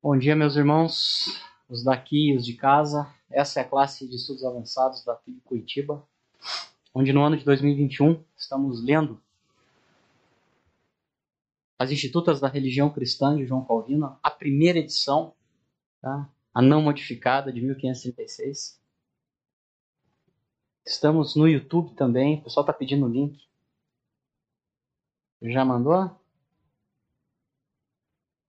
Bom 0.00 0.16
dia, 0.16 0.36
meus 0.36 0.54
irmãos, 0.54 1.42
os 1.68 1.82
daqui 1.82 2.28
e 2.28 2.36
os 2.36 2.46
de 2.46 2.54
casa. 2.54 3.12
Essa 3.28 3.58
é 3.58 3.62
a 3.64 3.68
classe 3.68 4.06
de 4.06 4.14
estudos 4.14 4.44
avançados 4.44 5.04
da 5.04 5.16
PIB 5.16 5.40
Curitiba, 5.40 6.08
onde 6.94 7.12
no 7.12 7.20
ano 7.20 7.36
de 7.36 7.44
2021 7.44 8.24
estamos 8.36 8.80
lendo 8.80 9.20
as 11.76 11.90
Institutas 11.90 12.38
da 12.38 12.46
Religião 12.46 12.88
Cristã 12.88 13.36
de 13.36 13.44
João 13.44 13.64
Calvino, 13.64 14.16
a 14.22 14.30
primeira 14.30 14.78
edição, 14.78 15.34
tá? 16.00 16.32
a 16.54 16.62
não 16.62 16.80
modificada 16.80 17.52
de 17.52 17.60
1536. 17.60 18.80
Estamos 20.86 21.34
no 21.34 21.48
YouTube 21.48 21.96
também, 21.96 22.38
o 22.38 22.44
pessoal 22.44 22.62
está 22.62 22.72
pedindo 22.72 23.04
o 23.04 23.08
link. 23.08 23.36
Já 25.42 25.64
mandou? 25.64 26.16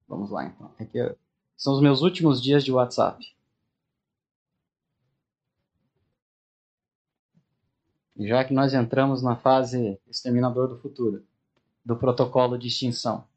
Vamos 0.08 0.30
lá 0.30 0.46
então. 0.46 0.72
Aqui 0.80 1.00
são 1.60 1.74
os 1.76 1.82
meus 1.82 2.02
últimos 2.02 2.42
dias 2.42 2.64
de 2.64 2.72
WhatsApp. 2.72 3.36
Já 8.18 8.46
que 8.46 8.54
nós 8.54 8.74
entramos 8.74 9.22
na 9.22 9.36
fase 9.36 10.00
exterminador 10.08 10.70
do 10.70 10.80
futuro, 10.80 11.26
do 11.86 11.98
protocolo 11.98 12.58
de 12.58 12.68
extinção. 12.68 13.28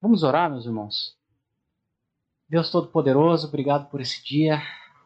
Vamos 0.00 0.22
orar, 0.22 0.50
meus 0.50 0.66
irmãos? 0.66 1.16
Deus 2.46 2.70
Todo-Poderoso, 2.70 3.48
obrigado 3.48 3.88
por 3.88 4.02
esse 4.02 4.22
dia, 4.22 4.62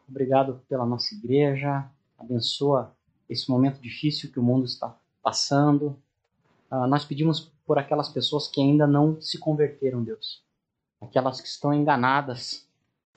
obrigado 0.07 0.61
pela 0.67 0.85
nossa 0.85 1.15
igreja, 1.15 1.89
abençoa 2.17 2.93
esse 3.29 3.49
momento 3.49 3.79
difícil 3.79 4.29
que 4.29 4.39
o 4.39 4.43
mundo 4.43 4.65
está 4.65 4.93
passando. 5.23 5.97
Uh, 6.69 6.85
nós 6.87 7.05
pedimos 7.05 7.51
por 7.65 7.79
aquelas 7.79 8.09
pessoas 8.09 8.47
que 8.49 8.59
ainda 8.59 8.85
não 8.85 9.21
se 9.21 9.37
converteram, 9.37 10.03
Deus, 10.03 10.43
aquelas 10.99 11.39
que 11.39 11.47
estão 11.47 11.73
enganadas 11.73 12.67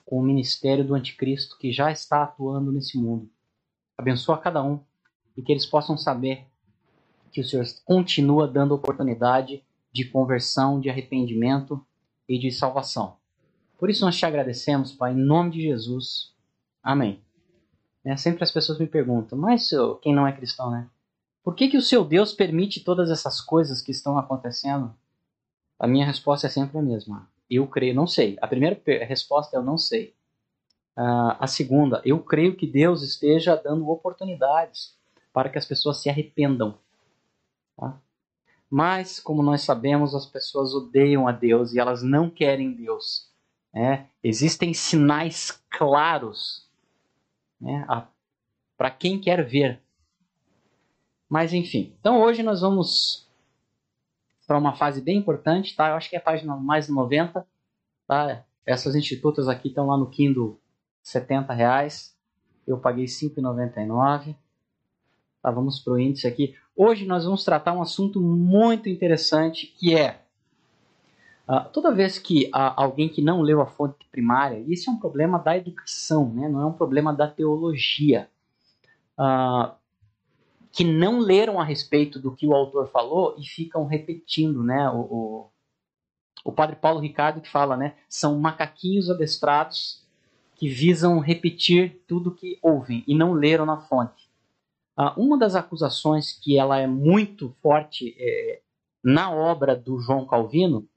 com 0.05 0.19
o 0.19 0.23
ministério 0.23 0.85
do 0.85 0.95
Anticristo 0.95 1.57
que 1.57 1.73
já 1.73 1.91
está 1.91 2.23
atuando 2.23 2.71
nesse 2.71 2.97
mundo. 2.97 3.29
Abençoa 3.97 4.37
cada 4.37 4.63
um 4.63 4.79
e 5.35 5.41
que 5.41 5.51
eles 5.51 5.65
possam 5.65 5.97
saber 5.97 6.47
que 7.29 7.41
o 7.41 7.43
Senhor 7.43 7.65
continua 7.83 8.47
dando 8.47 8.73
oportunidade 8.73 9.61
de 9.91 10.05
conversão, 10.05 10.79
de 10.79 10.89
arrependimento 10.89 11.85
e 12.27 12.39
de 12.39 12.51
salvação. 12.51 13.17
Por 13.83 13.89
isso 13.89 14.05
nós 14.05 14.15
te 14.15 14.25
agradecemos, 14.25 14.93
Pai, 14.93 15.11
em 15.11 15.17
nome 15.17 15.51
de 15.51 15.61
Jesus. 15.61 16.33
Amém. 16.81 17.21
É, 18.05 18.15
sempre 18.15 18.41
as 18.41 18.49
pessoas 18.49 18.79
me 18.79 18.87
perguntam, 18.87 19.37
mas 19.37 19.71
quem 20.01 20.15
não 20.15 20.25
é 20.25 20.31
cristão, 20.31 20.71
né? 20.71 20.87
Por 21.43 21.53
que, 21.53 21.67
que 21.67 21.75
o 21.75 21.81
seu 21.81 22.05
Deus 22.05 22.31
permite 22.31 22.81
todas 22.81 23.11
essas 23.11 23.41
coisas 23.41 23.81
que 23.81 23.91
estão 23.91 24.17
acontecendo? 24.17 24.95
A 25.77 25.85
minha 25.85 26.05
resposta 26.05 26.47
é 26.47 26.49
sempre 26.49 26.77
a 26.77 26.81
mesma. 26.81 27.29
Eu 27.49 27.67
creio, 27.67 27.93
não 27.93 28.07
sei. 28.07 28.37
A 28.41 28.47
primeira 28.47 28.81
resposta 29.03 29.57
é 29.57 29.59
eu 29.59 29.63
não 29.63 29.77
sei. 29.77 30.15
Uh, 30.97 31.35
a 31.37 31.45
segunda, 31.45 32.01
eu 32.05 32.19
creio 32.23 32.55
que 32.55 32.65
Deus 32.65 33.03
esteja 33.03 33.53
dando 33.57 33.89
oportunidades 33.89 34.95
para 35.33 35.49
que 35.49 35.57
as 35.57 35.65
pessoas 35.65 35.97
se 35.97 36.09
arrependam. 36.09 36.77
Tá? 37.75 37.99
Mas, 38.69 39.19
como 39.19 39.43
nós 39.43 39.63
sabemos, 39.63 40.15
as 40.15 40.25
pessoas 40.25 40.73
odeiam 40.73 41.27
a 41.27 41.33
Deus 41.33 41.73
e 41.73 41.79
elas 41.79 42.01
não 42.01 42.29
querem 42.29 42.71
Deus. 42.71 43.32
É, 43.75 44.05
existem 44.23 44.73
sinais 44.73 45.63
claros 45.69 46.69
né, 47.59 47.85
para 48.77 48.91
quem 48.91 49.19
quer 49.19 49.43
ver. 49.43 49.81
Mas 51.27 51.53
enfim, 51.53 51.95
então 51.99 52.21
hoje 52.21 52.43
nós 52.43 52.61
vamos 52.61 53.27
para 54.45 54.57
uma 54.57 54.75
fase 54.75 55.01
bem 55.01 55.17
importante, 55.17 55.75
tá? 55.75 55.89
Eu 55.89 55.95
acho 55.95 56.09
que 56.09 56.15
é 56.15 56.19
a 56.19 56.21
página 56.21 56.55
mais 56.55 56.87
90, 56.87 57.47
tá? 58.07 58.45
Essas 58.65 58.95
institutas 58.95 59.47
aqui 59.47 59.69
estão 59.69 59.87
lá 59.87 59.97
no 59.97 60.09
Kindle 60.09 60.59
70 61.01 61.53
reais. 61.53 62.15
Eu 62.67 62.77
paguei 62.77 63.05
5,99. 63.05 64.35
Tá, 65.41 65.51
vamos 65.51 65.79
para 65.79 65.93
o 65.93 65.99
índice 65.99 66.27
aqui. 66.27 66.55
Hoje 66.75 67.05
nós 67.05 67.25
vamos 67.25 67.43
tratar 67.43 67.73
um 67.73 67.81
assunto 67.81 68.21
muito 68.21 68.87
interessante 68.87 69.67
que 69.67 69.95
é 69.95 70.22
Uh, 71.47 71.69
toda 71.73 71.93
vez 71.93 72.17
que 72.17 72.45
uh, 72.45 72.71
alguém 72.77 73.09
que 73.09 73.21
não 73.21 73.41
leu 73.41 73.59
a 73.59 73.65
fonte 73.65 74.07
primária, 74.09 74.63
isso 74.65 74.89
é 74.89 74.93
um 74.93 74.99
problema 74.99 75.37
da 75.37 75.57
educação, 75.57 76.33
né? 76.33 76.47
não 76.47 76.61
é 76.61 76.65
um 76.65 76.71
problema 76.71 77.13
da 77.13 77.27
teologia, 77.27 78.29
uh, 79.19 79.73
que 80.71 80.85
não 80.85 81.19
leram 81.19 81.59
a 81.59 81.63
respeito 81.63 82.17
do 82.17 82.33
que 82.33 82.47
o 82.47 82.55
autor 82.55 82.87
falou 82.87 83.35
e 83.37 83.45
ficam 83.45 83.85
repetindo, 83.85 84.63
né? 84.63 84.89
O, 84.89 85.01
o, 85.01 85.49
o 86.45 86.51
padre 86.51 86.77
Paulo 86.77 86.99
Ricardo 86.99 87.41
que 87.41 87.49
fala, 87.49 87.75
né? 87.77 87.95
São 88.09 88.39
macaquinhos 88.39 89.09
adestrados 89.09 90.01
que 90.55 90.69
visam 90.69 91.19
repetir 91.19 92.01
tudo 92.07 92.33
que 92.33 92.57
ouvem 92.61 93.03
e 93.05 93.13
não 93.13 93.33
leram 93.33 93.65
na 93.65 93.81
fonte. 93.81 94.29
uma 95.15 95.37
das 95.37 95.55
acusações 95.55 96.31
que 96.31 96.57
ela 96.57 96.79
é 96.79 96.87
muito 96.87 97.55
forte 97.61 98.15
é, 98.17 98.61
na 99.03 99.29
obra 99.31 99.75
do 99.75 99.99
João 99.99 100.25
Calvino 100.25 100.87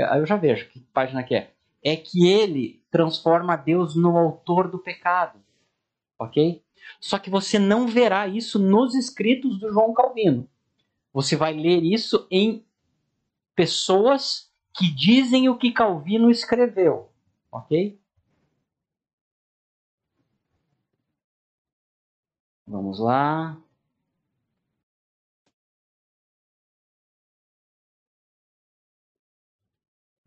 eu 0.00 0.26
já 0.26 0.36
vejo 0.36 0.68
que 0.68 0.80
página 0.92 1.22
que 1.22 1.34
é. 1.34 1.52
É 1.82 1.96
que 1.96 2.28
ele 2.28 2.82
transforma 2.90 3.56
Deus 3.56 3.94
no 3.94 4.16
autor 4.16 4.70
do 4.70 4.78
pecado. 4.78 5.40
Ok? 6.18 6.62
Só 7.00 7.18
que 7.18 7.30
você 7.30 7.58
não 7.58 7.86
verá 7.86 8.26
isso 8.26 8.58
nos 8.58 8.94
escritos 8.94 9.58
do 9.58 9.70
João 9.72 9.92
Calvino. 9.92 10.48
Você 11.12 11.36
vai 11.36 11.52
ler 11.52 11.82
isso 11.82 12.26
em 12.30 12.64
pessoas 13.54 14.52
que 14.74 14.90
dizem 14.90 15.48
o 15.48 15.56
que 15.56 15.72
Calvino 15.72 16.30
escreveu. 16.30 17.10
Ok? 17.50 17.98
Vamos 22.66 23.00
lá. 23.00 23.56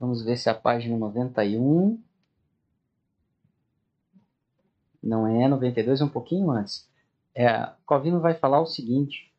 Vamos 0.02 0.24
ver 0.24 0.36
se 0.36 0.50
a 0.50 0.56
página 0.56 0.98
91. 0.98 2.02
Não 5.02 5.28
é 5.28 5.48
92, 5.48 6.02
é 6.02 6.04
um 6.04 6.10
pouquinho 6.10 6.50
antes. 6.50 6.90
É, 7.36 7.72
vai 8.20 8.34
falar 8.34 8.62
o 8.62 8.66
seguinte: 8.66 9.32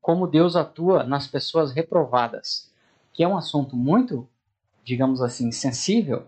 como 0.00 0.26
Deus 0.26 0.56
atua 0.56 1.04
nas 1.04 1.26
pessoas 1.26 1.72
reprovadas, 1.72 2.72
que 3.12 3.22
é 3.22 3.28
um 3.28 3.36
assunto 3.36 3.76
muito, 3.76 4.26
digamos 4.82 5.20
assim, 5.20 5.52
sensível. 5.52 6.26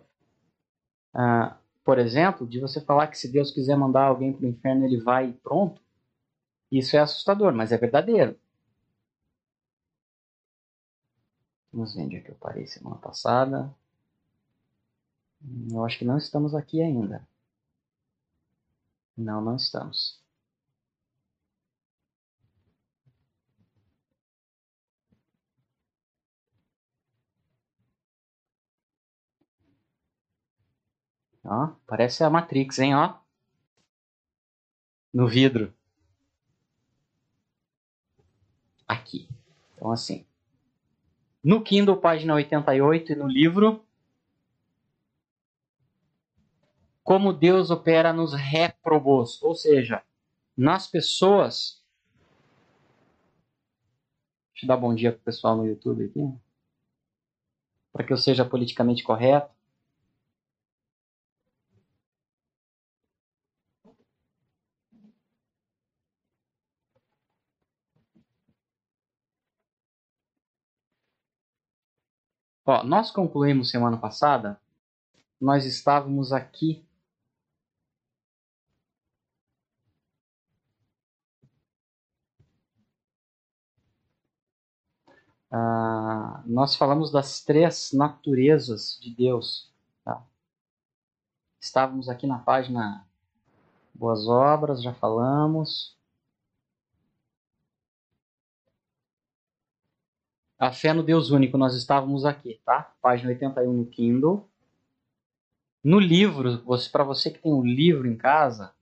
Ah, 1.15 1.57
por 1.83 1.99
exemplo, 1.99 2.47
de 2.47 2.61
você 2.61 2.79
falar 2.79 3.07
que 3.07 3.17
se 3.17 3.33
Deus 3.33 3.51
quiser 3.51 3.77
mandar 3.77 4.05
alguém 4.05 4.35
para 4.35 4.45
o 4.45 4.49
inferno, 4.51 4.85
ele 4.85 5.01
vai 5.01 5.31
e 5.31 5.33
pronto. 5.33 5.81
Isso 6.71 6.95
é 6.95 7.01
assustador, 7.01 7.55
mas 7.55 7.73
é 7.73 7.79
verdadeiro. 7.79 8.39
Vamos 11.73 11.95
ver 11.95 12.03
onde 12.03 12.17
é 12.17 12.21
que 12.21 12.31
eu 12.31 12.35
parei 12.37 12.67
semana 12.67 12.97
passada. 12.97 13.75
Eu 15.71 15.85
acho 15.85 15.99
que 15.99 16.05
não 16.05 16.19
estamos 16.19 16.55
aqui 16.55 16.83
ainda. 16.83 17.27
Não, 19.17 19.41
não 19.41 19.57
estamos. 19.57 20.21
Ó, 31.45 31.69
parece 31.87 32.23
a 32.25 32.31
Matrix, 32.31 32.79
hein, 32.79 32.95
ó. 32.95 33.19
No 35.13 35.27
vidro. 35.29 35.73
Aqui. 38.87 39.29
Então, 39.75 39.91
assim. 39.91 40.25
No 41.43 41.63
Kindle, 41.63 41.97
página 41.97 42.35
88, 42.35 43.13
e 43.13 43.17
no 43.17 43.27
livro 43.27 43.85
Como 47.03 47.33
Deus 47.33 47.71
opera 47.71 48.13
nos 48.13 48.33
réprobos, 48.33 49.43
ou 49.43 49.55
seja, 49.57 50.03
nas 50.57 50.87
pessoas. 50.87 51.83
Deixa 54.53 54.67
eu 54.67 54.69
dar 54.69 54.77
bom 54.77 54.95
dia 54.95 55.11
pro 55.11 55.21
pessoal 55.21 55.57
no 55.57 55.67
YouTube 55.67 56.05
aqui. 56.05 56.33
Para 57.93 58.05
que 58.05 58.13
eu 58.13 58.17
seja 58.17 58.45
politicamente 58.45 59.03
correto. 59.03 59.51
Ó, 72.73 72.83
nós 72.85 73.11
concluímos 73.11 73.71
semana 73.71 73.99
passada, 73.99 74.59
nós 75.39 75.67
estávamos 75.67 76.33
aqui. 76.33 76.83
Ah, 85.51 86.43
nós 86.47 86.75
falamos 86.75 87.13
das 87.13 87.45
três 87.45 87.93
naturezas 87.93 88.99
de 89.03 89.15
Deus. 89.15 89.71
Tá? 90.03 90.25
Estávamos 91.61 92.09
aqui 92.09 92.27
na 92.27 92.39
página 92.39 93.07
Boas 93.93 94.27
Obras, 94.27 94.83
já 94.83 94.95
falamos. 94.95 95.95
A 100.63 100.71
fé 100.71 100.93
no 100.93 101.03
Deus 101.03 101.33
único, 101.33 101.59
nós 101.59 101.75
estávamos 101.75 102.25
aqui, 102.25 102.61
tá? 102.65 102.95
Página 103.03 103.31
81 103.31 103.73
no 103.73 103.85
Kindle. 103.85 104.49
No 105.83 105.99
livro, 105.99 106.63
para 106.93 107.03
você 107.03 107.33
que 107.33 107.41
tem 107.41 107.53
um 107.53 107.65
livro 107.65 108.07
em 108.07 108.17
casa, 108.17 108.73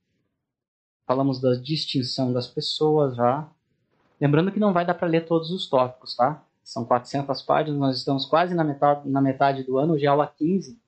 falamos 1.07 1.41
da 1.41 1.55
distinção 1.55 2.35
das 2.35 2.47
pessoas 2.47 3.17
já. 3.17 3.51
Lembrando 4.21 4.53
que 4.53 4.61
não 4.61 4.75
vai 4.75 4.85
dar 4.85 4.93
para 4.93 5.09
ler 5.09 5.25
todos 5.25 5.51
os 5.51 5.71
tópicos, 5.71 6.15
tá? 6.15 6.45
São 6.63 6.85
400 6.85 7.41
páginas, 7.41 7.81
nós 7.81 7.97
estamos 7.97 8.27
quase 8.27 8.55
na 8.55 8.63
metade, 8.63 9.09
na 9.09 9.23
metade 9.23 9.63
do 9.63 9.79
ano, 9.79 9.95
hoje 9.95 10.05
é 10.05 10.09
aula 10.09 10.27
15. 10.27 10.79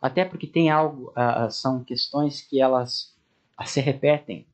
Até 0.00 0.24
porque 0.24 0.46
tem 0.46 0.70
algo, 0.70 1.10
uh, 1.10 1.50
são 1.50 1.82
questões 1.82 2.40
que 2.40 2.60
elas 2.60 3.16
uh, 3.60 3.66
se 3.66 3.80
repetem. 3.80 4.46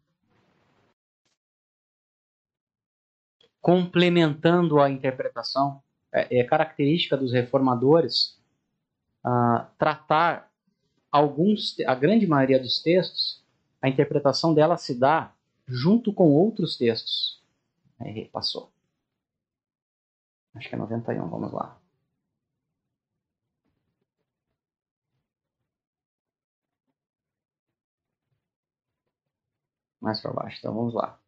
Complementando 3.62 4.78
a 4.80 4.90
interpretação, 4.90 5.82
é, 6.12 6.40
é 6.40 6.44
característica 6.44 7.16
dos 7.16 7.32
reformadores 7.32 8.38
uh, 9.24 9.64
tratar 9.78 10.50
alguns, 11.10 11.78
a 11.86 11.94
grande 11.94 12.26
maioria 12.26 12.58
dos 12.60 12.82
textos, 12.82 13.42
a 13.80 13.88
interpretação 13.88 14.52
dela 14.54 14.76
se 14.76 14.98
dá 14.98 15.32
junto 15.66 16.12
com 16.12 16.30
outros 16.32 16.76
textos. 16.76 17.42
Aí, 18.00 18.28
passou. 18.28 18.72
Acho 20.54 20.68
que 20.68 20.74
é 20.74 20.78
91, 20.78 21.28
vamos 21.28 21.52
lá. 21.52 21.78
Mais 30.00 30.20
para 30.20 30.32
baixo, 30.32 30.58
então 30.58 30.74
vamos 30.74 30.92
lá. 30.94 31.21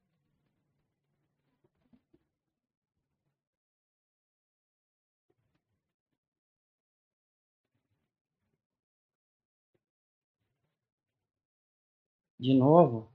De 12.45 12.53
novo. 12.53 13.11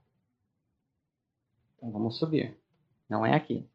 Então 1.76 1.92
vamos 1.92 2.18
subir. 2.18 2.60
Não 3.08 3.24
é 3.24 3.32
aqui. 3.32 3.70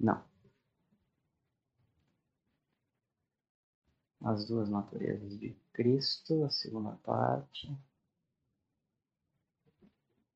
Não. 0.00 0.24
As 4.24 4.44
duas 4.48 4.68
naturezas 4.68 5.38
de 5.38 5.54
Cristo, 5.72 6.42
a 6.44 6.50
segunda 6.50 6.96
parte. 7.04 7.72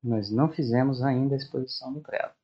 Nós 0.01 0.31
não 0.31 0.49
fizemos 0.49 1.03
ainda 1.03 1.35
a 1.35 1.39
exposição 1.39 1.93
do 1.93 2.01
credo. 2.01 2.40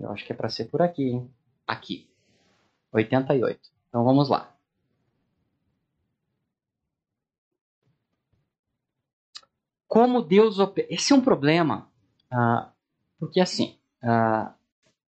Eu 0.00 0.10
acho 0.10 0.24
que 0.24 0.32
é 0.32 0.36
para 0.36 0.48
ser 0.48 0.64
por 0.66 0.80
aqui, 0.80 1.10
hein? 1.10 1.30
Aqui. 1.66 2.08
88. 2.92 3.60
Então 3.88 4.02
vamos 4.02 4.28
lá. 4.28 4.52
Como 9.86 10.22
Deus 10.22 10.58
opera. 10.58 10.86
Esse 10.88 11.12
é 11.12 11.16
um 11.16 11.20
problema, 11.20 11.90
uh, 12.32 12.70
porque 13.18 13.40
assim, 13.40 13.76
uh, 14.02 14.52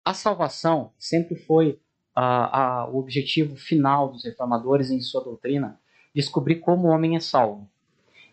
a 0.04 0.14
salvação 0.14 0.92
sempre 0.98 1.36
foi 1.36 1.80
uh, 2.18 2.90
o 2.92 2.98
objetivo 2.98 3.56
final 3.56 4.10
dos 4.10 4.26
reformadores 4.26 4.90
em 4.90 5.00
sua 5.00 5.24
doutrina, 5.24 5.80
descobrir 6.14 6.56
como 6.56 6.88
o 6.88 6.92
homem 6.92 7.16
é 7.16 7.20
salvo. 7.20 7.70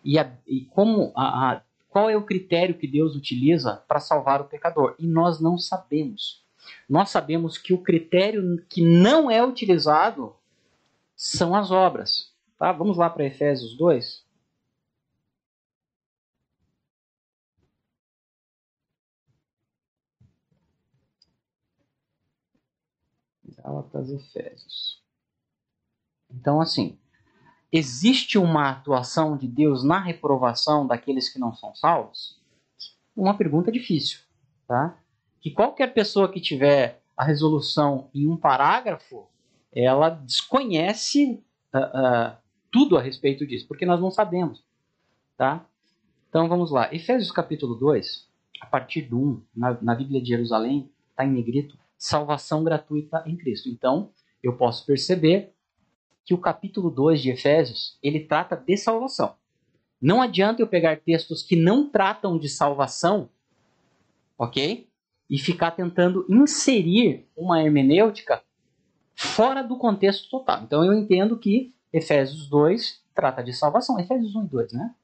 E, 0.03 0.19
a, 0.19 0.33
e 0.47 0.65
como 0.65 1.13
a, 1.15 1.63
qual 1.91 2.09
é 2.09 2.17
o 2.17 2.25
critério 2.25 2.79
que 2.79 2.87
Deus 2.87 3.15
utiliza 3.15 3.77
para 3.87 4.01
salvar 4.01 4.41
o 4.41 4.47
pecador? 4.47 4.95
E 4.99 5.07
nós 5.07 5.41
não 5.41 5.59
sabemos. 5.59 6.48
Nós 6.89 7.11
sabemos 7.11 7.59
que 7.59 7.73
o 7.73 7.83
critério 7.83 8.65
que 8.69 8.83
não 8.83 9.31
é 9.31 9.45
utilizado 9.45 10.35
são 11.17 11.55
as 11.55 11.71
obras. 11.71 12.33
Tá? 12.59 12.73
Vamos 12.73 12.97
lá 12.97 13.11
para 13.11 13.25
Efésios 13.25 13.77
2. 13.77 14.27
Gálatas 23.57 24.11
Efésios. 24.11 25.03
Então, 26.31 26.61
assim, 26.61 26.99
existe 27.73 28.39
uma 28.39 28.71
atuação 28.71 29.37
de 29.37 29.49
Deus 29.49 29.83
na 29.85 29.99
reprovação 29.99 30.87
daqueles 30.87 31.29
que 31.29 31.39
não 31.39 31.55
são 31.55 31.75
salvos? 31.75 32.41
Uma 33.17 33.37
pergunta 33.37 33.73
difícil, 33.73 34.21
tá? 34.67 34.99
Que 35.41 35.51
qualquer 35.51 35.93
pessoa 35.95 36.31
que 36.31 36.41
tiver 36.41 37.01
a 37.17 37.25
resolução 37.25 38.09
em 38.15 38.27
um 38.27 38.37
parágrafo, 38.37 39.29
ela 39.73 40.09
desconhece 40.09 41.43
uh, 41.75 41.79
uh, 41.79 42.37
tudo 42.71 42.97
a 42.97 43.03
respeito 43.03 43.47
disso, 43.47 43.67
porque 43.67 43.87
nós 43.87 44.01
não 44.01 44.11
sabemos, 44.11 44.65
tá? 45.37 45.67
Então 46.29 46.49
vamos 46.49 46.71
lá, 46.71 46.93
Efésios 46.95 47.31
capítulo 47.31 47.75
2, 47.75 48.29
a 48.61 48.67
partir 48.67 49.03
do 49.03 49.19
1, 49.19 49.43
na, 49.57 49.79
na 49.81 49.95
Bíblia 49.95 50.21
de 50.21 50.29
Jerusalém, 50.29 50.91
está 51.11 51.25
em 51.25 51.33
negrito, 51.33 51.79
salvação 51.97 52.63
gratuita 52.63 53.23
em 53.27 53.37
Cristo. 53.37 53.69
Então, 53.69 54.11
eu 54.43 54.57
posso 54.57 54.87
perceber 54.87 55.53
que 56.25 56.35
o 56.35 56.39
capítulo 56.39 56.91
2 56.91 57.23
de 57.23 57.31
Efésios, 57.31 57.99
ele 58.03 58.21
trata 58.21 58.57
de 58.57 58.77
salvação. 58.77 59.35
Não 60.01 60.23
adianta 60.23 60.63
eu 60.63 60.67
pegar 60.67 61.01
textos 61.01 61.43
que 61.43 61.57
não 61.57 61.89
tratam 61.89 62.39
de 62.39 62.49
salvação, 62.49 63.29
ok? 64.39 64.88
E 65.29 65.39
ficar 65.39 65.73
tentando 65.73 66.25
inserir 66.29 67.27
uma 67.37 67.63
hermenêutica 67.63 68.43
fora 69.15 69.63
do 69.63 69.77
contexto 69.77 70.31
total. 70.31 70.63
Então 70.63 70.85
eu 70.85 70.95
entendo 70.95 71.39
que 71.39 71.75
Efésios 71.93 72.49
2 72.49 73.03
trata 73.15 73.43
de 73.43 73.53
salvação. 73.53 73.99
Efésios 73.99 74.35
1 74.35 74.45
e 74.45 74.49
2, 74.49 74.73
né? 74.73 74.95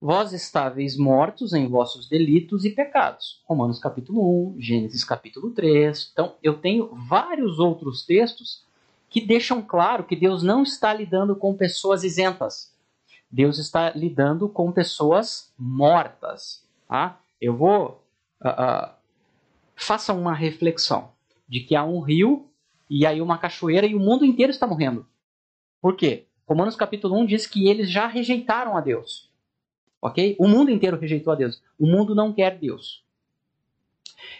Vós 0.00 0.32
estáveis 0.32 0.96
mortos 0.96 1.52
em 1.52 1.68
vossos 1.68 2.08
delitos 2.08 2.64
e 2.64 2.70
pecados. 2.70 3.42
Romanos 3.44 3.78
capítulo 3.78 4.54
1, 4.54 4.56
Gênesis 4.58 5.04
capítulo 5.04 5.50
3. 5.50 6.10
Então 6.12 6.36
eu 6.42 6.58
tenho 6.58 6.94
vários 6.94 7.58
outros 7.58 8.06
textos 8.06 8.64
que 9.10 9.20
deixam 9.20 9.60
claro 9.60 10.04
que 10.04 10.16
Deus 10.16 10.42
não 10.42 10.62
está 10.62 10.94
lidando 10.94 11.36
com 11.36 11.54
pessoas 11.54 12.02
isentas. 12.02 12.72
Deus 13.30 13.58
está 13.58 13.90
lidando 13.90 14.48
com 14.48 14.72
pessoas 14.72 15.52
mortas. 15.58 16.64
Tá? 16.88 17.20
Eu 17.38 17.56
vou. 17.56 17.99
Uh, 18.42 18.90
faça 19.76 20.12
uma 20.12 20.34
reflexão 20.34 21.12
de 21.48 21.60
que 21.60 21.74
há 21.74 21.84
um 21.84 22.00
rio 22.00 22.48
e 22.88 23.06
aí 23.06 23.20
uma 23.20 23.38
cachoeira 23.38 23.86
e 23.86 23.94
o 23.94 24.00
mundo 24.00 24.24
inteiro 24.24 24.50
está 24.50 24.66
morrendo. 24.66 25.06
Por 25.80 25.96
quê? 25.96 26.26
Romanos 26.46 26.76
capítulo 26.76 27.16
1 27.18 27.26
diz 27.26 27.46
que 27.46 27.68
eles 27.68 27.90
já 27.90 28.06
rejeitaram 28.06 28.76
a 28.76 28.80
Deus. 28.80 29.30
Ok? 30.02 30.36
O 30.38 30.48
mundo 30.48 30.70
inteiro 30.70 30.98
rejeitou 30.98 31.32
a 31.32 31.36
Deus. 31.36 31.62
O 31.78 31.86
mundo 31.86 32.14
não 32.14 32.32
quer 32.32 32.58
Deus. 32.58 33.04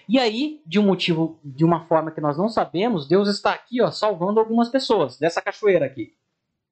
E 0.08 0.18
aí, 0.18 0.60
de 0.66 0.78
um 0.78 0.82
motivo, 0.82 1.38
de 1.44 1.64
uma 1.64 1.86
forma 1.86 2.10
que 2.10 2.20
nós 2.20 2.36
não 2.36 2.48
sabemos, 2.48 3.06
Deus 3.06 3.28
está 3.28 3.52
aqui, 3.52 3.80
ó, 3.80 3.90
salvando 3.90 4.40
algumas 4.40 4.68
pessoas 4.68 5.18
dessa 5.18 5.40
cachoeira 5.40 5.86
aqui. 5.86 6.14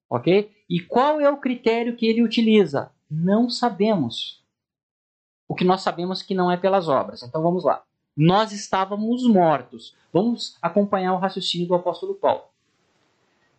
Ok? 0.09 0.51
E 0.69 0.79
qual 0.79 1.21
é 1.21 1.29
o 1.29 1.37
critério 1.37 1.95
que 1.95 2.05
ele 2.05 2.23
utiliza? 2.23 2.91
Não 3.09 3.49
sabemos. 3.49 4.43
O 5.49 5.55
que 5.55 5.65
nós 5.65 5.81
sabemos 5.81 6.21
que 6.21 6.35
não 6.35 6.51
é 6.51 6.55
pelas 6.55 6.87
obras. 6.87 7.23
Então 7.23 7.41
vamos 7.41 7.65
lá. 7.65 7.81
Nós 8.15 8.51
estávamos 8.51 9.27
mortos. 9.27 9.95
Vamos 10.13 10.55
acompanhar 10.61 11.13
o 11.13 11.17
raciocínio 11.17 11.67
do 11.67 11.73
apóstolo 11.73 12.13
Paulo. 12.13 12.43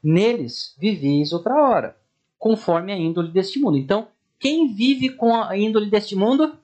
Neles 0.00 0.74
viveis 0.78 1.32
outra 1.32 1.54
hora, 1.54 1.96
conforme 2.38 2.92
a 2.92 2.96
índole 2.96 3.32
deste 3.32 3.58
mundo. 3.58 3.76
Então, 3.76 4.08
quem 4.38 4.72
vive 4.72 5.10
com 5.10 5.34
a 5.34 5.56
índole 5.58 5.90
deste 5.90 6.14
mundo? 6.14 6.56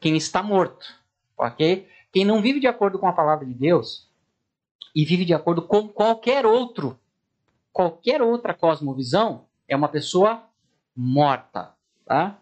Quem 0.00 0.16
está 0.16 0.42
morto. 0.42 0.86
Ok? 1.36 1.86
Quem 2.10 2.24
não 2.24 2.40
vive 2.40 2.58
de 2.58 2.66
acordo 2.66 2.98
com 2.98 3.06
a 3.06 3.12
palavra 3.12 3.44
de 3.44 3.52
Deus 3.52 4.08
e 4.94 5.04
vive 5.04 5.26
de 5.26 5.34
acordo 5.34 5.60
com 5.60 5.86
qualquer 5.86 6.46
outro, 6.46 6.98
qualquer 7.70 8.22
outra 8.22 8.54
cosmovisão, 8.54 9.44
é 9.68 9.76
uma 9.76 9.88
pessoa 9.88 10.42
morta, 10.96 11.74
tá? 12.06 12.40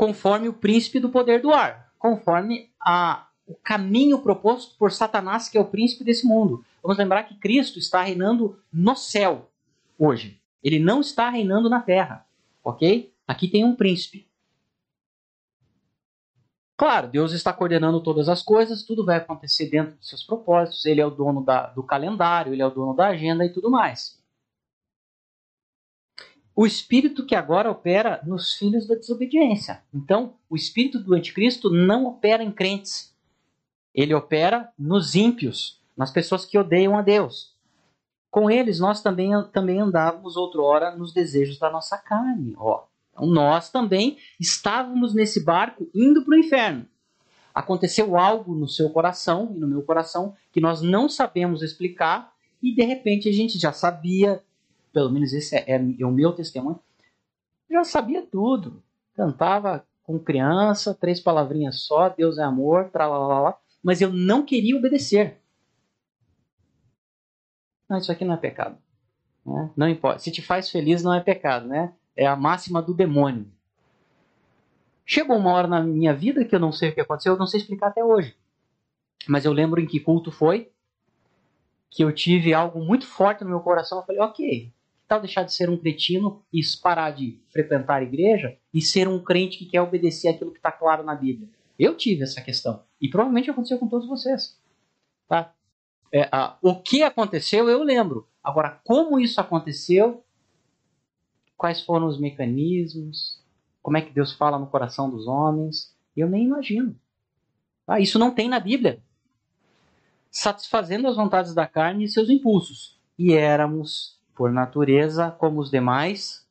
Conforme 0.00 0.48
o 0.48 0.54
príncipe 0.54 0.98
do 0.98 1.10
poder 1.10 1.42
do 1.42 1.52
ar, 1.52 1.92
conforme 1.98 2.70
a, 2.80 3.28
o 3.46 3.54
caminho 3.54 4.22
proposto 4.22 4.74
por 4.78 4.90
Satanás, 4.90 5.46
que 5.46 5.58
é 5.58 5.60
o 5.60 5.66
príncipe 5.66 6.02
desse 6.02 6.26
mundo. 6.26 6.64
Vamos 6.82 6.96
lembrar 6.96 7.24
que 7.24 7.34
Cristo 7.34 7.78
está 7.78 8.00
reinando 8.00 8.58
no 8.72 8.96
céu 8.96 9.50
hoje. 9.98 10.40
Ele 10.64 10.78
não 10.78 11.02
está 11.02 11.28
reinando 11.28 11.68
na 11.68 11.82
terra, 11.82 12.26
ok? 12.64 13.12
Aqui 13.28 13.46
tem 13.46 13.62
um 13.62 13.76
príncipe. 13.76 14.26
Claro, 16.78 17.08
Deus 17.08 17.32
está 17.32 17.52
coordenando 17.52 18.02
todas 18.02 18.30
as 18.30 18.42
coisas, 18.42 18.82
tudo 18.82 19.04
vai 19.04 19.18
acontecer 19.18 19.68
dentro 19.68 19.96
dos 19.96 20.08
seus 20.08 20.24
propósitos. 20.24 20.86
Ele 20.86 21.02
é 21.02 21.06
o 21.06 21.10
dono 21.10 21.44
da, 21.44 21.66
do 21.66 21.82
calendário, 21.82 22.54
ele 22.54 22.62
é 22.62 22.66
o 22.66 22.70
dono 22.70 22.94
da 22.94 23.08
agenda 23.08 23.44
e 23.44 23.52
tudo 23.52 23.70
mais. 23.70 24.18
O 26.54 26.66
espírito 26.66 27.24
que 27.24 27.34
agora 27.34 27.70
opera 27.70 28.20
nos 28.26 28.54
filhos 28.54 28.86
da 28.86 28.94
desobediência. 28.94 29.82
Então, 29.94 30.34
o 30.48 30.56
espírito 30.56 30.98
do 30.98 31.14
anticristo 31.14 31.70
não 31.70 32.06
opera 32.06 32.42
em 32.42 32.50
crentes. 32.50 33.14
Ele 33.94 34.14
opera 34.14 34.72
nos 34.78 35.14
ímpios, 35.14 35.80
nas 35.96 36.10
pessoas 36.10 36.44
que 36.44 36.58
odeiam 36.58 36.98
a 36.98 37.02
Deus. 37.02 37.54
Com 38.30 38.50
eles, 38.50 38.78
nós 38.78 39.02
também, 39.02 39.30
também 39.52 39.80
andávamos 39.80 40.36
outrora 40.36 40.94
nos 40.94 41.12
desejos 41.12 41.58
da 41.58 41.70
nossa 41.70 41.96
carne. 41.98 42.54
Ó, 42.56 42.84
então, 43.12 43.26
nós 43.26 43.70
também 43.70 44.18
estávamos 44.38 45.14
nesse 45.14 45.44
barco 45.44 45.88
indo 45.94 46.24
para 46.24 46.36
o 46.36 46.38
inferno. 46.38 46.86
Aconteceu 47.54 48.16
algo 48.16 48.54
no 48.54 48.68
seu 48.68 48.90
coração 48.90 49.52
e 49.54 49.58
no 49.58 49.66
meu 49.66 49.82
coração 49.82 50.34
que 50.52 50.60
nós 50.60 50.80
não 50.80 51.08
sabemos 51.08 51.62
explicar 51.62 52.32
e 52.62 52.74
de 52.74 52.82
repente 52.82 53.28
a 53.28 53.32
gente 53.32 53.58
já 53.58 53.72
sabia, 53.72 54.42
pelo 54.92 55.10
menos 55.10 55.32
esse 55.32 55.56
é, 55.56 55.64
é, 55.66 56.04
o 56.04 56.10
meu 56.10 56.32
testemunho, 56.32 56.80
já 57.70 57.84
sabia 57.84 58.26
tudo. 58.26 58.82
Cantava 59.14 59.86
com 60.02 60.18
criança, 60.18 60.94
três 60.94 61.20
palavrinhas 61.20 61.82
só, 61.82 62.08
Deus 62.08 62.38
é 62.38 62.42
amor, 62.42 62.90
tralalá, 62.90 63.58
mas 63.82 64.00
eu 64.00 64.12
não 64.12 64.44
queria 64.44 64.76
obedecer. 64.76 65.38
Não, 67.88 67.98
isso 67.98 68.10
aqui 68.10 68.24
não 68.24 68.34
é 68.34 68.36
pecado. 68.36 68.78
Né? 69.44 69.70
Não 69.76 69.88
importa. 69.88 70.20
Se 70.20 70.30
te 70.30 70.42
faz 70.42 70.70
feliz, 70.70 71.02
não 71.02 71.14
é 71.14 71.20
pecado, 71.20 71.66
né? 71.66 71.92
é 72.20 72.26
a 72.26 72.36
máxima 72.36 72.82
do 72.82 72.92
demônio. 72.92 73.50
Chegou 75.06 75.36
uma 75.36 75.52
hora 75.52 75.66
na 75.66 75.80
minha 75.82 76.14
vida 76.14 76.44
que 76.44 76.54
eu 76.54 76.60
não 76.60 76.70
sei 76.70 76.90
o 76.90 76.94
que 76.94 77.00
aconteceu, 77.00 77.32
eu 77.32 77.38
não 77.38 77.46
sei 77.46 77.60
explicar 77.60 77.88
até 77.88 78.04
hoje. 78.04 78.36
Mas 79.26 79.44
eu 79.44 79.52
lembro 79.52 79.80
em 79.80 79.86
que 79.86 79.98
culto 79.98 80.30
foi, 80.30 80.70
que 81.90 82.04
eu 82.04 82.14
tive 82.14 82.54
algo 82.54 82.84
muito 82.84 83.06
forte 83.06 83.42
no 83.42 83.50
meu 83.50 83.60
coração. 83.60 83.98
Eu 83.98 84.04
falei, 84.04 84.20
ok, 84.20 84.72
tal 85.10 85.20
deixar 85.20 85.42
de 85.42 85.52
ser 85.52 85.68
um 85.68 85.76
cretino 85.76 86.40
e 86.52 86.60
parar 86.80 87.10
de 87.10 87.42
frequentar 87.52 87.96
a 87.96 88.04
igreja 88.04 88.56
e 88.72 88.80
ser 88.80 89.08
um 89.08 89.20
crente 89.20 89.58
que 89.58 89.66
quer 89.66 89.82
obedecer 89.82 90.28
aquilo 90.28 90.52
que 90.52 90.58
está 90.58 90.70
claro 90.70 91.02
na 91.02 91.16
Bíblia? 91.16 91.48
Eu 91.76 91.96
tive 91.96 92.22
essa 92.22 92.40
questão. 92.40 92.84
E 93.00 93.10
provavelmente 93.10 93.50
aconteceu 93.50 93.76
com 93.76 93.88
todos 93.88 94.06
vocês. 94.06 94.56
Tá? 95.26 95.52
É, 96.12 96.28
a, 96.30 96.56
o 96.62 96.80
que 96.80 97.02
aconteceu 97.02 97.68
eu 97.68 97.82
lembro. 97.82 98.28
Agora, 98.40 98.80
como 98.84 99.18
isso 99.18 99.40
aconteceu, 99.40 100.22
quais 101.56 101.82
foram 101.82 102.06
os 102.06 102.20
mecanismos, 102.20 103.42
como 103.82 103.96
é 103.96 104.02
que 104.02 104.12
Deus 104.12 104.32
fala 104.32 104.60
no 104.60 104.68
coração 104.68 105.10
dos 105.10 105.26
homens. 105.26 105.92
Eu 106.16 106.28
nem 106.28 106.44
imagino. 106.44 106.94
Ah, 107.84 107.98
isso 107.98 108.16
não 108.16 108.32
tem 108.32 108.48
na 108.48 108.60
Bíblia. 108.60 109.02
Satisfazendo 110.30 111.08
as 111.08 111.16
vontades 111.16 111.52
da 111.52 111.66
carne 111.66 112.04
e 112.04 112.08
seus 112.08 112.30
impulsos. 112.30 113.00
E 113.18 113.32
éramos, 113.32 114.19
por 114.34 114.52
natureza, 114.52 115.30
como 115.30 115.60
os 115.60 115.70
demais, 115.70 116.46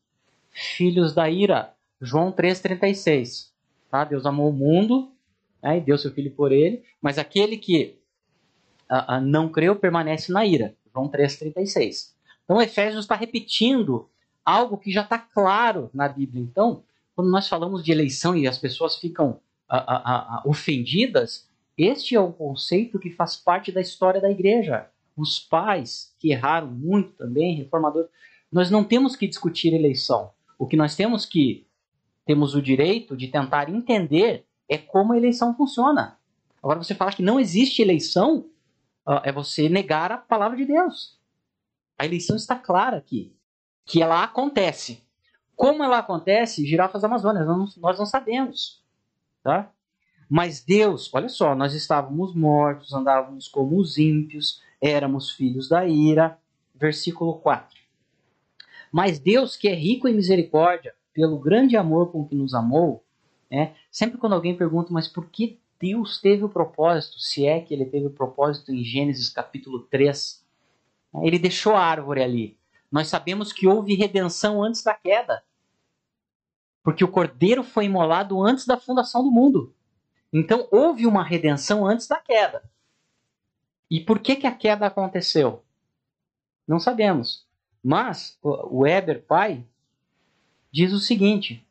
filhos 0.51 1.13
da 1.13 1.29
ira. 1.29 1.74
João 2.01 2.31
3,36. 2.31 3.50
Tá? 3.89 4.03
Deus 4.03 4.25
amou 4.25 4.50
o 4.50 4.53
mundo 4.53 5.12
né, 5.62 5.77
e 5.77 5.81
deu 5.81 5.98
seu 5.98 6.12
filho 6.12 6.31
por 6.31 6.51
ele, 6.51 6.83
mas 7.01 7.17
aquele 7.17 7.57
que 7.57 8.00
ah, 8.88 9.15
ah, 9.15 9.21
não 9.21 9.50
creu 9.50 9.75
permanece 9.75 10.31
na 10.31 10.45
ira. 10.45 10.75
João 10.93 11.09
3,36. 11.09 12.13
Então 12.43 12.62
Efésios 12.62 13.05
está 13.05 13.15
repetindo 13.15 14.09
algo 14.43 14.77
que 14.77 14.91
já 14.91 15.01
está 15.03 15.19
claro 15.19 15.89
na 15.93 16.07
Bíblia. 16.07 16.41
Então, 16.41 16.83
quando 17.15 17.29
nós 17.29 17.48
falamos 17.48 17.83
de 17.83 17.91
eleição 17.91 18.36
e 18.36 18.48
as 18.48 18.57
pessoas 18.57 18.95
ficam 18.95 19.39
a, 19.67 19.77
a, 19.77 20.38
a, 20.38 20.43
ofendidas, 20.45 21.48
este 21.77 22.15
é 22.15 22.19
o 22.19 22.33
conceito 22.33 22.98
que 23.00 23.12
faz 23.12 23.36
parte 23.36 23.71
da 23.71 23.79
história 23.79 24.19
da 24.19 24.31
igreja. 24.31 24.89
Os 25.19 25.38
pais, 25.39 26.15
que 26.17 26.31
erraram 26.31 26.67
muito 26.67 27.11
também, 27.13 27.55
reformadores, 27.55 28.09
nós 28.49 28.71
não 28.71 28.83
temos 28.83 29.15
que 29.15 29.27
discutir 29.27 29.73
eleição. 29.73 30.31
O 30.57 30.65
que 30.65 30.77
nós 30.77 30.95
temos 30.95 31.25
que 31.25 31.67
temos 32.25 32.55
o 32.55 32.61
direito 32.61 33.17
de 33.17 33.27
tentar 33.27 33.69
entender 33.69 34.45
é 34.67 34.77
como 34.77 35.13
a 35.13 35.17
eleição 35.17 35.55
funciona. 35.55 36.17
Agora, 36.61 36.81
você 36.81 36.95
fala 36.95 37.11
que 37.11 37.23
não 37.23 37.39
existe 37.39 37.81
eleição, 37.81 38.45
é 39.23 39.31
você 39.31 39.67
negar 39.67 40.11
a 40.11 40.17
palavra 40.17 40.55
de 40.55 40.65
Deus. 40.65 41.19
A 41.97 42.05
eleição 42.05 42.35
está 42.35 42.55
clara 42.55 42.97
aqui 42.97 43.35
que 43.85 44.01
ela 44.01 44.23
acontece. 44.23 45.03
Como 45.55 45.83
ela 45.83 45.97
acontece, 45.97 46.65
girafas 46.65 47.03
amazônicas, 47.03 47.75
nós 47.77 47.97
não 47.97 48.05
sabemos. 48.05 48.83
Tá? 49.43 49.71
Mas 50.29 50.63
Deus, 50.63 51.09
olha 51.11 51.27
só, 51.27 51.55
nós 51.55 51.73
estávamos 51.73 52.35
mortos, 52.35 52.93
andávamos 52.93 53.47
como 53.47 53.79
os 53.79 53.97
ímpios, 53.97 54.61
éramos 54.81 55.31
filhos 55.31 55.69
da 55.69 55.86
ira. 55.88 56.38
Versículo 56.74 57.39
4. 57.39 57.77
Mas 58.91 59.19
Deus, 59.19 59.55
que 59.55 59.67
é 59.67 59.74
rico 59.74 60.07
em 60.07 60.15
misericórdia, 60.15 60.93
pelo 61.13 61.38
grande 61.38 61.75
amor 61.75 62.12
com 62.12 62.25
que 62.25 62.36
nos 62.36 62.53
amou, 62.53 63.03
né? 63.51 63.75
sempre 63.91 64.17
quando 64.17 64.33
alguém 64.33 64.55
pergunta, 64.55 64.93
mas 64.93 65.07
por 65.07 65.29
que 65.29 65.59
Deus 65.79 66.19
teve 66.19 66.43
o 66.43 66.50
propósito, 66.50 67.19
se 67.19 67.45
é 67.45 67.59
que 67.59 67.74
ele 67.74 67.86
teve 67.86 68.07
o 68.07 68.12
propósito 68.12 68.71
em 68.71 68.83
Gênesis 68.83 69.29
capítulo 69.29 69.81
3, 69.83 70.45
ele 71.24 71.39
deixou 71.39 71.74
a 71.74 71.83
árvore 71.83 72.24
ali. 72.24 72.57
Nós 72.91 73.07
sabemos 73.07 73.53
que 73.53 73.67
houve 73.67 73.95
redenção 73.95 74.63
antes 74.63 74.83
da 74.83 74.93
queda. 74.93 75.43
Porque 76.83 77.03
o 77.03 77.07
cordeiro 77.07 77.63
foi 77.63 77.86
imolado 77.86 78.41
antes 78.41 78.65
da 78.65 78.77
fundação 78.77 79.24
do 79.24 79.31
mundo. 79.31 79.74
Então 80.33 80.67
houve 80.71 81.05
uma 81.05 81.24
redenção 81.24 81.86
antes 81.86 82.07
da 82.07 82.17
queda. 82.17 82.63
E 83.89 84.00
por 84.00 84.19
que, 84.19 84.36
que 84.36 84.48
a 84.48 84.55
queda 84.55 84.86
aconteceu? 84.86 85.63
Não 86.67 86.79
sabemos. 86.79 87.48
Mas 87.84 88.38
o 88.41 88.81
Weber, 88.81 89.25
pai, 89.25 89.65
diz 90.72 90.93
o 90.93 91.00
seguinte, 91.00 91.65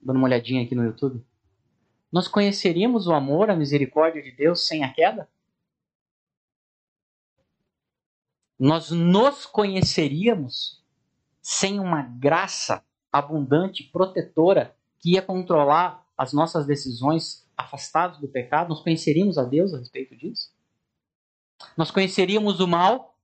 dando 0.00 0.16
uma 0.16 0.26
olhadinha 0.26 0.62
aqui 0.62 0.74
no 0.74 0.84
YouTube. 0.84 1.24
Nós 2.12 2.28
conheceríamos 2.28 3.06
o 3.06 3.12
amor, 3.12 3.50
a 3.50 3.56
misericórdia 3.56 4.22
de 4.22 4.30
Deus 4.30 4.66
sem 4.66 4.84
a 4.84 4.92
queda? 4.92 5.28
nós 8.62 8.92
nos 8.92 9.44
conheceríamos 9.44 10.80
sem 11.40 11.80
uma 11.80 12.02
graça 12.02 12.80
abundante, 13.10 13.82
protetora, 13.82 14.72
que 15.00 15.14
ia 15.14 15.20
controlar 15.20 16.06
as 16.16 16.32
nossas 16.32 16.64
decisões 16.64 17.44
afastados 17.56 18.20
do 18.20 18.28
pecado? 18.28 18.68
Nós 18.68 18.80
conheceríamos 18.80 19.36
a 19.36 19.42
Deus 19.42 19.74
a 19.74 19.78
respeito 19.78 20.16
disso? 20.16 20.52
Nós 21.76 21.90
conheceríamos 21.90 22.60
o 22.60 22.68
mal? 22.68 23.16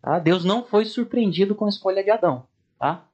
Tá? 0.00 0.18
Deus 0.18 0.44
não 0.44 0.64
foi 0.64 0.84
surpreendido 0.84 1.54
com 1.54 1.66
a 1.66 1.68
escolha 1.68 2.02
de 2.02 2.10
Adão. 2.10 2.46
Tá? 2.78 3.06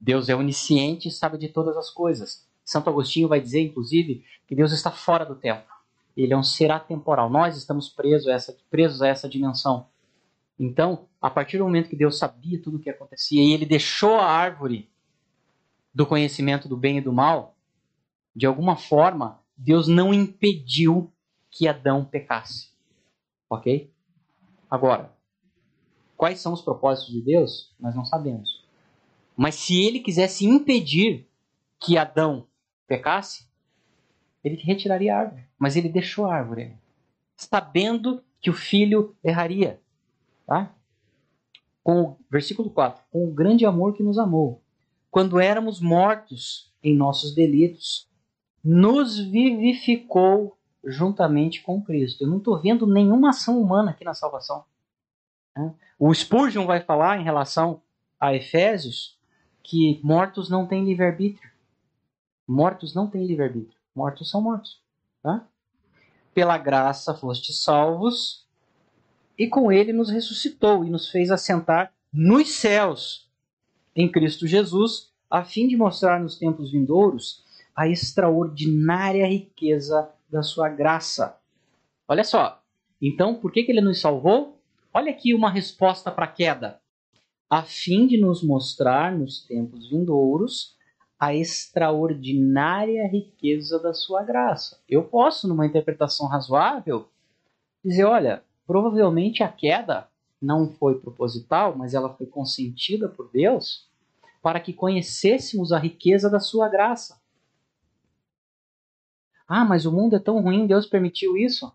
Deus 0.00 0.28
é 0.28 0.34
onisciente 0.34 1.08
e 1.08 1.12
sabe 1.12 1.38
de 1.38 1.48
todas 1.48 1.76
as 1.76 1.90
coisas. 1.90 2.46
Santo 2.64 2.90
Agostinho 2.90 3.28
vai 3.28 3.40
dizer, 3.40 3.60
inclusive, 3.60 4.24
que 4.46 4.54
Deus 4.54 4.72
está 4.72 4.90
fora 4.90 5.24
do 5.24 5.34
tempo 5.34 5.78
ele 6.22 6.32
é 6.32 6.36
um 6.36 6.42
ser 6.42 6.70
atemporal. 6.72 7.30
Nós 7.30 7.56
estamos 7.56 7.88
presos 7.88 8.26
a 8.26 8.32
essa, 8.32 8.56
presos 8.68 9.00
a 9.00 9.06
essa 9.06 9.28
dimensão. 9.28 9.86
Então, 10.58 11.06
a 11.22 11.30
partir 11.30 11.58
do 11.58 11.64
momento 11.64 11.88
que 11.88 11.94
Deus 11.94 12.18
sabia 12.18 12.60
tudo 12.60 12.76
o 12.76 12.80
que 12.80 12.90
acontecia 12.90 13.40
e 13.40 13.52
ele 13.52 13.64
deixou 13.64 14.16
a 14.16 14.26
árvore 14.26 14.90
do 15.94 16.04
conhecimento 16.04 16.68
do 16.68 16.76
bem 16.76 16.98
e 16.98 17.00
do 17.00 17.12
mal, 17.12 17.54
de 18.34 18.46
alguma 18.46 18.74
forma, 18.74 19.40
Deus 19.58 19.88
não 19.88 20.14
impediu 20.14 21.12
que 21.50 21.66
Adão 21.66 22.04
pecasse. 22.04 22.70
Ok? 23.50 23.92
Agora, 24.70 25.12
quais 26.16 26.38
são 26.38 26.52
os 26.52 26.62
propósitos 26.62 27.12
de 27.12 27.20
Deus? 27.20 27.74
Nós 27.80 27.94
não 27.96 28.04
sabemos. 28.04 28.64
Mas 29.36 29.56
se 29.56 29.82
ele 29.84 29.98
quisesse 29.98 30.46
impedir 30.46 31.28
que 31.80 31.98
Adão 31.98 32.46
pecasse, 32.86 33.48
ele 34.44 34.56
retiraria 34.56 35.14
a 35.14 35.18
árvore. 35.18 35.44
Mas 35.58 35.74
ele 35.74 35.88
deixou 35.88 36.26
a 36.26 36.34
árvore, 36.34 36.76
sabendo 37.36 38.22
que 38.40 38.50
o 38.50 38.54
filho 38.54 39.16
erraria. 39.24 39.80
Tá? 40.46 40.72
Com 41.82 42.02
o, 42.02 42.16
versículo 42.30 42.70
4: 42.70 43.02
Com 43.10 43.26
o 43.26 43.32
grande 43.32 43.66
amor 43.66 43.94
que 43.94 44.02
nos 44.02 44.18
amou, 44.18 44.62
quando 45.10 45.40
éramos 45.40 45.80
mortos 45.80 46.72
em 46.82 46.94
nossos 46.94 47.34
delitos, 47.34 48.08
nos 48.64 49.18
vivificou 49.18 50.56
juntamente 50.84 51.62
com 51.62 51.82
Cristo. 51.82 52.22
Eu 52.22 52.28
não 52.28 52.38
estou 52.38 52.60
vendo 52.60 52.86
nenhuma 52.86 53.30
ação 53.30 53.60
humana 53.60 53.90
aqui 53.90 54.04
na 54.04 54.14
salvação. 54.14 54.64
Né? 55.56 55.74
O 55.98 56.12
Spurgeon 56.14 56.66
vai 56.66 56.80
falar 56.80 57.18
em 57.18 57.24
relação 57.24 57.82
a 58.18 58.34
Efésios 58.34 59.18
que 59.62 60.00
mortos 60.02 60.48
não 60.48 60.66
têm 60.66 60.84
livre-arbítrio. 60.84 61.50
Mortos 62.46 62.94
não 62.94 63.08
têm 63.08 63.26
livre-arbítrio. 63.26 63.78
Mortos 63.94 64.30
são 64.30 64.40
mortos. 64.40 64.80
Tá? 65.22 65.46
Pela 66.32 66.56
graça 66.56 67.14
foste 67.14 67.52
salvos, 67.52 68.46
e 69.38 69.46
com 69.46 69.70
ele 69.70 69.92
nos 69.92 70.10
ressuscitou 70.10 70.84
e 70.84 70.90
nos 70.90 71.08
fez 71.10 71.30
assentar 71.30 71.92
nos 72.12 72.50
céus 72.50 73.30
em 73.94 74.10
Cristo 74.10 74.46
Jesus, 74.46 75.12
a 75.30 75.44
fim 75.44 75.68
de 75.68 75.76
mostrar 75.76 76.20
nos 76.20 76.36
tempos 76.36 76.72
vindouros 76.72 77.44
a 77.78 77.86
extraordinária 77.86 79.24
riqueza 79.24 80.10
da 80.28 80.42
sua 80.42 80.68
graça. 80.68 81.38
Olha 82.08 82.24
só, 82.24 82.60
então 83.00 83.36
por 83.36 83.52
que, 83.52 83.62
que 83.62 83.70
ele 83.70 83.80
nos 83.80 84.00
salvou? 84.00 84.58
Olha 84.92 85.12
aqui 85.12 85.32
uma 85.32 85.48
resposta 85.48 86.10
para 86.10 86.24
a 86.24 86.32
queda. 86.32 86.80
A 87.48 87.62
fim 87.62 88.08
de 88.08 88.20
nos 88.20 88.42
mostrar 88.42 89.16
nos 89.16 89.46
tempos 89.46 89.88
vindouros 89.88 90.76
a 91.20 91.32
extraordinária 91.32 93.06
riqueza 93.06 93.78
da 93.78 93.94
sua 93.94 94.24
graça. 94.24 94.80
Eu 94.88 95.04
posso, 95.04 95.46
numa 95.46 95.64
interpretação 95.64 96.26
razoável, 96.26 97.08
dizer: 97.84 98.06
olha, 98.06 98.42
provavelmente 98.66 99.44
a 99.44 99.48
queda 99.48 100.08
não 100.42 100.68
foi 100.68 100.98
proposital, 100.98 101.76
mas 101.76 101.94
ela 101.94 102.12
foi 102.12 102.26
consentida 102.26 103.08
por 103.08 103.30
Deus 103.30 103.86
para 104.42 104.58
que 104.58 104.72
conhecêssemos 104.72 105.70
a 105.70 105.78
riqueza 105.78 106.28
da 106.28 106.40
sua 106.40 106.68
graça. 106.68 107.20
Ah, 109.48 109.64
mas 109.64 109.86
o 109.86 109.92
mundo 109.92 110.14
é 110.14 110.18
tão 110.18 110.42
ruim, 110.42 110.66
Deus 110.66 110.84
permitiu 110.84 111.34
isso? 111.38 111.72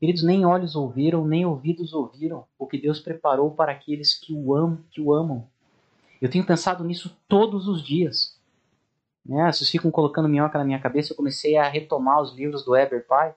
Queridos, 0.00 0.22
nem 0.22 0.46
olhos 0.46 0.74
ouviram, 0.74 1.26
nem 1.26 1.44
ouvidos 1.44 1.92
ouviram 1.92 2.46
o 2.58 2.66
que 2.66 2.78
Deus 2.78 2.98
preparou 2.98 3.50
para 3.50 3.72
aqueles 3.72 4.14
que 4.14 4.32
o 4.32 4.56
amam, 4.56 4.78
que 4.90 5.02
o 5.02 5.12
amam. 5.12 5.46
Eu 6.22 6.30
tenho 6.30 6.46
pensado 6.46 6.82
nisso 6.82 7.14
todos 7.28 7.68
os 7.68 7.84
dias. 7.84 8.40
Né? 9.24 9.52
Vocês 9.52 9.68
ficam 9.68 9.90
colocando 9.90 10.30
minhoca 10.30 10.58
na 10.58 10.64
minha 10.64 10.78
cabeça, 10.78 11.12
eu 11.12 11.16
comecei 11.16 11.58
a 11.58 11.68
retomar 11.68 12.22
os 12.22 12.34
livros 12.34 12.64
do 12.64 12.74
Eber 12.74 13.06
Pai, 13.06 13.34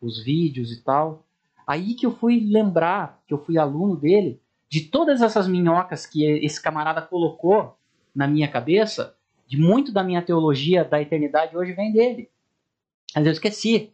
os 0.00 0.20
vídeos 0.20 0.72
e 0.72 0.82
tal. 0.82 1.24
Aí 1.64 1.94
que 1.94 2.04
eu 2.04 2.10
fui 2.10 2.40
lembrar, 2.40 3.22
que 3.28 3.32
eu 3.32 3.38
fui 3.38 3.56
aluno 3.56 3.94
dele, 3.94 4.40
de 4.68 4.80
todas 4.80 5.22
essas 5.22 5.46
minhocas 5.46 6.04
que 6.04 6.24
esse 6.24 6.60
camarada 6.60 7.00
colocou 7.00 7.76
na 8.12 8.26
minha 8.26 8.48
cabeça, 8.48 9.14
de 9.46 9.56
muito 9.56 9.92
da 9.92 10.02
minha 10.02 10.20
teologia 10.20 10.84
da 10.84 11.00
eternidade 11.00 11.56
hoje 11.56 11.72
vem 11.72 11.92
dele. 11.92 12.28
Mas 13.14 13.26
eu 13.26 13.32
esqueci 13.32 13.92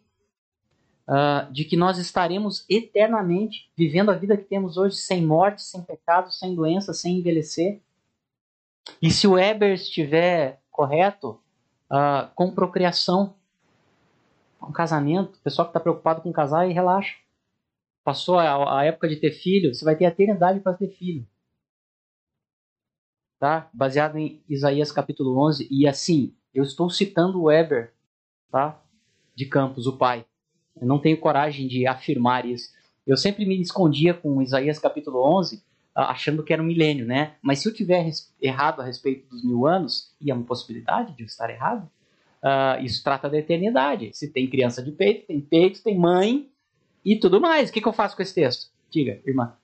uh, 1.08 1.50
de 1.52 1.64
que 1.64 1.76
nós 1.76 1.98
estaremos 1.98 2.64
eternamente 2.68 3.70
vivendo 3.76 4.10
a 4.10 4.14
vida 4.14 4.36
que 4.36 4.44
temos 4.44 4.76
hoje 4.76 4.96
sem 4.96 5.24
morte, 5.24 5.62
sem 5.62 5.82
pecado, 5.82 6.32
sem 6.32 6.54
doença, 6.54 6.92
sem 6.92 7.18
envelhecer. 7.18 7.80
E 9.00 9.10
se 9.10 9.26
o 9.26 9.32
Weber 9.32 9.72
estiver 9.72 10.60
correto, 10.70 11.40
uh, 11.90 12.30
com 12.34 12.50
procriação, 12.50 13.34
com 14.60 14.72
casamento, 14.72 15.36
o 15.36 15.42
pessoal 15.42 15.66
que 15.66 15.70
está 15.70 15.80
preocupado 15.80 16.20
com 16.22 16.32
casar 16.32 16.68
e 16.68 16.72
relaxa. 16.72 17.16
Passou 18.04 18.38
a, 18.38 18.80
a, 18.80 18.84
época 18.84 19.08
de 19.08 19.16
ter 19.16 19.32
filho, 19.32 19.74
você 19.74 19.84
vai 19.84 19.96
ter 19.96 20.04
a 20.04 20.08
eternidade 20.08 20.60
para 20.60 20.76
ter 20.76 20.88
filho. 20.88 21.26
Tá? 23.38 23.68
Baseado 23.72 24.16
em 24.16 24.42
Isaías 24.48 24.92
capítulo 24.92 25.38
11. 25.46 25.68
E 25.70 25.86
assim, 25.86 26.34
eu 26.54 26.62
estou 26.62 26.88
citando 26.88 27.38
o 27.38 27.44
Weber, 27.44 27.92
tá? 28.50 28.80
De 29.36 29.44
Campos, 29.46 29.86
o 29.86 29.96
pai. 29.96 30.24
Eu 30.80 30.86
não 30.86 30.98
tenho 30.98 31.18
coragem 31.18 31.68
de 31.68 31.86
afirmar 31.86 32.46
isso. 32.46 32.70
Eu 33.06 33.16
sempre 33.16 33.46
me 33.46 33.60
escondia 33.60 34.14
com 34.14 34.42
Isaías 34.42 34.78
capítulo 34.78 35.22
11, 35.38 35.62
achando 35.94 36.42
que 36.42 36.52
era 36.52 36.62
um 36.62 36.66
milênio, 36.66 37.06
né? 37.06 37.34
Mas 37.40 37.60
se 37.60 37.68
eu 37.68 37.72
tiver 37.72 38.10
errado 38.40 38.80
a 38.80 38.84
respeito 38.84 39.28
dos 39.28 39.44
mil 39.44 39.66
anos, 39.66 40.12
e 40.20 40.30
é 40.30 40.34
uma 40.34 40.44
possibilidade 40.44 41.14
de 41.14 41.22
eu 41.22 41.26
estar 41.26 41.48
errado, 41.48 41.88
uh, 42.42 42.82
isso 42.84 43.02
trata 43.02 43.30
da 43.30 43.38
eternidade. 43.38 44.10
Se 44.12 44.28
tem 44.28 44.48
criança 44.48 44.82
de 44.82 44.92
peito, 44.92 45.26
tem 45.26 45.40
peito, 45.40 45.82
tem 45.82 45.96
mãe 45.96 46.50
e 47.04 47.16
tudo 47.16 47.40
mais. 47.40 47.70
O 47.70 47.72
que, 47.72 47.80
que 47.80 47.88
eu 47.88 47.92
faço 47.92 48.16
com 48.16 48.22
esse 48.22 48.34
texto? 48.34 48.70
Diga, 48.90 49.20
irmã. 49.26 49.54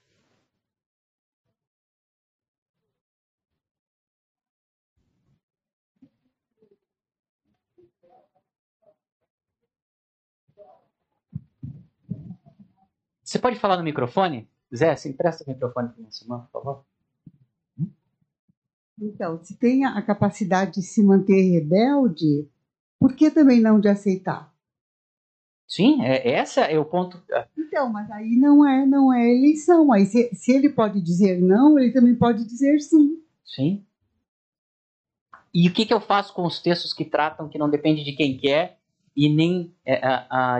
Você 13.33 13.39
pode 13.39 13.59
falar 13.59 13.77
no 13.77 13.83
microfone? 13.83 14.47
Zé, 14.75 14.95
você 14.95 15.09
empresta 15.09 15.43
o 15.43 15.49
microfone 15.49 15.89
para 15.89 16.03
nossa 16.03 16.23
irmã, 16.23 16.47
por 16.53 16.61
favor? 16.61 16.85
Então, 19.01 19.43
se 19.43 19.57
tem 19.57 19.85
a 19.85 19.99
capacidade 20.03 20.73
de 20.73 20.83
se 20.83 21.01
manter 21.01 21.41
rebelde, 21.41 22.47
por 22.99 23.15
que 23.15 23.31
também 23.31 23.59
não 23.59 23.79
de 23.79 23.87
aceitar? 23.87 24.53
Sim, 25.67 26.03
é, 26.03 26.29
essa 26.33 26.61
é 26.61 26.77
o 26.77 26.85
ponto. 26.85 27.23
Então, 27.57 27.89
mas 27.89 28.11
aí 28.11 28.35
não 28.35 28.63
é, 28.69 28.85
não 28.85 29.11
é 29.11 29.35
eleição. 29.35 29.91
Aí 29.91 30.05
se, 30.05 30.29
se 30.35 30.51
ele 30.51 30.69
pode 30.69 31.01
dizer 31.01 31.41
não, 31.41 31.79
ele 31.79 31.91
também 31.91 32.13
pode 32.13 32.45
dizer 32.45 32.77
sim. 32.81 33.19
Sim. 33.43 33.83
E 35.51 35.67
o 35.67 35.73
que, 35.73 35.87
que 35.87 35.93
eu 35.93 35.99
faço 35.99 36.35
com 36.35 36.45
os 36.45 36.59
textos 36.59 36.93
que 36.93 37.03
tratam 37.03 37.49
que 37.49 37.57
não 37.57 37.67
depende 37.67 38.03
de 38.03 38.11
quem 38.11 38.37
quer 38.37 38.77
e 39.15 39.27
nem 39.27 39.75
é, 39.83 39.99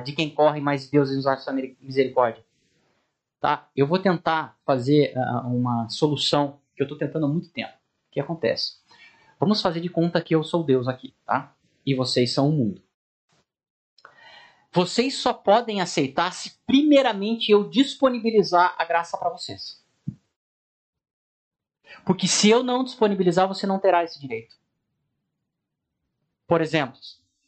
de 0.01 0.13
quem 0.13 0.33
corre, 0.33 0.59
mas 0.59 0.89
Deus 0.89 1.15
nos 1.15 1.27
acha 1.27 1.53
misericórdia? 1.79 2.43
Tá? 3.43 3.69
Eu 3.75 3.85
vou 3.85 3.99
tentar 3.99 4.57
fazer 4.65 5.13
uh, 5.17 5.49
uma 5.49 5.89
solução 5.89 6.61
que 6.73 6.81
eu 6.81 6.85
estou 6.85 6.97
tentando 6.97 7.25
há 7.25 7.27
muito 7.29 7.49
tempo. 7.49 7.73
O 7.73 8.13
que 8.13 8.21
acontece? 8.21 8.77
Vamos 9.37 9.61
fazer 9.61 9.81
de 9.81 9.89
conta 9.89 10.21
que 10.21 10.33
eu 10.33 10.45
sou 10.45 10.63
Deus 10.63 10.87
aqui, 10.87 11.13
tá? 11.25 11.53
E 11.85 11.93
vocês 11.93 12.33
são 12.33 12.47
o 12.47 12.53
mundo. 12.53 12.81
Vocês 14.71 15.17
só 15.17 15.33
podem 15.33 15.81
aceitar 15.81 16.31
se 16.31 16.57
primeiramente 16.65 17.51
eu 17.51 17.69
disponibilizar 17.69 18.77
a 18.77 18.85
graça 18.85 19.17
para 19.17 19.29
vocês. 19.29 19.85
Porque 22.05 22.29
se 22.29 22.49
eu 22.49 22.63
não 22.63 22.81
disponibilizar, 22.81 23.45
você 23.45 23.67
não 23.67 23.77
terá 23.77 24.05
esse 24.05 24.21
direito. 24.21 24.55
Por 26.47 26.61
exemplo, 26.61 26.97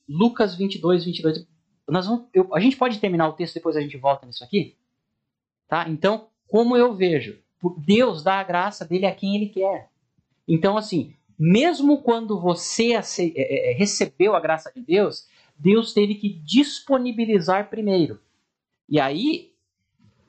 Lucas 0.09 0.55
22, 0.55 1.05
22. 1.05 1.47
Nós 1.87 2.05
vamos, 2.05 2.27
eu, 2.33 2.53
a 2.53 2.59
gente 2.59 2.75
pode 2.75 2.99
terminar 2.99 3.29
o 3.29 3.33
texto 3.33 3.53
depois 3.53 3.77
a 3.77 3.81
gente 3.81 3.95
volta 3.95 4.25
nisso 4.25 4.43
aqui? 4.43 4.77
Tá? 5.67 5.87
Então, 5.89 6.29
como 6.47 6.77
eu 6.77 6.93
vejo, 6.93 7.39
Deus 7.77 8.23
dá 8.23 8.39
a 8.39 8.43
graça 8.43 8.85
dele 8.85 9.05
a 9.05 9.15
quem 9.15 9.35
ele 9.35 9.49
quer. 9.49 9.89
Então, 10.47 10.77
assim, 10.77 11.15
mesmo 11.37 12.01
quando 12.01 12.39
você 12.39 12.93
é, 12.93 13.01
é, 13.19 13.71
é, 13.71 13.73
recebeu 13.73 14.35
a 14.35 14.39
graça 14.39 14.71
de 14.71 14.81
Deus, 14.81 15.27
Deus 15.57 15.93
teve 15.93 16.15
que 16.15 16.29
disponibilizar 16.29 17.69
primeiro. 17.69 18.19
E 18.87 18.99
aí, 18.99 19.53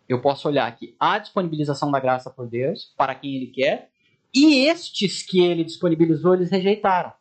eu 0.09 0.21
posso 0.21 0.49
olhar 0.49 0.67
aqui 0.67 0.97
a 0.99 1.19
disponibilização 1.19 1.91
da 1.91 2.01
graça 2.01 2.31
por 2.31 2.49
Deus 2.49 2.95
para 2.97 3.15
quem 3.15 3.37
ele 3.37 3.49
quer, 3.49 3.91
e 4.35 4.67
estes 4.67 5.23
que 5.23 5.41
ele 5.41 5.65
disponibilizou, 5.65 6.35
eles 6.35 6.51
rejeitaram. 6.51 7.13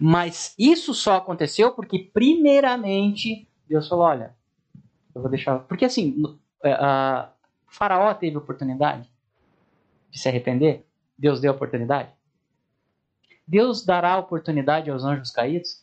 Mas 0.00 0.54
isso 0.58 0.94
só 0.94 1.16
aconteceu 1.16 1.72
porque, 1.72 1.98
primeiramente, 1.98 3.48
Deus 3.68 3.88
falou: 3.88 4.06
olha, 4.06 4.34
eu 5.16 5.22
vou 5.22 5.30
deixar. 5.30 5.60
Porque 5.60 5.86
assim, 5.86 6.22
é, 6.62 6.72
a 6.72 7.32
Faraó 7.68 8.12
teve 8.12 8.36
oportunidade 8.36 9.10
de 10.10 10.18
se 10.18 10.28
arrepender. 10.28 10.86
Deus 11.18 11.40
deu 11.40 11.52
oportunidade. 11.52 12.14
Deus 13.46 13.84
dará 13.84 14.18
oportunidade 14.18 14.90
aos 14.90 15.04
anjos 15.04 15.30
caídos. 15.30 15.82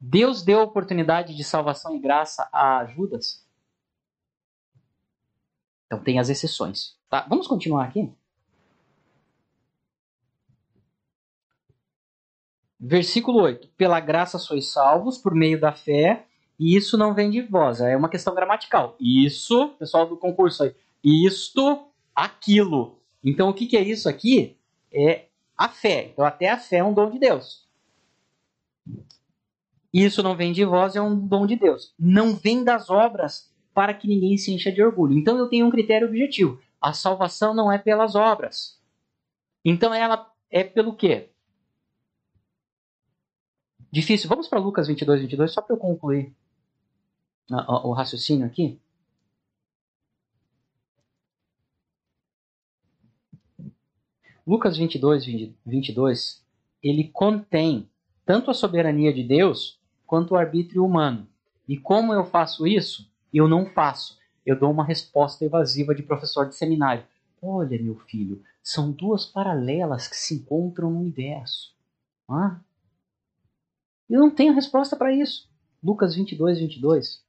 Deus 0.00 0.44
deu 0.44 0.60
oportunidade 0.60 1.34
de 1.34 1.42
salvação 1.42 1.96
e 1.96 1.98
graça 1.98 2.48
a 2.52 2.86
Judas. 2.86 3.44
Então 5.86 5.98
tem 6.02 6.20
as 6.20 6.28
exceções. 6.28 6.96
Tá? 7.10 7.26
Vamos 7.28 7.48
continuar 7.48 7.86
aqui? 7.86 8.12
Versículo 12.78 13.40
8: 13.40 13.68
Pela 13.76 13.98
graça 13.98 14.38
sois 14.38 14.70
salvos 14.70 15.18
por 15.18 15.34
meio 15.34 15.58
da 15.58 15.72
fé, 15.72 16.28
e 16.58 16.76
isso 16.76 16.96
não 16.96 17.14
vem 17.14 17.30
de 17.30 17.42
vós, 17.42 17.80
é 17.80 17.96
uma 17.96 18.08
questão 18.08 18.34
gramatical. 18.34 18.96
Isso, 19.00 19.70
pessoal 19.78 20.06
do 20.06 20.16
concurso 20.16 20.62
aí, 20.62 20.74
isto, 21.02 21.88
aquilo. 22.14 22.98
Então 23.22 23.48
o 23.48 23.54
que, 23.54 23.66
que 23.66 23.76
é 23.76 23.82
isso 23.82 24.08
aqui? 24.08 24.56
É 24.92 25.26
a 25.56 25.68
fé. 25.68 26.10
Então 26.12 26.24
até 26.24 26.50
a 26.50 26.58
fé 26.58 26.76
é 26.76 26.84
um 26.84 26.94
dom 26.94 27.10
de 27.10 27.18
Deus. 27.18 27.64
Isso 29.92 30.22
não 30.22 30.36
vem 30.36 30.52
de 30.52 30.64
vós, 30.64 30.96
é 30.96 31.00
um 31.00 31.16
dom 31.16 31.46
de 31.46 31.56
Deus. 31.56 31.94
Não 31.98 32.34
vem 32.34 32.64
das 32.64 32.90
obras 32.90 33.52
para 33.72 33.94
que 33.94 34.08
ninguém 34.08 34.36
se 34.36 34.52
encha 34.52 34.70
de 34.70 34.82
orgulho. 34.82 35.16
Então 35.16 35.36
eu 35.38 35.48
tenho 35.48 35.66
um 35.66 35.70
critério 35.70 36.08
objetivo. 36.08 36.60
A 36.80 36.92
salvação 36.92 37.54
não 37.54 37.70
é 37.70 37.78
pelas 37.78 38.14
obras. 38.14 38.80
Então 39.64 39.92
ela 39.94 40.30
é 40.50 40.62
pelo 40.62 40.94
quê? 40.94 41.30
Difícil. 43.94 44.28
Vamos 44.28 44.48
para 44.48 44.58
Lucas 44.58 44.88
22, 44.88 45.20
22, 45.20 45.52
só 45.52 45.62
para 45.62 45.76
eu 45.76 45.78
concluir 45.78 46.34
o 47.48 47.92
raciocínio 47.92 48.44
aqui? 48.44 48.76
Lucas 54.44 54.76
22, 54.76 55.54
22, 55.64 56.44
ele 56.82 57.04
contém 57.04 57.88
tanto 58.26 58.50
a 58.50 58.54
soberania 58.54 59.12
de 59.12 59.22
Deus 59.22 59.78
quanto 60.04 60.34
o 60.34 60.36
arbítrio 60.36 60.84
humano. 60.84 61.28
E 61.68 61.78
como 61.78 62.12
eu 62.12 62.24
faço 62.24 62.66
isso? 62.66 63.08
Eu 63.32 63.46
não 63.46 63.64
faço. 63.64 64.18
Eu 64.44 64.58
dou 64.58 64.72
uma 64.72 64.84
resposta 64.84 65.44
evasiva 65.44 65.94
de 65.94 66.02
professor 66.02 66.48
de 66.48 66.56
seminário. 66.56 67.04
Olha, 67.40 67.80
meu 67.80 67.94
filho, 67.94 68.42
são 68.60 68.90
duas 68.90 69.24
paralelas 69.24 70.08
que 70.08 70.16
se 70.16 70.34
encontram 70.34 70.90
no 70.90 70.98
universo. 70.98 71.72
Ah? 72.28 72.58
Eu 74.08 74.20
não 74.20 74.30
tenho 74.30 74.54
resposta 74.54 74.96
para 74.96 75.12
isso. 75.12 75.48
Lucas 75.82 76.14
22, 76.14 76.58
22. 76.58 77.24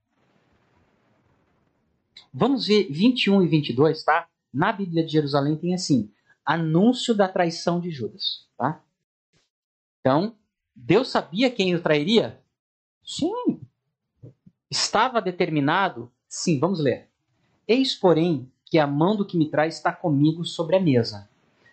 Vamos 2.34 2.68
ver 2.68 2.92
21 2.92 3.44
e 3.44 3.48
22, 3.48 4.04
tá? 4.04 4.28
Na 4.54 4.72
Bíblia 4.72 5.06
de 5.06 5.12
Jerusalém 5.12 5.56
tem 5.56 5.74
assim: 5.74 6.12
anúncio 6.46 7.14
da 7.14 7.28
traição 7.28 7.80
de 7.80 7.92
Judas, 7.92 8.48
tá? 8.58 8.84
Então, 10.00 10.36
Deus 10.76 11.10
sabia 11.10 11.50
quem 11.50 11.74
o 11.74 11.82
trairia? 11.82 12.42
Sim. 13.04 13.60
Estava 14.70 15.22
determinado? 15.22 16.12
Sim, 16.28 16.60
vamos 16.60 16.80
ler. 16.80 17.10
Eis, 17.68 17.96
porém, 17.96 18.52
que 18.66 18.78
a 18.78 18.86
mão 18.86 19.16
do 19.16 19.26
que 19.26 19.38
me 19.38 19.50
traz 19.50 19.76
está 19.76 19.92
comigo 19.92 20.44
sobre 20.44 20.76
a 20.76 20.82
mesa. 20.82 21.30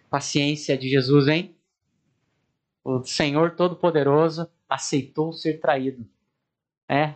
Paciência 0.08 0.78
de 0.78 0.88
Jesus, 0.88 1.26
hein? 1.26 1.56
O 2.84 3.02
Senhor 3.02 3.56
Todo-Poderoso 3.56 4.48
aceitou 4.72 5.32
ser 5.32 5.60
traído. 5.60 6.06
É. 6.88 7.14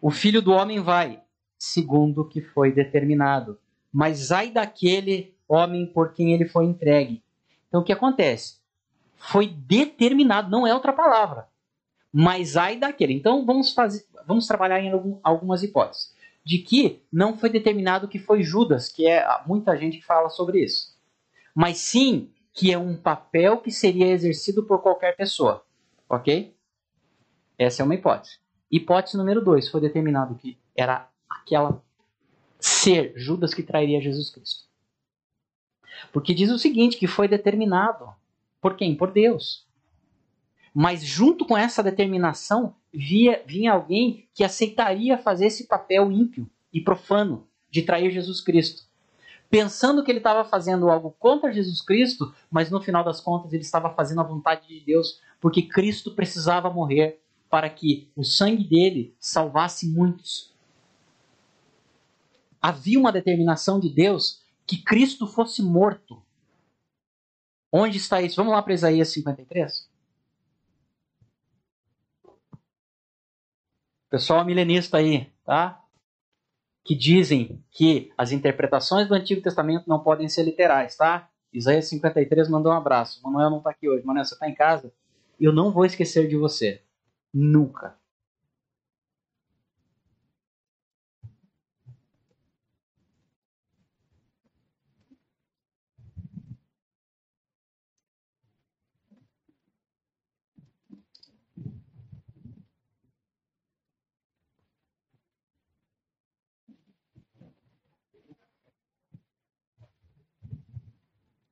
O 0.00 0.10
filho 0.10 0.40
do 0.40 0.52
homem 0.52 0.80
vai, 0.80 1.22
segundo 1.58 2.22
o 2.22 2.28
que 2.28 2.40
foi 2.40 2.72
determinado. 2.72 3.58
Mas 3.92 4.30
ai 4.30 4.50
daquele 4.50 5.34
homem 5.48 5.86
por 5.86 6.12
quem 6.12 6.32
ele 6.32 6.46
foi 6.46 6.64
entregue. 6.64 7.22
Então 7.68 7.80
o 7.80 7.84
que 7.84 7.92
acontece? 7.92 8.58
Foi 9.16 9.46
determinado, 9.46 10.50
não 10.50 10.66
é 10.66 10.72
outra 10.72 10.92
palavra. 10.92 11.48
Mas 12.12 12.56
ai 12.56 12.76
daquele. 12.76 13.14
Então 13.14 13.44
vamos 13.44 13.72
fazer, 13.72 14.06
vamos 14.26 14.46
trabalhar 14.46 14.80
em 14.80 15.18
algumas 15.22 15.62
hipóteses 15.62 16.14
de 16.44 16.58
que 16.58 17.02
não 17.12 17.36
foi 17.36 17.50
determinado 17.50 18.08
que 18.08 18.18
foi 18.18 18.42
Judas, 18.42 18.88
que 18.88 19.06
é 19.06 19.24
muita 19.46 19.76
gente 19.76 19.98
que 19.98 20.04
fala 20.04 20.28
sobre 20.30 20.64
isso. 20.64 20.96
Mas 21.54 21.78
sim 21.78 22.30
que 22.52 22.72
é 22.72 22.78
um 22.78 22.96
papel 22.96 23.58
que 23.58 23.70
seria 23.70 24.08
exercido 24.08 24.64
por 24.64 24.82
qualquer 24.82 25.16
pessoa. 25.16 25.64
Ok? 26.10 26.56
Essa 27.56 27.82
é 27.82 27.84
uma 27.84 27.94
hipótese. 27.94 28.38
Hipótese 28.68 29.16
número 29.16 29.44
dois, 29.44 29.68
foi 29.68 29.80
determinado 29.80 30.34
que 30.34 30.58
era 30.76 31.08
aquela 31.28 31.80
ser 32.58 33.12
Judas 33.16 33.54
que 33.54 33.62
trairia 33.62 34.00
Jesus 34.00 34.28
Cristo. 34.28 34.68
Porque 36.12 36.34
diz 36.34 36.50
o 36.50 36.58
seguinte, 36.58 36.96
que 36.96 37.06
foi 37.06 37.28
determinado. 37.28 38.12
Por 38.60 38.76
quem? 38.76 38.96
Por 38.96 39.12
Deus. 39.12 39.68
Mas 40.74 41.04
junto 41.04 41.46
com 41.46 41.56
essa 41.56 41.82
determinação 41.82 42.74
via, 42.92 43.42
vinha 43.46 43.72
alguém 43.72 44.28
que 44.34 44.42
aceitaria 44.42 45.16
fazer 45.16 45.46
esse 45.46 45.68
papel 45.68 46.10
ímpio 46.10 46.50
e 46.72 46.80
profano 46.80 47.46
de 47.70 47.82
trair 47.82 48.10
Jesus 48.10 48.40
Cristo. 48.40 48.89
Pensando 49.50 50.04
que 50.04 50.10
ele 50.12 50.18
estava 50.18 50.44
fazendo 50.44 50.88
algo 50.88 51.10
contra 51.18 51.52
Jesus 51.52 51.82
Cristo, 51.82 52.32
mas 52.48 52.70
no 52.70 52.80
final 52.80 53.02
das 53.02 53.20
contas 53.20 53.52
ele 53.52 53.62
estava 53.62 53.92
fazendo 53.92 54.20
a 54.20 54.24
vontade 54.24 54.68
de 54.68 54.78
Deus, 54.80 55.20
porque 55.40 55.62
Cristo 55.62 56.14
precisava 56.14 56.70
morrer 56.70 57.20
para 57.50 57.68
que 57.68 58.08
o 58.14 58.22
sangue 58.22 58.62
dele 58.62 59.12
salvasse 59.18 59.88
muitos. 59.88 60.54
Havia 62.62 62.98
uma 62.98 63.10
determinação 63.10 63.80
de 63.80 63.88
Deus 63.88 64.40
que 64.64 64.80
Cristo 64.80 65.26
fosse 65.26 65.60
morto. 65.60 66.22
Onde 67.72 67.96
está 67.96 68.22
isso? 68.22 68.36
Vamos 68.36 68.52
lá 68.52 68.62
para 68.62 68.74
Isaías 68.74 69.08
53. 69.08 69.90
Pessoal 74.08 74.44
milenista 74.44 74.98
aí, 74.98 75.32
tá? 75.44 75.84
Que 76.90 76.96
dizem 76.96 77.62
que 77.70 78.10
as 78.18 78.32
interpretações 78.32 79.06
do 79.06 79.14
Antigo 79.14 79.40
Testamento 79.40 79.84
não 79.86 80.00
podem 80.00 80.28
ser 80.28 80.42
literais, 80.42 80.96
tá? 80.96 81.28
Isaías 81.52 81.84
53 81.84 82.48
mandou 82.48 82.72
um 82.72 82.74
abraço. 82.74 83.22
Manuel 83.22 83.48
não 83.48 83.58
está 83.58 83.70
aqui 83.70 83.88
hoje. 83.88 84.04
Manuel, 84.04 84.24
você 84.24 84.34
está 84.34 84.48
em 84.48 84.54
casa? 84.56 84.92
Eu 85.40 85.52
não 85.52 85.70
vou 85.70 85.84
esquecer 85.84 86.26
de 86.26 86.36
você. 86.36 86.82
Nunca. 87.32 87.94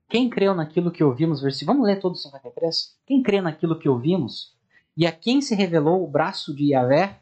Quem 0.08 0.30
creu 0.30 0.54
naquilo 0.54 0.90
que 0.90 1.04
ouvimos, 1.04 1.42
versículo. 1.42 1.74
Vamos 1.76 1.86
ler 1.86 2.00
todo 2.00 2.14
o 2.14 2.16
53? 2.16 2.96
Quem 3.06 3.22
crê 3.22 3.42
naquilo 3.42 3.78
que 3.78 3.88
ouvimos, 3.88 4.54
e 4.96 5.06
a 5.06 5.12
quem 5.12 5.42
se 5.42 5.54
revelou 5.54 6.02
o 6.02 6.08
braço 6.08 6.54
de 6.54 6.72
Yahvé, 6.72 7.20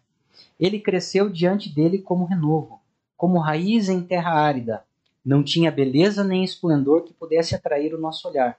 ele 0.59 0.79
cresceu 0.79 1.29
diante 1.29 1.68
dele 1.68 1.99
como 1.99 2.25
renovo, 2.25 2.81
como 3.16 3.40
raiz 3.40 3.88
em 3.88 4.03
terra 4.03 4.33
árida. 4.33 4.85
Não 5.25 5.42
tinha 5.42 5.72
beleza 5.72 6.22
nem 6.22 6.44
esplendor 6.44 7.03
que 7.03 7.12
pudesse 7.12 7.57
atrair 7.57 7.92
o 7.92 8.01
nosso 8.01 8.29
olhar, 8.29 8.57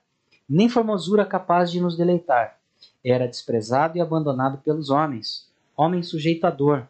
nem 0.48 0.68
formosura 0.68 1.26
capaz 1.26 1.72
de 1.72 1.80
nos 1.80 1.96
deleitar. 1.96 2.60
Era 3.04 3.28
desprezado 3.28 3.98
e 3.98 4.02
abandonado 4.02 4.58
pelos 4.58 4.90
homens, 4.90 5.50
homem 5.76 6.04
sujeito 6.04 6.46
à 6.46 6.50
dor, 6.50 6.86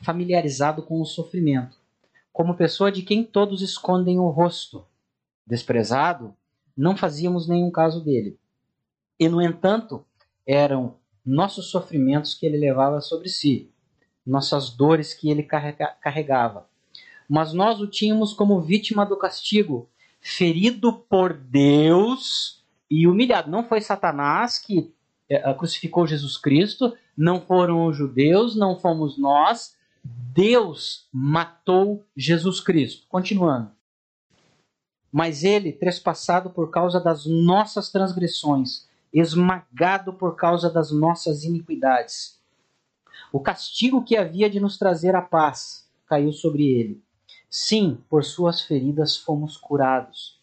familiarizado 0.00 0.82
com 0.82 1.00
o 1.02 1.06
sofrimento, 1.06 1.76
como 2.32 2.54
pessoa 2.54 2.90
de 2.90 3.02
quem 3.02 3.22
todos 3.22 3.60
escondem 3.60 4.18
o 4.18 4.28
rosto. 4.30 4.84
Desprezado, 5.46 6.34
não 6.78 6.96
fazíamos 6.96 7.48
nenhum 7.48 7.72
caso 7.72 8.00
dele. 8.04 8.38
E, 9.18 9.28
no 9.28 9.42
entanto, 9.42 10.06
eram 10.46 10.94
nossos 11.26 11.70
sofrimentos 11.70 12.34
que 12.34 12.46
ele 12.46 12.56
levava 12.56 13.00
sobre 13.00 13.28
si, 13.28 13.68
nossas 14.24 14.70
dores 14.70 15.12
que 15.12 15.28
ele 15.28 15.42
carregava. 15.42 16.68
Mas 17.28 17.52
nós 17.52 17.80
o 17.80 17.88
tínhamos 17.88 18.32
como 18.32 18.60
vítima 18.60 19.04
do 19.04 19.16
castigo, 19.16 19.90
ferido 20.20 20.92
por 20.92 21.34
Deus 21.34 22.64
e 22.88 23.08
humilhado. 23.08 23.50
Não 23.50 23.64
foi 23.64 23.80
Satanás 23.80 24.58
que 24.58 24.94
é, 25.28 25.52
crucificou 25.54 26.06
Jesus 26.06 26.38
Cristo, 26.38 26.96
não 27.16 27.40
foram 27.40 27.86
os 27.86 27.96
judeus, 27.96 28.54
não 28.54 28.78
fomos 28.78 29.18
nós. 29.18 29.76
Deus 30.04 31.08
matou 31.12 32.06
Jesus 32.16 32.60
Cristo. 32.60 33.04
Continuando 33.08 33.77
mas 35.12 35.42
ele 35.44 35.72
trespassado 35.72 36.50
por 36.50 36.70
causa 36.70 37.00
das 37.00 37.26
nossas 37.26 37.90
transgressões, 37.90 38.86
esmagado 39.12 40.12
por 40.12 40.36
causa 40.36 40.70
das 40.70 40.90
nossas 40.90 41.44
iniquidades. 41.44 42.38
O 43.32 43.40
castigo 43.40 44.04
que 44.04 44.16
havia 44.16 44.48
de 44.48 44.60
nos 44.60 44.78
trazer 44.78 45.14
a 45.14 45.22
paz 45.22 45.88
caiu 46.06 46.32
sobre 46.32 46.64
ele. 46.64 47.02
Sim, 47.50 47.98
por 48.08 48.24
suas 48.24 48.60
feridas 48.60 49.16
fomos 49.16 49.56
curados. 49.56 50.38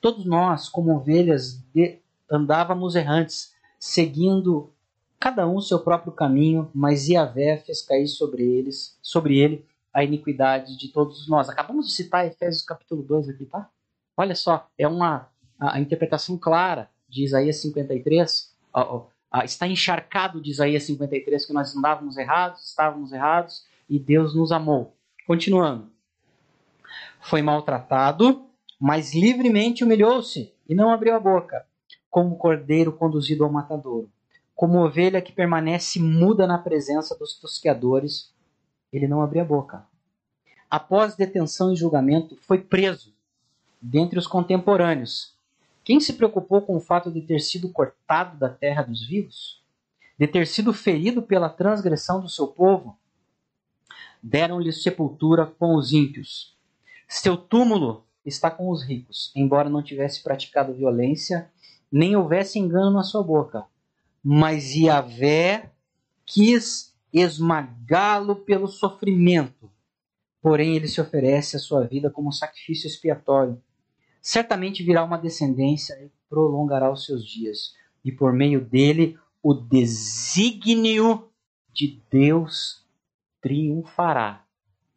Todos 0.00 0.24
nós, 0.24 0.68
como 0.68 0.94
ovelhas, 0.94 1.62
andávamos 2.30 2.94
errantes, 2.94 3.54
seguindo 3.78 4.70
cada 5.18 5.46
um 5.48 5.60
seu 5.60 5.78
próprio 5.78 6.12
caminho, 6.12 6.70
mas 6.74 7.08
Iavé 7.08 7.58
fez 7.58 7.80
cair 7.82 8.08
sobre 8.08 8.42
eles, 8.42 8.98
sobre 9.00 9.38
ele, 9.38 9.64
a 9.92 10.02
iniquidade 10.02 10.76
de 10.76 10.88
todos 10.88 11.28
nós. 11.28 11.48
Acabamos 11.48 11.86
de 11.86 11.92
citar 11.92 12.26
Efésios 12.26 12.62
capítulo 12.62 13.02
2 13.02 13.28
aqui, 13.28 13.46
tá? 13.46 13.70
Olha 14.16 14.34
só, 14.34 14.68
é 14.78 14.86
uma 14.86 15.28
a, 15.58 15.76
a 15.76 15.80
interpretação 15.80 16.36
clara 16.36 16.90
de 17.08 17.24
Isaías 17.24 17.60
53, 17.62 18.52
a, 18.74 19.02
a, 19.30 19.44
está 19.44 19.66
encharcado 19.66 20.40
de 20.40 20.50
Isaías 20.50 20.82
53 20.84 21.46
que 21.46 21.52
nós 21.52 21.74
andávamos 21.76 22.16
errados, 22.16 22.68
estávamos 22.68 23.12
errados 23.12 23.64
e 23.88 23.98
Deus 23.98 24.34
nos 24.34 24.50
amou. 24.50 24.96
Continuando. 25.26 25.90
Foi 27.20 27.40
maltratado, 27.40 28.46
mas 28.78 29.14
livremente 29.14 29.84
humilhou-se 29.84 30.52
e 30.68 30.74
não 30.74 30.90
abriu 30.90 31.14
a 31.14 31.20
boca, 31.20 31.64
como 32.10 32.36
cordeiro 32.36 32.92
conduzido 32.92 33.44
ao 33.44 33.52
matadouro. 33.52 34.10
Como 34.54 34.84
ovelha 34.84 35.22
que 35.22 35.32
permanece 35.32 36.00
muda 36.00 36.46
na 36.46 36.58
presença 36.58 37.16
dos 37.16 37.38
tosqueadores, 37.38 38.32
ele 38.92 39.06
não 39.06 39.22
abriu 39.22 39.42
a 39.42 39.44
boca. 39.44 39.86
Após 40.68 41.14
detenção 41.14 41.72
e 41.72 41.76
julgamento, 41.76 42.36
foi 42.42 42.58
preso 42.58 43.11
dentre 43.82 44.18
os 44.18 44.26
contemporâneos. 44.26 45.34
Quem 45.84 45.98
se 45.98 46.12
preocupou 46.12 46.62
com 46.62 46.76
o 46.76 46.80
fato 46.80 47.10
de 47.10 47.20
ter 47.20 47.40
sido 47.40 47.68
cortado 47.68 48.38
da 48.38 48.48
terra 48.48 48.82
dos 48.82 49.04
vivos? 49.04 49.60
De 50.16 50.28
ter 50.28 50.46
sido 50.46 50.72
ferido 50.72 51.20
pela 51.22 51.48
transgressão 51.48 52.20
do 52.20 52.28
seu 52.28 52.46
povo? 52.46 52.96
Deram-lhe 54.22 54.72
sepultura 54.72 55.44
com 55.44 55.74
os 55.74 55.92
ímpios. 55.92 56.56
Seu 57.08 57.36
túmulo 57.36 58.06
está 58.24 58.48
com 58.50 58.70
os 58.70 58.84
ricos, 58.84 59.32
embora 59.34 59.68
não 59.68 59.82
tivesse 59.82 60.22
praticado 60.22 60.72
violência, 60.72 61.50
nem 61.90 62.14
houvesse 62.14 62.58
engano 62.58 62.92
na 62.92 63.02
sua 63.02 63.22
boca. 63.22 63.66
mas 64.24 64.76
Yahvé 64.76 65.72
quis 66.24 66.94
esmagá-lo 67.12 68.36
pelo 68.36 68.68
sofrimento. 68.68 69.68
Porém, 70.40 70.76
ele 70.76 70.86
se 70.86 71.00
oferece 71.00 71.56
a 71.56 71.58
sua 71.58 71.84
vida 71.84 72.08
como 72.08 72.32
sacrifício 72.32 72.86
expiatório. 72.86 73.60
Certamente 74.22 74.84
virá 74.84 75.02
uma 75.02 75.18
descendência 75.18 75.94
e 75.94 76.08
prolongará 76.30 76.90
os 76.92 77.04
seus 77.04 77.26
dias, 77.26 77.74
e 78.04 78.12
por 78.12 78.32
meio 78.32 78.64
dele 78.64 79.18
o 79.42 79.52
desígnio 79.52 81.28
de 81.72 82.00
Deus 82.08 82.86
triunfará. 83.40 84.46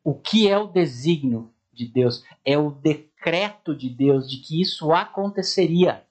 O 0.04 0.14
que 0.14 0.48
é 0.48 0.56
o 0.56 0.68
desígnio 0.68 1.52
de 1.74 1.88
Deus? 1.88 2.24
É 2.46 2.56
o 2.56 2.70
decreto 2.70 3.76
de 3.76 3.90
Deus 3.90 4.30
de 4.30 4.38
que 4.38 4.62
isso 4.62 4.92
aconteceria. 4.92 6.06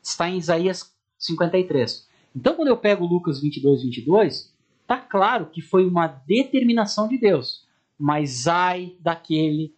Está 0.00 0.30
em 0.30 0.38
Isaías 0.38 0.94
53. 1.18 2.08
Então, 2.34 2.54
quando 2.54 2.68
eu 2.68 2.76
pego 2.76 3.04
Lucas 3.04 3.40
22, 3.40 3.82
22, 3.82 4.54
está 4.82 4.98
claro 4.98 5.46
que 5.46 5.60
foi 5.60 5.84
uma 5.84 6.06
determinação 6.06 7.08
de 7.08 7.18
Deus. 7.18 7.66
Mas 7.98 8.46
ai 8.46 8.96
daquele 9.00 9.74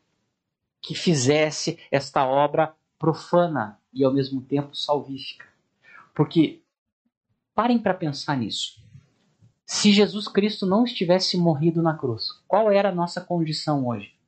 que 0.89 0.95
fizesse 0.95 1.79
esta 1.91 2.27
obra 2.27 2.75
profana 2.99 3.79
e 3.93 4.03
ao 4.03 4.11
mesmo 4.11 4.41
tempo 4.41 4.75
salvífica. 4.75 5.47
Porque 6.15 6.63
parem 7.55 7.79
para 7.79 7.93
pensar 7.93 8.39
nisso. 8.39 8.83
Se 9.67 9.93
Jesus 9.93 10.29
Cristo 10.29 10.65
não 10.65 10.85
estivesse 10.85 11.37
morrido 11.37 11.83
na 11.83 11.95
cruz, 11.95 12.31
qual 12.49 12.73
era 12.73 12.89
a 12.89 12.95
nossa 12.95 13.21
condição 13.21 13.87
hoje? 13.87 14.19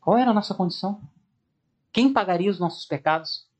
Qual 0.00 0.16
era 0.16 0.30
a 0.30 0.34
nossa 0.34 0.54
condição? 0.54 1.02
Quem 1.92 2.12
pagaria 2.12 2.48
os 2.48 2.60
nossos 2.60 2.86
pecados? 2.86 3.50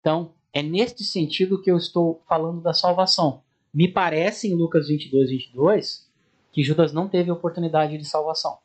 Então, 0.00 0.32
é 0.50 0.62
neste 0.62 1.04
sentido 1.04 1.60
que 1.60 1.70
eu 1.70 1.76
estou 1.76 2.24
falando 2.26 2.62
da 2.62 2.72
salvação. 2.72 3.42
Me 3.70 3.86
parece 3.86 4.48
em 4.48 4.54
Lucas 4.54 4.88
22, 4.88 5.28
22 5.28 6.13
que 6.54 6.62
Judas 6.62 6.92
não 6.92 7.08
teve 7.08 7.32
oportunidade 7.32 7.98
de 7.98 8.04
salvação. 8.04 8.60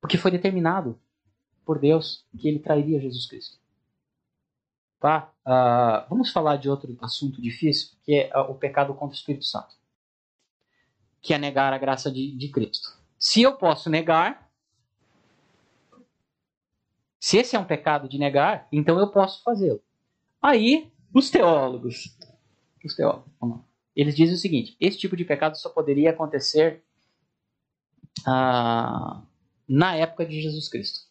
Porque 0.00 0.18
foi 0.18 0.32
determinado 0.32 1.00
por 1.64 1.78
Deus 1.78 2.26
que 2.36 2.48
ele 2.48 2.58
trairia 2.58 3.00
Jesus 3.00 3.26
Cristo. 3.26 3.58
Tá? 4.98 5.32
Uh, 5.46 6.08
vamos 6.10 6.32
falar 6.32 6.56
de 6.56 6.68
outro 6.68 6.98
assunto 7.00 7.40
difícil, 7.40 7.96
que 8.02 8.12
é 8.12 8.36
uh, 8.36 8.50
o 8.50 8.56
pecado 8.56 8.92
contra 8.92 9.14
o 9.14 9.16
Espírito 9.16 9.44
Santo. 9.44 9.76
Que 11.22 11.32
é 11.32 11.38
negar 11.38 11.72
a 11.72 11.78
graça 11.78 12.10
de, 12.10 12.36
de 12.36 12.48
Cristo. 12.48 12.98
Se 13.16 13.40
eu 13.40 13.56
posso 13.56 13.88
negar, 13.88 14.50
se 17.20 17.38
esse 17.38 17.54
é 17.54 17.58
um 17.58 17.64
pecado 17.64 18.08
de 18.08 18.18
negar, 18.18 18.66
então 18.72 18.98
eu 18.98 19.12
posso 19.12 19.44
fazê-lo. 19.44 19.80
Aí, 20.42 20.92
os 21.14 21.30
teólogos, 21.30 22.18
os 22.84 22.96
teólogos, 22.96 23.30
eles 23.94 24.14
dizem 24.16 24.34
o 24.34 24.38
seguinte: 24.38 24.76
esse 24.80 24.98
tipo 24.98 25.16
de 25.16 25.24
pecado 25.24 25.56
só 25.56 25.68
poderia 25.68 26.10
acontecer 26.10 26.82
ah, 28.26 29.22
na 29.68 29.96
época 29.96 30.26
de 30.26 30.40
Jesus 30.40 30.68
Cristo. 30.68 31.08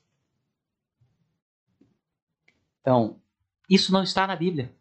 Então, 2.82 3.20
isso 3.70 3.92
não 3.94 4.04
está 4.04 4.28
na 4.28 4.36
Bíblia. 4.36 4.74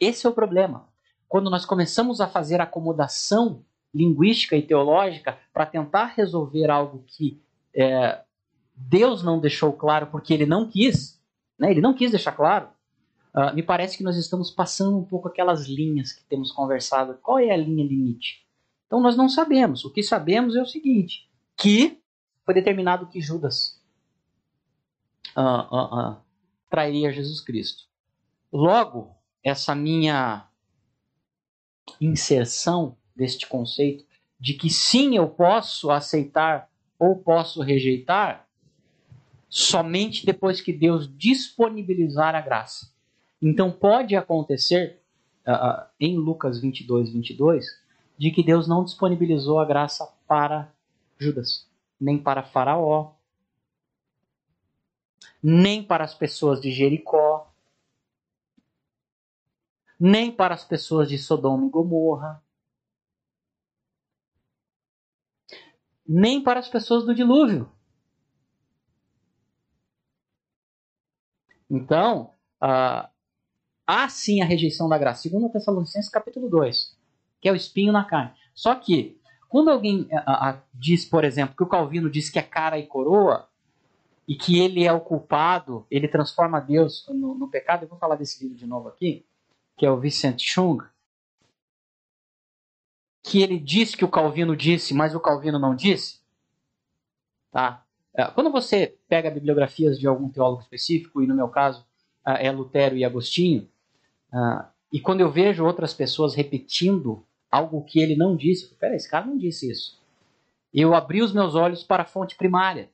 Esse 0.00 0.26
é 0.26 0.30
o 0.30 0.34
problema. 0.34 0.88
Quando 1.28 1.50
nós 1.50 1.64
começamos 1.64 2.20
a 2.20 2.28
fazer 2.28 2.60
acomodação 2.60 3.64
linguística 3.92 4.56
e 4.56 4.62
teológica 4.62 5.38
para 5.52 5.66
tentar 5.66 6.06
resolver 6.06 6.70
algo 6.70 7.04
que 7.06 7.40
é, 7.74 8.22
Deus 8.74 9.22
não 9.22 9.38
deixou 9.38 9.72
claro 9.72 10.08
porque 10.08 10.34
ele 10.34 10.46
não 10.46 10.68
quis, 10.68 11.20
né? 11.58 11.70
ele 11.70 11.80
não 11.80 11.94
quis 11.94 12.10
deixar 12.10 12.32
claro, 12.32 12.68
uh, 13.34 13.54
me 13.54 13.62
parece 13.62 13.96
que 13.96 14.04
nós 14.04 14.16
estamos 14.16 14.50
passando 14.50 14.98
um 14.98 15.04
pouco 15.04 15.28
aquelas 15.28 15.66
linhas 15.66 16.12
que 16.12 16.24
temos 16.24 16.52
conversado. 16.52 17.18
Qual 17.22 17.38
é 17.38 17.50
a 17.50 17.56
linha 17.56 17.84
limite? 17.84 18.46
Então 18.86 19.00
nós 19.00 19.16
não 19.16 19.28
sabemos. 19.28 19.84
O 19.84 19.90
que 19.90 20.02
sabemos 20.02 20.56
é 20.56 20.62
o 20.62 20.66
seguinte: 20.66 21.28
que 21.56 22.00
foi 22.44 22.54
determinado 22.54 23.08
que 23.08 23.20
Judas 23.20 23.82
uh, 25.36 25.74
uh, 25.74 26.16
trairia 26.70 27.12
Jesus 27.12 27.40
Cristo. 27.40 27.84
Logo, 28.52 29.16
essa 29.42 29.74
minha 29.74 30.48
inserção 32.00 32.96
deste 33.14 33.46
conceito 33.46 34.04
de 34.38 34.54
que 34.54 34.68
sim, 34.68 35.16
eu 35.16 35.28
posso 35.28 35.90
aceitar 35.90 36.68
ou 36.98 37.16
posso 37.16 37.62
rejeitar, 37.62 38.46
somente 39.48 40.26
depois 40.26 40.60
que 40.60 40.72
Deus 40.72 41.10
disponibilizar 41.16 42.34
a 42.34 42.40
graça. 42.40 42.93
Então 43.46 43.70
pode 43.70 44.16
acontecer, 44.16 45.02
uh, 45.46 45.86
em 46.00 46.16
Lucas 46.16 46.58
22, 46.58 47.10
22, 47.10 47.66
de 48.16 48.30
que 48.30 48.42
Deus 48.42 48.66
não 48.66 48.82
disponibilizou 48.82 49.58
a 49.58 49.66
graça 49.66 50.10
para 50.26 50.72
Judas, 51.18 51.70
nem 52.00 52.18
para 52.18 52.42
Faraó, 52.42 53.12
nem 55.42 55.84
para 55.84 56.04
as 56.04 56.14
pessoas 56.14 56.58
de 56.58 56.72
Jericó, 56.72 57.52
nem 60.00 60.32
para 60.32 60.54
as 60.54 60.64
pessoas 60.64 61.06
de 61.06 61.18
Sodoma 61.18 61.66
e 61.66 61.70
Gomorra, 61.70 62.42
nem 66.08 66.42
para 66.42 66.60
as 66.60 66.68
pessoas 66.70 67.04
do 67.04 67.14
dilúvio. 67.14 67.70
Então, 71.68 72.32
uh, 72.62 73.13
há 73.86 74.08
sim 74.08 74.40
a 74.40 74.44
rejeição 74.44 74.88
da 74.88 74.98
graça. 74.98 75.22
Segundo 75.22 75.48
Tessalonicenses 75.48 76.10
capítulo 76.10 76.48
2, 76.48 76.96
que 77.40 77.48
é 77.48 77.52
o 77.52 77.56
espinho 77.56 77.92
na 77.92 78.04
carne. 78.04 78.32
Só 78.54 78.74
que, 78.74 79.18
quando 79.48 79.70
alguém 79.70 80.02
uh, 80.02 80.54
uh, 80.56 80.62
diz, 80.72 81.04
por 81.04 81.24
exemplo, 81.24 81.56
que 81.56 81.62
o 81.62 81.68
Calvino 81.68 82.10
diz 82.10 82.30
que 82.30 82.38
é 82.38 82.42
cara 82.42 82.78
e 82.78 82.86
coroa, 82.86 83.48
e 84.26 84.34
que 84.34 84.58
ele 84.58 84.84
é 84.84 84.92
o 84.92 85.00
culpado, 85.00 85.86
ele 85.90 86.08
transforma 86.08 86.60
Deus 86.60 87.06
no, 87.08 87.34
no 87.34 87.48
pecado, 87.48 87.84
eu 87.84 87.88
vou 87.88 87.98
falar 87.98 88.16
desse 88.16 88.42
livro 88.42 88.56
de 88.56 88.66
novo 88.66 88.88
aqui, 88.88 89.24
que 89.76 89.84
é 89.84 89.90
o 89.90 90.00
Vicente 90.00 90.50
Chung, 90.50 90.78
que 93.22 93.42
ele 93.42 93.58
diz 93.58 93.94
que 93.94 94.04
o 94.04 94.10
Calvino 94.10 94.56
disse, 94.56 94.94
mas 94.94 95.14
o 95.14 95.20
Calvino 95.20 95.58
não 95.58 95.74
disse, 95.74 96.20
tá? 97.50 97.84
É, 98.14 98.24
quando 98.26 98.50
você 98.50 98.96
pega 99.08 99.30
bibliografias 99.30 99.98
de 99.98 100.06
algum 100.06 100.28
teólogo 100.28 100.62
específico, 100.62 101.22
e 101.22 101.26
no 101.26 101.34
meu 101.34 101.48
caso 101.48 101.84
é 102.24 102.50
Lutero 102.50 102.96
e 102.96 103.04
Agostinho, 103.04 103.68
ah, 104.34 104.68
e 104.92 104.98
quando 104.98 105.20
eu 105.20 105.30
vejo 105.30 105.64
outras 105.64 105.94
pessoas 105.94 106.34
repetindo 106.34 107.24
algo 107.50 107.84
que 107.84 108.00
ele 108.00 108.16
não 108.16 108.36
disse, 108.36 108.74
peraí, 108.74 108.96
esse 108.96 109.08
cara 109.08 109.26
não 109.26 109.38
disse 109.38 109.70
isso. 109.70 110.02
Eu 110.72 110.92
abri 110.92 111.22
os 111.22 111.32
meus 111.32 111.54
olhos 111.54 111.84
para 111.84 112.02
a 112.02 112.06
fonte 112.06 112.34
primária. 112.34 112.90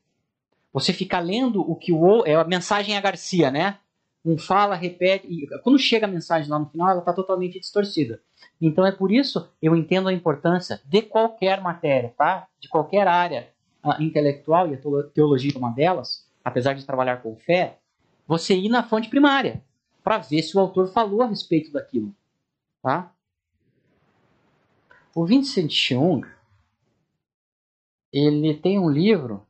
Você 0.70 0.92
fica 0.92 1.18
lendo 1.18 1.62
o 1.62 1.74
que 1.74 1.92
o 1.92 2.24
é 2.26 2.34
a 2.34 2.44
mensagem 2.44 2.94
a 2.94 3.00
Garcia, 3.00 3.50
né? 3.50 3.78
Um 4.22 4.36
fala, 4.36 4.74
repete, 4.74 5.26
e 5.26 5.46
quando 5.62 5.78
chega 5.78 6.04
a 6.04 6.10
mensagem 6.10 6.50
lá 6.50 6.58
no 6.58 6.68
final, 6.68 6.90
ela 6.90 6.98
está 7.00 7.12
totalmente 7.14 7.58
distorcida. 7.58 8.20
Então 8.60 8.84
é 8.84 8.92
por 8.92 9.10
isso 9.10 9.48
eu 9.62 9.74
entendo 9.74 10.10
a 10.10 10.12
importância 10.12 10.78
de 10.84 11.00
qualquer 11.00 11.62
matéria, 11.62 12.14
tá? 12.18 12.46
De 12.60 12.68
qualquer 12.68 13.08
área 13.08 13.48
uh, 13.82 14.00
intelectual, 14.02 14.70
e 14.70 14.74
a 14.74 14.78
teologia 15.14 15.52
é 15.54 15.58
uma 15.58 15.70
delas, 15.70 16.28
apesar 16.44 16.74
de 16.74 16.84
trabalhar 16.84 17.22
com 17.22 17.34
fé, 17.34 17.78
você 18.26 18.54
ir 18.54 18.68
na 18.68 18.82
fonte 18.82 19.08
primária 19.08 19.64
para 20.02 20.18
ver 20.18 20.42
se 20.42 20.56
o 20.56 20.60
autor 20.60 20.92
falou 20.92 21.22
a 21.22 21.26
respeito 21.26 21.72
daquilo. 21.72 22.14
Tá? 22.82 23.14
O 25.14 25.24
Vincent 25.26 25.70
Chung, 25.70 26.22
ele 28.12 28.54
tem 28.54 28.78
um 28.78 28.90
livro 28.90 29.46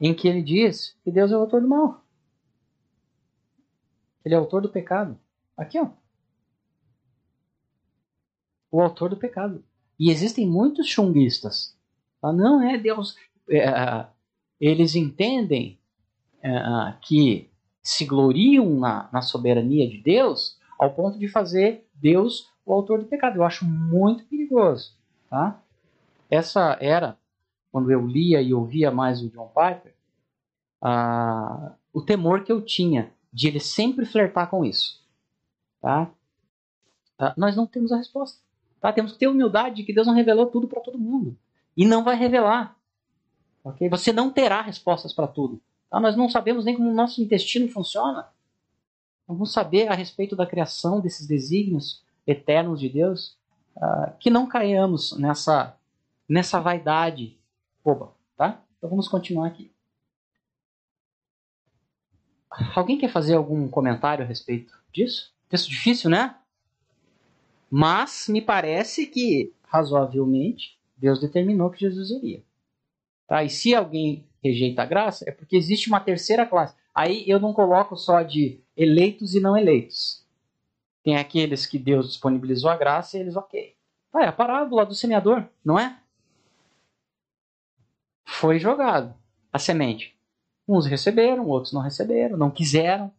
em 0.00 0.14
que 0.14 0.26
ele 0.26 0.42
diz 0.42 0.96
que 1.04 1.10
Deus 1.10 1.30
é 1.30 1.36
o 1.36 1.40
autor 1.40 1.60
do 1.60 1.68
mal. 1.68 2.04
Ele 4.24 4.34
é 4.34 4.38
o 4.38 4.40
autor 4.40 4.62
do 4.62 4.68
pecado. 4.68 5.18
Aqui, 5.56 5.78
ó 5.78 5.90
o 8.72 8.80
autor 8.80 9.10
do 9.10 9.16
pecado. 9.18 9.62
E 10.00 10.10
existem 10.10 10.48
muitos 10.48 10.88
chunguistas. 10.88 11.76
Ah, 12.22 12.32
não 12.32 12.62
é 12.62 12.78
Deus. 12.78 13.16
É, 13.48 14.06
eles 14.60 14.94
entendem 14.94 15.78
é, 16.42 16.50
que 17.00 17.50
se 17.82 18.04
gloriam 18.04 18.78
na, 18.78 19.08
na 19.12 19.20
soberania 19.20 19.88
de 19.88 19.98
Deus 19.98 20.58
ao 20.78 20.94
ponto 20.94 21.18
de 21.18 21.28
fazer 21.28 21.86
Deus 21.94 22.50
o 22.64 22.72
autor 22.72 23.00
do 23.00 23.06
pecado. 23.06 23.36
Eu 23.36 23.44
acho 23.44 23.64
muito 23.64 24.24
perigoso. 24.24 24.96
Tá? 25.28 25.60
Essa 26.30 26.76
era, 26.80 27.18
quando 27.70 27.90
eu 27.90 28.06
lia 28.06 28.40
e 28.40 28.54
ouvia 28.54 28.90
mais 28.90 29.22
o 29.22 29.28
John 29.28 29.48
Piper, 29.48 29.94
o 31.92 32.02
temor 32.02 32.44
que 32.44 32.52
eu 32.52 32.62
tinha 32.62 33.12
de 33.32 33.48
ele 33.48 33.60
sempre 33.60 34.04
flertar 34.04 34.48
com 34.48 34.64
isso. 34.64 35.02
Tá? 35.80 36.10
Ah, 37.18 37.34
nós 37.36 37.56
não 37.56 37.66
temos 37.66 37.92
a 37.92 37.96
resposta. 37.96 38.40
Tá? 38.80 38.92
Temos 38.92 39.12
que 39.12 39.18
ter 39.18 39.28
humildade 39.28 39.76
de 39.76 39.84
que 39.84 39.92
Deus 39.92 40.06
não 40.06 40.14
revelou 40.14 40.46
tudo 40.46 40.68
para 40.68 40.80
todo 40.80 40.98
mundo. 40.98 41.36
E 41.76 41.86
não 41.86 42.04
vai 42.04 42.16
revelar. 42.16 42.76
Ok? 43.64 43.88
Você 43.88 44.12
não 44.12 44.30
terá 44.30 44.60
respostas 44.60 45.12
para 45.12 45.26
tudo. 45.26 45.60
Tá? 45.90 46.00
Nós 46.00 46.16
não 46.16 46.28
sabemos 46.28 46.64
nem 46.64 46.76
como 46.76 46.90
o 46.90 46.94
nosso 46.94 47.22
intestino 47.22 47.68
funciona. 47.68 48.28
Vamos 49.26 49.52
saber 49.52 49.88
a 49.88 49.94
respeito 49.94 50.34
da 50.34 50.46
criação 50.46 51.00
desses 51.00 51.26
desígnios 51.26 52.02
eternos 52.26 52.80
de 52.80 52.88
Deus. 52.88 53.36
Uh, 53.76 54.12
que 54.18 54.28
não 54.28 54.46
caiamos 54.46 55.16
nessa, 55.18 55.74
nessa 56.28 56.60
vaidade 56.60 57.38
boba. 57.82 58.12
Tá? 58.36 58.60
Então 58.76 58.90
vamos 58.90 59.08
continuar 59.08 59.46
aqui. 59.46 59.72
Alguém 62.74 62.98
quer 62.98 63.08
fazer 63.08 63.34
algum 63.34 63.66
comentário 63.68 64.24
a 64.24 64.28
respeito 64.28 64.78
disso? 64.92 65.32
Texto 65.48 65.70
difícil, 65.70 66.10
né? 66.10 66.36
Mas 67.70 68.28
me 68.28 68.42
parece 68.42 69.06
que, 69.06 69.54
razoavelmente, 69.64 70.78
Deus 71.02 71.20
determinou 71.20 71.68
que 71.68 71.80
Jesus 71.80 72.10
iria. 72.10 72.44
Tá? 73.26 73.42
E 73.42 73.50
se 73.50 73.74
alguém 73.74 74.24
rejeita 74.40 74.82
a 74.82 74.86
graça, 74.86 75.28
é 75.28 75.32
porque 75.32 75.56
existe 75.56 75.88
uma 75.88 75.98
terceira 75.98 76.46
classe. 76.46 76.76
Aí 76.94 77.24
eu 77.28 77.40
não 77.40 77.52
coloco 77.52 77.96
só 77.96 78.22
de 78.22 78.60
eleitos 78.76 79.34
e 79.34 79.40
não 79.40 79.56
eleitos. 79.56 80.24
Tem 81.02 81.16
aqueles 81.16 81.66
que 81.66 81.76
Deus 81.76 82.06
disponibilizou 82.06 82.70
a 82.70 82.76
graça 82.76 83.16
e 83.16 83.20
eles, 83.20 83.34
ok. 83.34 83.74
Ah, 84.12 84.22
é 84.22 84.28
a 84.28 84.32
parábola 84.32 84.86
do 84.86 84.94
semeador, 84.94 85.44
não 85.64 85.76
é? 85.76 85.98
Foi 88.24 88.60
jogado 88.60 89.12
a 89.52 89.58
semente. 89.58 90.16
Uns 90.68 90.86
receberam, 90.86 91.48
outros 91.48 91.72
não 91.72 91.80
receberam, 91.80 92.36
não 92.36 92.50
quiseram. 92.50 93.10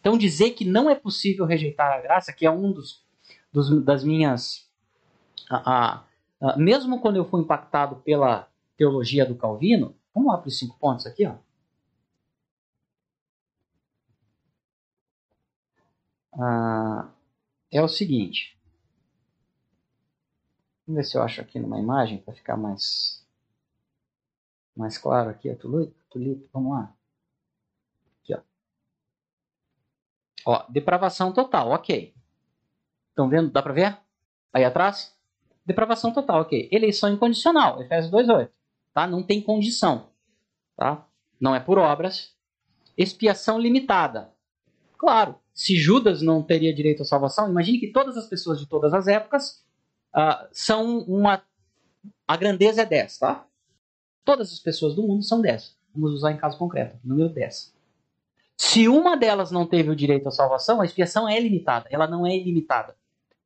Então 0.00 0.16
dizer 0.16 0.50
que 0.50 0.64
não 0.64 0.88
é 0.88 0.94
possível 0.94 1.44
rejeitar 1.44 1.92
a 1.92 2.00
graça, 2.00 2.32
que 2.32 2.46
é 2.46 2.50
um 2.50 2.70
dos, 2.70 3.04
dos 3.52 3.82
das 3.82 4.04
minhas 4.04 4.70
a, 5.50 5.56
a, 5.56 6.04
a, 6.40 6.56
mesmo 6.56 7.00
quando 7.00 7.16
eu 7.16 7.24
fui 7.28 7.40
impactado 7.42 7.96
pela 7.96 8.48
teologia 8.76 9.26
do 9.26 9.36
Calvino, 9.36 9.94
vamos 10.14 10.32
lá 10.32 10.38
para 10.38 10.48
os 10.48 10.58
cinco 10.58 10.78
pontos 10.78 11.06
aqui, 11.06 11.26
ó. 11.26 11.36
Ah, 16.32 17.10
é 17.70 17.82
o 17.82 17.88
seguinte. 17.88 18.58
Vamos 20.86 20.98
ver 20.98 21.04
se 21.04 21.16
eu 21.16 21.22
acho 21.22 21.40
aqui 21.40 21.58
numa 21.58 21.78
imagem 21.78 22.18
para 22.18 22.34
ficar 22.34 22.56
mais 22.56 23.24
mais 24.76 24.96
claro 24.96 25.30
aqui 25.30 25.50
a 25.50 25.56
tulipa. 25.56 26.48
Vamos 26.52 26.72
lá. 26.72 26.94
Aqui, 28.22 28.34
ó. 28.34 28.40
Ó, 30.46 30.66
depravação 30.70 31.32
total, 31.32 31.70
ok. 31.70 32.14
Estão 33.10 33.28
vendo? 33.28 33.50
Dá 33.50 33.62
para 33.62 33.72
ver? 33.74 33.98
Aí 34.52 34.64
atrás? 34.64 35.14
Depravação 35.64 36.12
total, 36.12 36.42
ok. 36.42 36.68
Eleição 36.72 37.12
incondicional, 37.12 37.80
Efésios 37.82 38.12
2,8 38.12 38.50
tá? 38.92 39.06
Não 39.06 39.22
tem 39.22 39.40
condição, 39.40 40.10
tá? 40.76 41.06
Não 41.40 41.54
é 41.54 41.60
por 41.60 41.78
obras. 41.78 42.34
Expiação 42.96 43.58
limitada. 43.58 44.30
Claro, 44.98 45.36
se 45.54 45.76
Judas 45.76 46.20
não 46.20 46.42
teria 46.42 46.74
direito 46.74 47.02
à 47.02 47.04
salvação, 47.04 47.48
imagine 47.48 47.78
que 47.78 47.92
todas 47.92 48.16
as 48.16 48.26
pessoas 48.26 48.58
de 48.58 48.66
todas 48.66 48.92
as 48.92 49.06
épocas 49.06 49.64
uh, 50.14 50.46
são 50.52 50.98
uma. 51.00 51.42
A 52.26 52.36
grandeza 52.36 52.82
é 52.82 52.86
10, 52.86 53.18
tá? 53.18 53.46
Todas 54.24 54.52
as 54.52 54.58
pessoas 54.58 54.94
do 54.94 55.02
mundo 55.02 55.22
são 55.22 55.40
10. 55.40 55.76
Vamos 55.94 56.12
usar 56.12 56.32
em 56.32 56.36
caso 56.36 56.58
concreto, 56.58 56.98
número 57.02 57.30
10. 57.30 57.74
Se 58.56 58.86
uma 58.86 59.16
delas 59.16 59.50
não 59.50 59.66
teve 59.66 59.90
o 59.90 59.96
direito 59.96 60.28
à 60.28 60.30
salvação, 60.30 60.80
a 60.80 60.84
expiação 60.84 61.26
é 61.26 61.40
limitada. 61.40 61.88
Ela 61.90 62.06
não 62.06 62.26
é 62.26 62.36
ilimitada. 62.36 62.94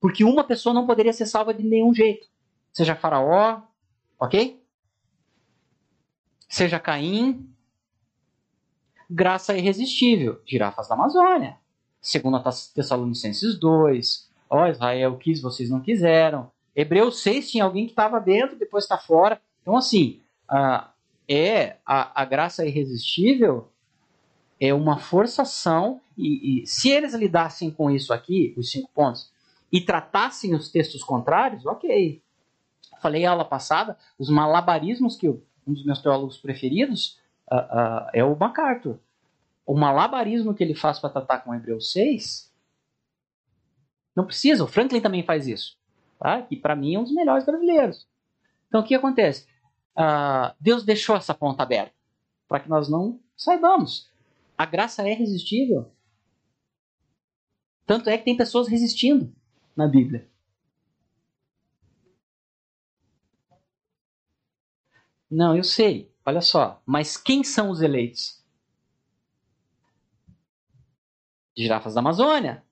Porque 0.04 0.22
uma 0.22 0.44
pessoa 0.44 0.74
não 0.74 0.86
poderia 0.86 1.14
ser 1.14 1.24
salva 1.24 1.54
de 1.54 1.62
nenhum 1.62 1.94
jeito. 1.94 2.28
Seja 2.74 2.94
Faraó, 2.94 3.62
ok? 4.20 4.62
seja 6.46 6.78
Caim, 6.78 7.48
graça 9.08 9.56
irresistível, 9.56 10.42
girafas 10.44 10.88
da 10.88 10.94
Amazônia. 10.94 11.56
Segundo 12.02 12.36
a 12.36 12.42
Tessalonicenses 12.42 13.58
2, 13.58 14.30
ó 14.50 14.64
oh, 14.64 14.66
Israel 14.66 15.16
quis, 15.16 15.40
vocês 15.40 15.70
não 15.70 15.80
quiseram. 15.80 16.50
Hebreus 16.76 17.22
6 17.22 17.50
tinha 17.50 17.64
alguém 17.64 17.86
que 17.86 17.92
estava 17.92 18.20
dentro, 18.20 18.58
depois 18.58 18.84
está 18.84 18.98
fora. 18.98 19.40
Então, 19.62 19.74
assim, 19.74 20.20
uh, 20.50 20.86
é 21.26 21.78
a, 21.86 22.20
a 22.20 22.26
graça 22.26 22.66
irresistível 22.66 23.70
é 24.60 24.74
uma 24.74 24.98
forçação, 24.98 25.98
e, 26.14 26.62
e, 26.62 26.66
se 26.66 26.90
eles 26.90 27.14
lidassem 27.14 27.70
com 27.70 27.90
isso 27.90 28.12
aqui, 28.12 28.52
os 28.54 28.70
cinco 28.70 28.90
pontos, 28.94 29.32
e 29.74 29.80
tratassem 29.80 30.54
os 30.54 30.70
textos 30.70 31.02
contrários, 31.02 31.66
ok. 31.66 32.22
Falei 33.02 33.26
aula 33.26 33.44
passada, 33.44 33.98
os 34.16 34.30
malabarismos 34.30 35.16
que 35.16 35.28
o 35.28 35.44
um 35.66 35.72
dos 35.72 35.84
meus 35.84 36.00
teólogos 36.00 36.38
preferidos 36.38 37.18
uh, 37.50 37.56
uh, 37.56 38.10
é 38.12 38.22
o 38.22 38.36
MacArthur. 38.36 39.00
O 39.66 39.74
malabarismo 39.74 40.54
que 40.54 40.62
ele 40.62 40.76
faz 40.76 41.00
para 41.00 41.10
tratar 41.10 41.40
com 41.40 41.52
Hebreus 41.52 41.90
6 41.90 42.54
não 44.14 44.24
precisa, 44.24 44.62
o 44.62 44.68
Franklin 44.68 45.00
também 45.00 45.24
faz 45.24 45.48
isso. 45.48 45.76
Tá? 46.20 46.40
Que 46.42 46.54
para 46.54 46.76
mim 46.76 46.94
é 46.94 46.98
um 47.00 47.02
dos 47.02 47.12
melhores 47.12 47.44
brasileiros. 47.44 48.06
Então 48.68 48.80
o 48.80 48.84
que 48.84 48.94
acontece? 48.94 49.48
Uh, 49.98 50.54
Deus 50.60 50.84
deixou 50.84 51.16
essa 51.16 51.34
ponta 51.34 51.64
aberta 51.64 51.94
para 52.46 52.60
que 52.60 52.68
nós 52.68 52.88
não 52.88 53.18
saibamos. 53.36 54.08
A 54.56 54.66
graça 54.66 55.02
é 55.02 55.14
resistível. 55.14 55.90
Tanto 57.84 58.08
é 58.08 58.16
que 58.16 58.24
tem 58.24 58.36
pessoas 58.36 58.68
resistindo 58.68 59.34
na 59.76 59.86
Bíblia. 59.86 60.28
Não, 65.30 65.56
eu 65.56 65.64
sei. 65.64 66.12
Olha 66.24 66.40
só. 66.40 66.80
Mas 66.86 67.16
quem 67.16 67.42
são 67.42 67.70
os 67.70 67.82
eleitos? 67.82 68.42
Girafas 71.56 71.94
da 71.94 72.00
Amazônia. 72.00 72.64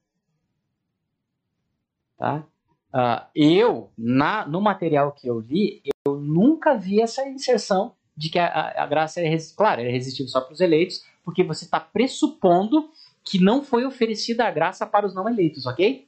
Tá? 2.17 2.47
Uh, 2.95 3.27
eu, 3.35 3.93
na, 3.97 4.47
no 4.47 4.61
material 4.61 5.13
que 5.13 5.27
eu 5.27 5.41
li, 5.41 5.83
eu 6.07 6.21
nunca 6.21 6.77
vi 6.77 7.01
essa 7.01 7.27
inserção 7.29 7.97
de 8.17 8.29
que 8.29 8.39
a, 8.39 8.47
a, 8.47 8.85
a 8.85 8.87
graça 8.87 9.21
é, 9.21 9.37
claro, 9.57 9.81
é 9.81 9.89
resistível 9.89 10.31
só 10.31 10.41
para 10.41 10.53
os 10.53 10.61
eleitos, 10.61 11.05
porque 11.25 11.43
você 11.43 11.65
está 11.65 11.81
pressupondo 11.81 12.91
que 13.25 13.39
não 13.39 13.63
foi 13.63 13.85
oferecida 13.85 14.47
a 14.47 14.51
graça 14.51 14.87
para 14.87 15.07
os 15.07 15.15
não 15.15 15.29
eleitos, 15.29 15.67
ok? 15.67 16.07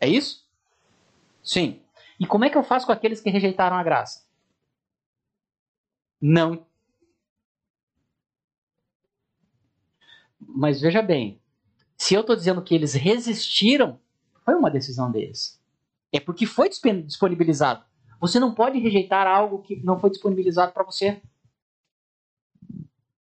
É 0.00 0.08
isso? 0.08 0.46
Sim. 1.42 1.82
E 2.18 2.26
como 2.26 2.44
é 2.44 2.50
que 2.50 2.56
eu 2.56 2.62
faço 2.64 2.86
com 2.86 2.92
aqueles 2.92 3.20
que 3.20 3.30
rejeitaram 3.30 3.76
a 3.76 3.82
graça? 3.82 4.26
Não. 6.20 6.66
Mas 10.40 10.80
veja 10.80 11.02
bem, 11.02 11.40
se 11.96 12.14
eu 12.14 12.20
estou 12.20 12.36
dizendo 12.36 12.62
que 12.62 12.74
eles 12.74 12.94
resistiram, 12.94 14.00
foi 14.44 14.54
uma 14.54 14.70
decisão 14.70 15.10
deles. 15.10 15.60
É 16.12 16.20
porque 16.20 16.46
foi 16.46 16.68
disponibilizado. 16.68 17.84
Você 18.20 18.40
não 18.40 18.54
pode 18.54 18.78
rejeitar 18.78 19.26
algo 19.26 19.60
que 19.60 19.76
não 19.82 19.98
foi 19.98 20.10
disponibilizado 20.10 20.72
para 20.72 20.84
você. 20.84 21.20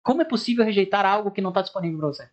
Como 0.03 0.23
é 0.23 0.25
possível 0.25 0.65
rejeitar 0.65 1.05
algo 1.05 1.31
que 1.31 1.41
não 1.41 1.51
está 1.51 1.63
disponível 1.63 1.99
para 1.99 2.09
você? 2.09 2.31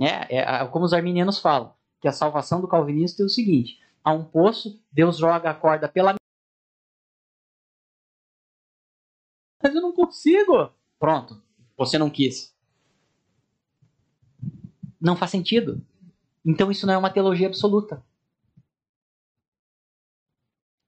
É, 0.00 0.36
é, 0.36 0.66
como 0.68 0.84
os 0.84 0.92
arminianos 0.92 1.38
falam, 1.38 1.74
que 2.00 2.08
a 2.08 2.12
salvação 2.12 2.60
do 2.60 2.68
calvinista 2.68 3.22
é 3.22 3.26
o 3.26 3.28
seguinte: 3.28 3.80
há 4.02 4.12
um 4.12 4.24
poço, 4.24 4.80
Deus 4.92 5.18
joga 5.18 5.50
a 5.50 5.54
corda 5.54 5.88
pela 5.88 6.14
Mas 9.62 9.74
eu 9.74 9.82
não 9.82 9.92
consigo. 9.92 10.70
Pronto, 10.98 11.42
você 11.76 11.98
não 11.98 12.08
quis. 12.08 12.54
Não 15.00 15.16
faz 15.16 15.30
sentido. 15.30 15.84
Então 16.44 16.70
isso 16.70 16.86
não 16.86 16.94
é 16.94 16.98
uma 16.98 17.10
teologia 17.10 17.48
absoluta. 17.48 18.02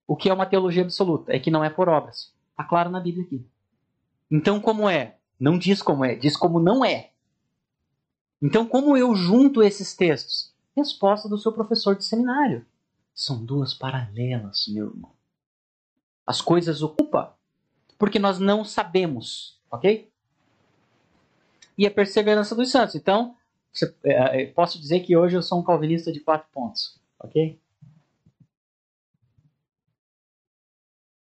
O 0.07 0.17
que 0.17 0.29
é 0.29 0.33
uma 0.33 0.47
teologia 0.47 0.83
absoluta? 0.83 1.33
É 1.33 1.39
que 1.39 1.51
não 1.51 1.63
é 1.63 1.71
por 1.71 1.89
obras. 1.89 2.35
Está 2.51 2.65
claro 2.65 2.91
na 2.91 2.99
Bíblia 2.99 3.25
aqui. 3.25 3.47
Então, 4.31 4.61
como 4.61 4.89
é? 4.89 5.19
Não 5.39 5.57
diz 5.57 5.81
como 5.81 6.05
é, 6.05 6.15
diz 6.15 6.37
como 6.37 6.61
não 6.61 6.85
é. 6.85 7.10
Então, 8.43 8.67
como 8.67 8.97
eu 8.97 9.15
junto 9.15 9.63
esses 9.63 9.95
textos? 9.95 10.53
Resposta 10.77 11.29
do 11.29 11.39
seu 11.39 11.53
professor 11.53 11.95
de 11.95 12.05
seminário. 12.05 12.65
São 13.15 13.45
duas 13.45 13.75
paralelas, 13.75 14.67
meu 14.69 14.87
irmão. 14.87 15.13
As 16.27 16.41
coisas 16.41 16.81
ocupam 16.83 17.31
porque 18.01 18.19
nós 18.19 18.39
não 18.39 18.65
sabemos, 18.65 19.61
ok? 19.71 20.11
E 21.77 21.87
a 21.87 21.91
perseverança 21.91 22.55
dos 22.55 22.71
santos. 22.71 22.95
Então, 22.95 23.37
você, 23.71 23.95
é, 24.03 24.43
é, 24.43 24.47
posso 24.47 24.81
dizer 24.81 25.01
que 25.01 25.15
hoje 25.15 25.37
eu 25.37 25.43
sou 25.43 25.61
um 25.61 25.63
calvinista 25.63 26.11
de 26.11 26.19
quatro 26.19 26.49
pontos, 26.51 26.99
ok? 27.19 27.61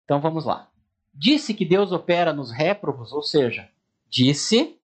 Então 0.03 0.19
vamos 0.19 0.43
lá. 0.43 0.67
Disse 1.13 1.53
que 1.53 1.63
Deus 1.63 1.91
opera 1.91 2.33
nos 2.33 2.51
réprobos, 2.51 3.11
ou 3.13 3.21
seja, 3.21 3.69
disse, 4.09 4.79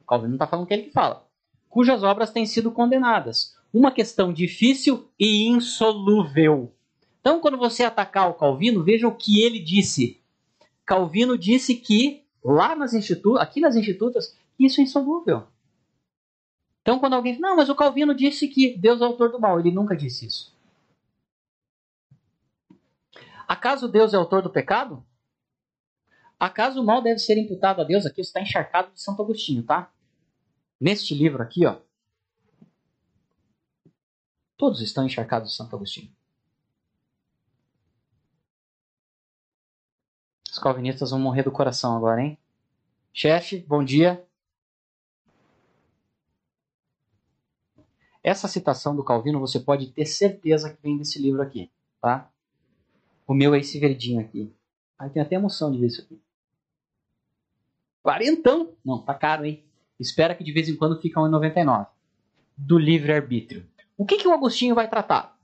o 0.00 0.04
Calvino 0.04 0.30
não 0.30 0.36
está 0.36 0.46
falando 0.46 0.68
que 0.68 0.74
ele 0.74 0.90
fala, 0.92 1.28
cujas 1.74 2.04
obras 2.04 2.30
têm 2.30 2.46
sido 2.46 2.70
condenadas. 2.70 3.56
Uma 3.72 3.90
questão 3.90 4.32
difícil 4.32 5.10
e 5.18 5.48
insolúvel. 5.48 6.72
Então, 7.20 7.40
quando 7.40 7.58
você 7.58 7.82
atacar 7.82 8.30
o 8.30 8.34
Calvino, 8.34 8.84
veja 8.84 9.08
o 9.08 9.16
que 9.16 9.42
ele 9.42 9.58
disse. 9.58 10.22
Calvino 10.86 11.36
disse 11.36 11.74
que 11.74 12.22
lá 12.44 12.76
nas 12.76 12.94
institutas, 12.94 13.42
aqui 13.42 13.60
nas 13.60 13.74
institutas, 13.74 14.38
isso 14.56 14.80
é 14.80 14.84
insolúvel. 14.84 15.48
Então, 16.80 17.00
quando 17.00 17.14
alguém 17.14 17.32
diz, 17.32 17.40
não, 17.40 17.56
mas 17.56 17.68
o 17.68 17.74
Calvino 17.74 18.14
disse 18.14 18.46
que 18.46 18.78
Deus 18.78 19.00
é 19.00 19.04
autor 19.04 19.32
do 19.32 19.40
mal, 19.40 19.58
ele 19.58 19.72
nunca 19.72 19.96
disse 19.96 20.26
isso. 20.26 20.54
Acaso 23.48 23.88
Deus 23.88 24.14
é 24.14 24.16
autor 24.16 24.42
do 24.42 24.50
pecado? 24.50 25.04
Acaso 26.38 26.80
o 26.80 26.84
mal 26.84 27.02
deve 27.02 27.18
ser 27.18 27.36
imputado 27.36 27.80
a 27.80 27.84
Deus? 27.84 28.06
Aqui 28.06 28.20
está 28.20 28.40
encharcado 28.40 28.92
de 28.92 29.02
Santo 29.02 29.20
Agostinho, 29.22 29.64
tá? 29.64 29.90
Neste 30.84 31.14
livro 31.14 31.42
aqui, 31.42 31.64
ó. 31.64 31.80
Todos 34.54 34.82
estão 34.82 35.06
encharcados 35.06 35.48
de 35.48 35.56
Santo 35.56 35.74
Agostinho. 35.74 36.14
Os 40.52 40.58
calvinistas 40.58 41.10
vão 41.10 41.18
morrer 41.18 41.42
do 41.42 41.50
coração 41.50 41.96
agora, 41.96 42.20
hein? 42.20 42.36
Chefe, 43.14 43.60
bom 43.60 43.82
dia. 43.82 44.28
Essa 48.22 48.46
citação 48.46 48.94
do 48.94 49.02
Calvino 49.02 49.40
você 49.40 49.58
pode 49.58 49.90
ter 49.90 50.04
certeza 50.04 50.70
que 50.70 50.82
vem 50.82 50.98
desse 50.98 51.18
livro 51.18 51.40
aqui, 51.40 51.70
tá? 51.98 52.30
O 53.26 53.32
meu 53.32 53.54
é 53.54 53.58
esse 53.58 53.80
verdinho 53.80 54.20
aqui. 54.20 54.54
Aí 54.98 55.08
tem 55.08 55.22
até 55.22 55.36
emoção 55.36 55.72
de 55.72 55.78
ver 55.78 55.86
isso 55.86 56.02
aqui. 56.02 56.20
Quarentão! 58.02 58.76
Não, 58.84 59.00
tá 59.00 59.14
caro, 59.14 59.46
hein? 59.46 59.64
Espera 59.98 60.34
que 60.34 60.44
de 60.44 60.52
vez 60.52 60.68
em 60.68 60.76
quando 60.76 61.00
fica 61.00 61.20
1,99. 61.20 61.86
Do 62.56 62.78
livre-arbítrio. 62.78 63.68
O 63.96 64.04
que, 64.04 64.16
que 64.16 64.28
o 64.28 64.32
Agostinho 64.32 64.74
vai 64.74 64.88
tratar? 64.88 65.38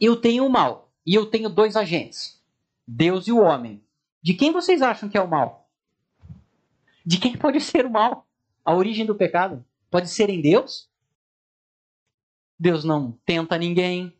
Eu 0.00 0.16
tenho 0.16 0.46
o 0.46 0.50
mal 0.50 0.90
e 1.04 1.14
eu 1.14 1.26
tenho 1.26 1.48
dois 1.48 1.76
agentes: 1.76 2.40
Deus 2.86 3.26
e 3.26 3.32
o 3.32 3.40
homem. 3.40 3.82
De 4.22 4.34
quem 4.34 4.52
vocês 4.52 4.82
acham 4.82 5.08
que 5.08 5.18
é 5.18 5.20
o 5.20 5.28
mal? 5.28 5.68
De 7.04 7.18
quem 7.18 7.36
pode 7.36 7.60
ser 7.60 7.86
o 7.86 7.90
mal? 7.90 8.26
A 8.64 8.74
origem 8.74 9.04
do 9.04 9.14
pecado? 9.14 9.64
Pode 9.90 10.08
ser 10.08 10.30
em 10.30 10.40
Deus? 10.40 10.88
Deus 12.58 12.84
não 12.84 13.18
tenta 13.26 13.58
ninguém. 13.58 14.16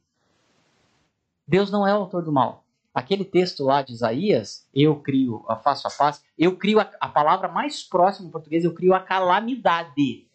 Deus 1.46 1.70
não 1.70 1.86
é 1.86 1.94
o 1.94 1.98
autor 1.98 2.24
do 2.24 2.32
mal. 2.32 2.61
Aquele 2.94 3.24
texto 3.24 3.64
lá 3.64 3.80
de 3.80 3.92
Isaías, 3.92 4.68
eu 4.74 4.96
crio 4.96 5.44
a 5.48 5.56
face 5.56 5.86
a 5.86 5.90
face, 5.90 6.22
eu 6.36 6.56
crio 6.56 6.78
a, 6.78 6.90
a 7.00 7.08
palavra 7.08 7.48
mais 7.48 7.82
próxima 7.82 8.28
em 8.28 8.30
português, 8.30 8.64
eu 8.64 8.74
crio 8.74 8.92
a 8.92 9.00
calamidade. 9.00 10.28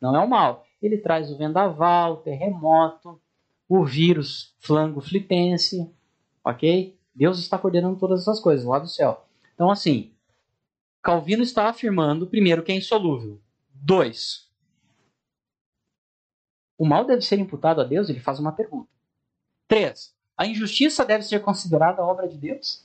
Não 0.00 0.14
é 0.14 0.20
o 0.20 0.28
mal. 0.28 0.64
Ele 0.80 0.98
traz 0.98 1.30
o 1.30 1.36
vendaval, 1.36 2.14
o 2.14 2.16
terremoto, 2.18 3.20
o 3.68 3.84
vírus 3.84 4.54
flango 4.58 5.00
flitense, 5.00 5.90
ok? 6.44 6.96
Deus 7.14 7.38
está 7.38 7.58
coordenando 7.58 7.98
todas 7.98 8.22
essas 8.22 8.38
coisas 8.38 8.64
lá 8.64 8.78
do 8.78 8.88
céu. 8.88 9.24
Então, 9.54 9.70
assim, 9.70 10.12
Calvino 11.02 11.42
está 11.42 11.68
afirmando, 11.68 12.26
primeiro, 12.26 12.62
que 12.62 12.72
é 12.72 12.76
insolúvel. 12.76 13.40
Dois, 13.72 14.50
o 16.78 16.86
mal 16.86 17.04
deve 17.04 17.22
ser 17.22 17.38
imputado 17.38 17.80
a 17.80 17.84
Deus? 17.84 18.08
Ele 18.08 18.20
faz 18.20 18.38
uma 18.38 18.52
pergunta. 18.52 18.88
Três, 19.68 20.13
a 20.36 20.46
injustiça 20.46 21.04
deve 21.04 21.24
ser 21.24 21.40
considerada 21.40 22.02
obra 22.02 22.28
de 22.28 22.36
Deus? 22.36 22.84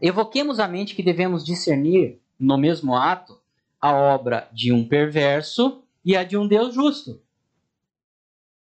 Evoquemos 0.00 0.60
a 0.60 0.68
mente 0.68 0.94
que 0.94 1.02
devemos 1.02 1.44
discernir, 1.44 2.20
no 2.38 2.58
mesmo 2.58 2.94
ato, 2.94 3.40
a 3.80 3.92
obra 3.92 4.48
de 4.52 4.72
um 4.72 4.86
perverso 4.86 5.82
e 6.04 6.16
a 6.16 6.24
de 6.24 6.36
um 6.36 6.46
Deus 6.46 6.74
justo. 6.74 7.20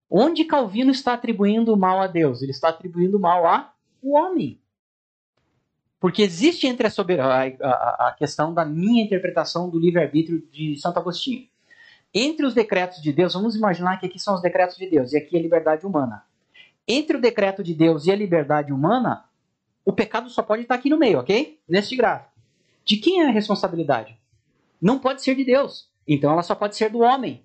Onde 0.08 0.44
Calvino 0.44 0.90
está 0.90 1.14
atribuindo 1.14 1.72
o 1.72 1.76
mal 1.76 2.00
a 2.00 2.06
Deus? 2.06 2.42
Ele 2.42 2.50
está 2.50 2.68
atribuindo 2.68 3.16
o 3.16 3.20
mal 3.20 3.46
ao 3.46 3.72
homem. 4.02 4.60
Porque 5.98 6.20
existe 6.22 6.66
entre 6.66 6.86
a, 6.86 6.90
a, 6.90 8.08
a 8.08 8.12
questão 8.18 8.52
da 8.52 8.64
minha 8.64 9.02
interpretação 9.02 9.70
do 9.70 9.78
livre-arbítrio 9.78 10.46
de 10.50 10.76
Santo 10.76 10.98
Agostinho. 10.98 11.48
Entre 12.12 12.44
os 12.44 12.52
decretos 12.52 13.00
de 13.00 13.10
Deus, 13.10 13.32
vamos 13.32 13.56
imaginar 13.56 13.98
que 13.98 14.06
aqui 14.06 14.18
são 14.18 14.34
os 14.34 14.42
decretos 14.42 14.76
de 14.76 14.86
Deus 14.86 15.12
e 15.12 15.16
aqui 15.16 15.34
é 15.36 15.38
a 15.38 15.42
liberdade 15.42 15.86
humana. 15.86 16.22
Entre 16.86 17.16
o 17.16 17.20
decreto 17.20 17.62
de 17.62 17.74
Deus 17.74 18.06
e 18.06 18.12
a 18.12 18.16
liberdade 18.16 18.72
humana, 18.72 19.24
o 19.84 19.92
pecado 19.92 20.28
só 20.28 20.42
pode 20.42 20.62
estar 20.62 20.74
aqui 20.74 20.90
no 20.90 20.98
meio, 20.98 21.20
ok? 21.20 21.60
Neste 21.68 21.96
gráfico. 21.96 22.32
De 22.84 22.96
quem 22.96 23.22
é 23.22 23.28
a 23.28 23.32
responsabilidade? 23.32 24.18
Não 24.80 24.98
pode 24.98 25.22
ser 25.22 25.34
de 25.36 25.44
Deus. 25.44 25.90
Então 26.06 26.32
ela 26.32 26.42
só 26.42 26.54
pode 26.54 26.76
ser 26.76 26.90
do 26.90 27.00
homem. 27.00 27.44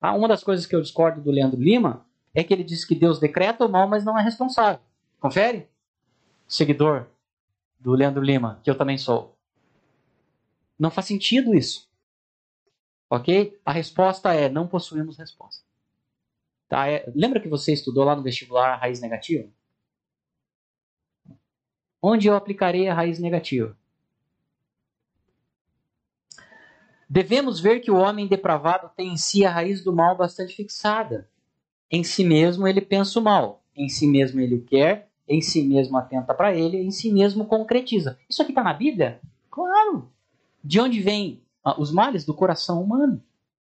Ah, 0.00 0.14
uma 0.14 0.28
das 0.28 0.44
coisas 0.44 0.66
que 0.66 0.76
eu 0.76 0.82
discordo 0.82 1.20
do 1.20 1.30
Leandro 1.30 1.60
Lima 1.60 2.06
é 2.34 2.44
que 2.44 2.52
ele 2.52 2.62
diz 2.62 2.84
que 2.84 2.94
Deus 2.94 3.18
decreta 3.18 3.64
o 3.64 3.68
mal, 3.68 3.88
mas 3.88 4.04
não 4.04 4.18
é 4.18 4.22
responsável. 4.22 4.80
Confere? 5.18 5.68
Seguidor 6.46 7.06
do 7.80 7.92
Leandro 7.92 8.22
Lima, 8.22 8.60
que 8.62 8.70
eu 8.70 8.76
também 8.76 8.98
sou. 8.98 9.36
Não 10.78 10.90
faz 10.90 11.06
sentido 11.06 11.54
isso. 11.54 11.88
Ok? 13.10 13.58
A 13.64 13.72
resposta 13.72 14.32
é: 14.32 14.48
não 14.48 14.68
possuímos 14.68 15.16
resposta. 15.16 15.67
Tá? 16.68 16.88
É, 16.88 17.10
lembra 17.14 17.40
que 17.40 17.48
você 17.48 17.72
estudou 17.72 18.04
lá 18.04 18.14
no 18.14 18.22
vestibular 18.22 18.74
a 18.74 18.76
raiz 18.76 19.00
negativa? 19.00 19.48
Onde 22.00 22.28
eu 22.28 22.36
aplicarei 22.36 22.88
a 22.88 22.94
raiz 22.94 23.18
negativa? 23.18 23.76
Devemos 27.08 27.58
ver 27.58 27.80
que 27.80 27.90
o 27.90 27.96
homem 27.96 28.26
depravado 28.26 28.90
tem 28.94 29.14
em 29.14 29.16
si 29.16 29.44
a 29.44 29.50
raiz 29.50 29.82
do 29.82 29.92
mal 29.92 30.16
bastante 30.16 30.54
fixada. 30.54 31.28
Em 31.90 32.04
si 32.04 32.22
mesmo 32.22 32.68
ele 32.68 32.82
pensa 32.82 33.18
o 33.18 33.22
mal, 33.22 33.64
em 33.74 33.88
si 33.88 34.06
mesmo 34.06 34.40
ele 34.40 34.56
o 34.56 34.62
quer, 34.62 35.08
em 35.26 35.40
si 35.40 35.62
mesmo 35.62 35.96
atenta 35.96 36.34
para 36.34 36.54
ele, 36.54 36.76
em 36.76 36.90
si 36.90 37.10
mesmo 37.10 37.46
concretiza. 37.46 38.18
Isso 38.28 38.42
aqui 38.42 38.52
está 38.52 38.62
na 38.62 38.74
Bíblia? 38.74 39.20
Claro! 39.50 40.10
De 40.62 40.78
onde 40.78 41.00
vêm 41.00 41.42
ah, 41.64 41.80
os 41.80 41.90
males? 41.90 42.26
Do 42.26 42.34
coração 42.34 42.82
humano. 42.82 43.22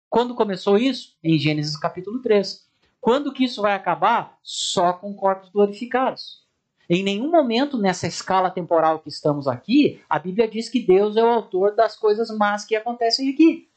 Quando 0.09 0.33
começou 0.33 0.77
isso? 0.77 1.17
Em 1.21 1.37
Gênesis 1.37 1.75
capítulo 1.75 2.21
3. 2.21 2.65
Quando 3.05 3.31
que 3.31 3.43
isso 3.43 3.61
vai 3.61 3.75
acabar? 3.75 4.39
Só 4.41 4.91
com 4.91 5.13
corpos 5.13 5.49
glorificados. 5.49 6.43
Em 6.89 7.03
nenhum 7.03 7.29
momento 7.29 7.77
nessa 7.77 8.07
escala 8.07 8.49
temporal 8.49 8.97
que 8.97 9.09
estamos 9.09 9.47
aqui, 9.47 10.03
a 10.09 10.17
Bíblia 10.17 10.47
diz 10.47 10.69
que 10.69 10.79
Deus 10.79 11.15
é 11.15 11.23
o 11.23 11.27
autor 11.27 11.75
das 11.75 11.95
coisas 11.95 12.35
más 12.35 12.65
que 12.65 12.75
acontecem 12.75 13.29
aqui. 13.29 13.69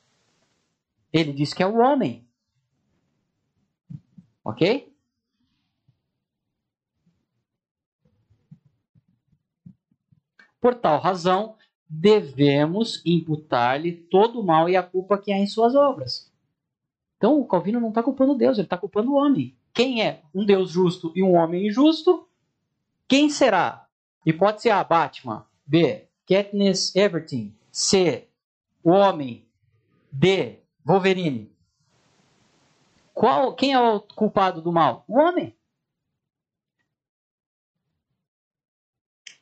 Ele 1.13 1.31
diz 1.35 1.53
que 1.53 1.63
é 1.63 1.67
o 1.67 1.77
homem. 1.77 2.27
Ok? 4.43 4.97
Por 10.59 10.75
tal 10.75 10.99
razão, 10.99 11.55
devemos 11.87 13.03
imputar-lhe 13.05 13.93
todo 13.93 14.41
o 14.41 14.43
mal 14.43 14.71
e 14.71 14.77
a 14.79 14.83
culpa 14.83 15.19
que 15.19 15.31
há 15.31 15.37
em 15.37 15.47
suas 15.47 15.75
obras. 15.75 16.28
Então, 17.19 17.39
o 17.39 17.47
Calvino 17.47 17.81
não 17.81 17.89
está 17.89 18.03
culpando 18.03 18.37
Deus, 18.37 18.57
ele 18.57 18.67
está 18.67 18.79
culpando 18.79 19.13
o 19.13 19.17
homem. 19.17 19.57
Quem 19.75 20.03
é 20.03 20.23
um 20.33 20.47
Deus 20.47 20.71
justo 20.71 21.13
e 21.15 21.23
um 21.23 21.35
homem 21.35 21.67
injusto? 21.67 22.29
Quem 23.09 23.29
será? 23.29 23.89
Hipótese 24.25 24.71
A, 24.71 24.83
Batman. 24.85 25.45
B, 25.67 26.07
Katniss 26.27 26.95
Everton. 26.95 27.51
C, 27.73 28.29
o 28.85 28.91
homem. 28.91 29.45
D, 30.13 30.61
Wolverine. 30.85 31.53
Qual, 33.13 33.55
quem 33.55 33.73
é 33.73 33.81
o 33.81 34.01
culpado 34.01 34.63
do 34.63 34.73
mal? 34.73 35.05
O 35.09 35.19
homem. 35.19 35.57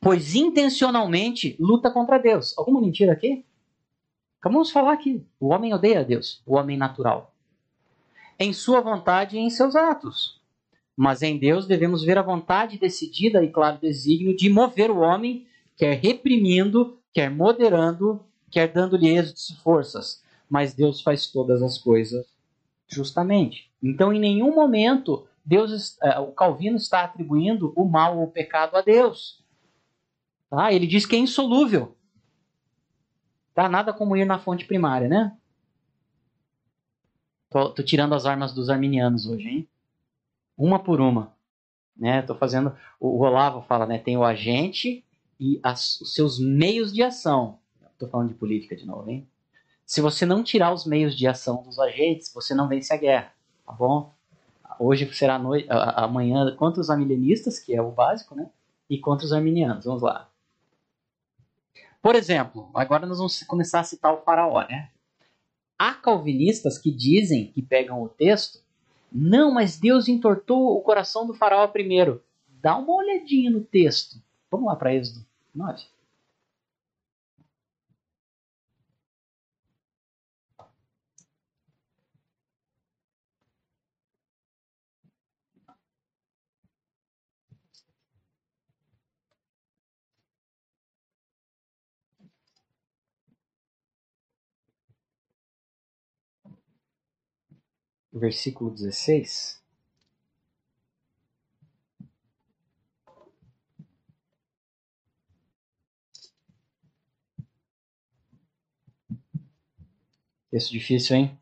Pois 0.01 0.33
intencionalmente 0.33 1.55
luta 1.59 1.91
contra 1.91 2.17
Deus. 2.17 2.57
Alguma 2.57 2.81
mentira 2.81 3.13
aqui? 3.13 3.45
Vamos 4.43 4.71
falar 4.71 4.93
aqui. 4.93 5.23
O 5.39 5.49
homem 5.49 5.73
odeia 5.73 6.03
Deus, 6.03 6.41
o 6.45 6.55
homem 6.55 6.75
natural. 6.75 7.35
Em 8.39 8.53
sua 8.53 8.81
vontade 8.81 9.35
e 9.37 9.39
em 9.39 9.49
seus 9.49 9.75
atos. 9.75 10.39
Mas 10.95 11.21
em 11.21 11.37
Deus 11.37 11.67
devemos 11.67 12.03
ver 12.03 12.17
a 12.17 12.23
vontade 12.23 12.77
decidida 12.77 13.43
e 13.43 13.51
claro 13.51 13.79
desígnio 13.79 14.35
de 14.35 14.49
mover 14.49 14.89
o 14.89 14.99
homem, 14.99 15.45
quer 15.75 15.93
reprimindo, 15.93 16.97
quer 17.13 17.29
moderando, 17.29 18.23
quer 18.51 18.67
dando-lhe 18.67 19.09
êxitos 19.09 19.49
e 19.49 19.55
forças. 19.61 20.23
Mas 20.49 20.73
Deus 20.73 21.01
faz 21.01 21.27
todas 21.27 21.61
as 21.61 21.77
coisas 21.77 22.25
justamente. 22.87 23.69
Então, 23.81 24.11
em 24.13 24.19
nenhum 24.19 24.55
momento, 24.55 25.27
Deus, 25.45 25.97
uh, 25.97 26.21
o 26.21 26.31
Calvino 26.31 26.77
está 26.77 27.03
atribuindo 27.03 27.73
o 27.75 27.85
mal 27.85 28.17
ou 28.17 28.23
o 28.23 28.31
pecado 28.31 28.75
a 28.75 28.81
Deus. 28.81 29.43
Tá? 30.49 30.71
Ele 30.71 30.87
diz 30.87 31.05
que 31.05 31.15
é 31.15 31.19
insolúvel. 31.19 31.95
Tá? 33.53 33.69
Nada 33.69 33.93
como 33.93 34.15
ir 34.15 34.25
na 34.25 34.39
fonte 34.39 34.65
primária, 34.65 35.07
né? 35.07 35.35
Tô, 37.49 37.69
tô 37.69 37.83
tirando 37.83 38.13
as 38.13 38.25
armas 38.25 38.53
dos 38.53 38.69
arminianos 38.69 39.25
hoje, 39.25 39.47
hein? 39.47 39.69
uma 40.57 40.79
por 40.79 40.99
uma. 40.99 41.33
Né? 41.95 42.21
Tô 42.21 42.35
fazendo. 42.35 42.75
O 42.99 43.19
Olavo 43.23 43.61
fala, 43.61 43.85
né? 43.85 43.99
Tem 43.99 44.17
o 44.17 44.23
agente 44.23 45.05
e 45.39 45.59
as, 45.61 46.01
os 46.01 46.13
seus 46.13 46.39
meios 46.39 46.91
de 46.91 47.03
ação. 47.03 47.59
Estou 47.93 48.09
falando 48.09 48.29
de 48.29 48.33
política 48.33 48.75
de 48.75 48.85
novo, 48.85 49.09
hein? 49.09 49.27
Se 49.85 50.01
você 50.01 50.25
não 50.25 50.43
tirar 50.43 50.73
os 50.73 50.85
meios 50.85 51.15
de 51.15 51.27
ação 51.27 51.63
dos 51.63 51.79
agentes, 51.79 52.31
você 52.33 52.53
não 52.53 52.67
vence 52.67 52.93
a 52.93 52.97
guerra, 52.97 53.33
tá 53.65 53.71
bom? 53.71 54.13
hoje 54.79 55.11
será 55.13 55.39
noite, 55.39 55.67
amanhã 55.69 56.55
contra 56.55 56.81
os 56.81 56.89
amilenistas, 56.89 57.57
que 57.57 57.73
é 57.73 57.81
o 57.81 57.89
básico, 57.89 58.35
né? 58.35 58.47
E 58.89 58.99
contra 58.99 59.25
os 59.25 59.33
arminianos. 59.33 59.85
Vamos 59.85 60.03
lá. 60.03 60.29
Por 62.01 62.15
exemplo, 62.15 62.69
agora 62.75 63.07
nós 63.07 63.17
vamos 63.17 63.41
começar 63.43 63.79
a 63.79 63.83
citar 63.83 64.13
o 64.13 64.21
faraó, 64.21 64.61
né? 64.67 64.91
Há 65.77 65.93
calvinistas 65.93 66.77
que 66.77 66.91
dizem, 66.91 67.51
que 67.51 67.61
pegam 67.61 68.01
o 68.01 68.09
texto, 68.09 68.59
não, 69.11 69.53
mas 69.53 69.79
Deus 69.79 70.07
entortou 70.07 70.75
o 70.75 70.81
coração 70.81 71.25
do 71.25 71.33
faraó 71.33 71.67
primeiro. 71.67 72.21
Dá 72.61 72.77
uma 72.77 72.95
olhadinha 72.95 73.49
no 73.49 73.61
texto. 73.61 74.21
Vamos 74.51 74.67
lá 74.67 74.75
para 74.75 74.93
Êxodo 74.93 75.25
9. 75.53 75.83
Versículo 98.17 98.71
16. 98.71 99.61
Texto 110.49 110.71
difícil, 110.71 111.15
hein? 111.15 111.39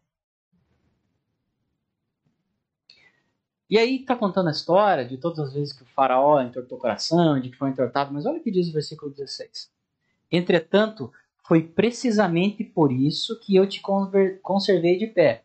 E 3.70 3.78
aí 3.80 3.96
está 4.02 4.16
contando 4.16 4.48
a 4.48 4.52
história 4.52 5.06
de 5.06 5.18
todas 5.18 5.40
as 5.40 5.54
vezes 5.54 5.74
que 5.74 5.84
o 5.84 5.88
faraó 5.88 6.40
entortou 6.42 6.78
o 6.78 6.82
coração, 6.82 7.40
de 7.40 7.50
que 7.50 7.58
foi 7.58 7.70
entortado, 7.70 8.14
mas 8.14 8.26
olha 8.26 8.40
o 8.40 8.44
que 8.44 8.52
diz 8.52 8.68
o 8.70 8.74
versículo 8.74 9.12
16. 9.12 9.72
Entretanto, 10.32 11.12
foi 11.48 11.64
precisamente 11.64 12.64
por 12.64 12.92
isso 12.92 13.40
que 13.40 13.56
eu 13.56 13.68
te 13.68 13.82
conservei 14.42 14.98
de 14.98 15.08
pé, 15.08 15.45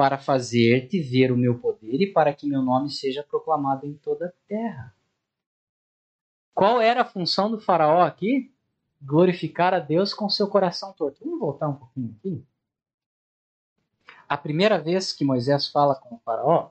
para 0.00 0.16
fazer-te 0.16 0.98
ver 0.98 1.30
o 1.30 1.36
meu 1.36 1.58
poder 1.58 2.00
e 2.00 2.10
para 2.10 2.32
que 2.32 2.48
meu 2.48 2.62
nome 2.62 2.88
seja 2.88 3.22
proclamado 3.22 3.84
em 3.84 3.92
toda 3.92 4.28
a 4.28 4.32
terra. 4.48 4.96
Qual 6.54 6.80
era 6.80 7.02
a 7.02 7.04
função 7.04 7.50
do 7.50 7.60
faraó 7.60 8.00
aqui? 8.00 8.50
Glorificar 8.98 9.74
a 9.74 9.78
Deus 9.78 10.14
com 10.14 10.26
seu 10.30 10.48
coração 10.48 10.94
torto. 10.94 11.22
Vamos 11.22 11.38
voltar 11.38 11.68
um 11.68 11.76
pouquinho 11.76 12.16
aqui. 12.18 12.42
A 14.26 14.38
primeira 14.38 14.80
vez 14.80 15.12
que 15.12 15.22
Moisés 15.22 15.68
fala 15.68 15.94
com 15.94 16.14
o 16.14 16.18
faraó, 16.20 16.70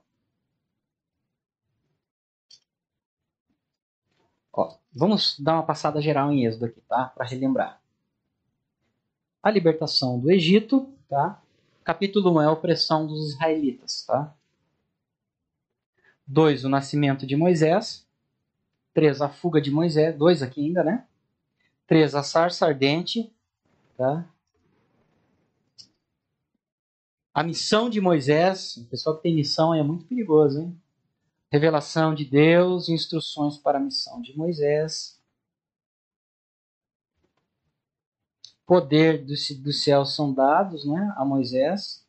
ó, 4.51 4.75
vamos 4.91 5.39
dar 5.39 5.53
uma 5.53 5.65
passada 5.67 6.01
geral 6.01 6.31
em 6.31 6.47
Êxodo 6.47 6.65
aqui, 6.65 6.81
tá? 6.81 7.05
Para 7.15 7.27
relembrar. 7.27 7.79
A 9.43 9.51
libertação 9.51 10.19
do 10.19 10.31
Egito, 10.31 10.91
tá? 11.07 11.39
Capítulo 11.83 12.33
1 12.37 12.41
é 12.41 12.45
a 12.45 12.51
opressão 12.51 13.07
dos 13.07 13.33
israelitas, 13.33 14.03
tá? 14.05 14.35
2, 16.27 16.63
o 16.65 16.69
nascimento 16.69 17.25
de 17.25 17.35
Moisés. 17.35 18.07
3, 18.93 19.21
a 19.21 19.29
fuga 19.29 19.59
de 19.59 19.71
Moisés. 19.71 20.15
2 20.15 20.43
aqui 20.43 20.65
ainda, 20.65 20.83
né? 20.83 21.07
3, 21.87 22.13
a 22.13 22.21
sarça 22.21 22.67
ardente. 22.67 23.33
Tá? 23.97 24.25
A 27.33 27.43
missão 27.43 27.89
de 27.89 27.99
Moisés. 27.99 28.77
O 28.77 28.85
pessoal 28.85 29.15
que 29.17 29.23
tem 29.23 29.35
missão 29.35 29.73
é 29.73 29.81
muito 29.81 30.05
perigoso, 30.05 30.61
hein? 30.61 30.81
Revelação 31.51 32.13
de 32.13 32.25
Deus, 32.25 32.89
instruções 32.89 33.57
para 33.57 33.79
a 33.79 33.81
missão 33.81 34.21
de 34.21 34.37
Moisés. 34.37 35.18
Poder 38.69 39.25
dos 39.25 39.49
do 39.49 39.73
céus 39.73 40.15
são 40.15 40.31
dados 40.31 40.85
né, 40.85 41.11
a 41.17 41.25
Moisés. 41.25 42.05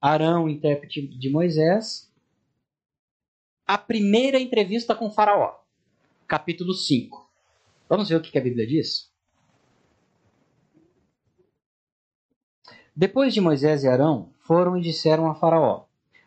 Arão, 0.00 0.48
intérprete 0.48 1.06
de 1.06 1.28
Moisés. 1.28 2.10
A 3.66 3.76
primeira 3.76 4.40
entrevista 4.40 4.94
com 4.94 5.10
Faraó, 5.10 5.60
capítulo 6.26 6.72
5. 6.72 7.30
Vamos 7.90 8.08
ver 8.08 8.16
o 8.16 8.22
que 8.22 8.38
a 8.38 8.40
Bíblia 8.40 8.66
diz? 8.66 9.12
Depois 12.96 13.34
de 13.34 13.42
Moisés 13.42 13.84
e 13.84 13.88
Arão, 13.88 14.32
foram 14.38 14.78
e 14.78 14.80
disseram 14.80 15.30
a 15.30 15.34
Faraó: 15.34 15.84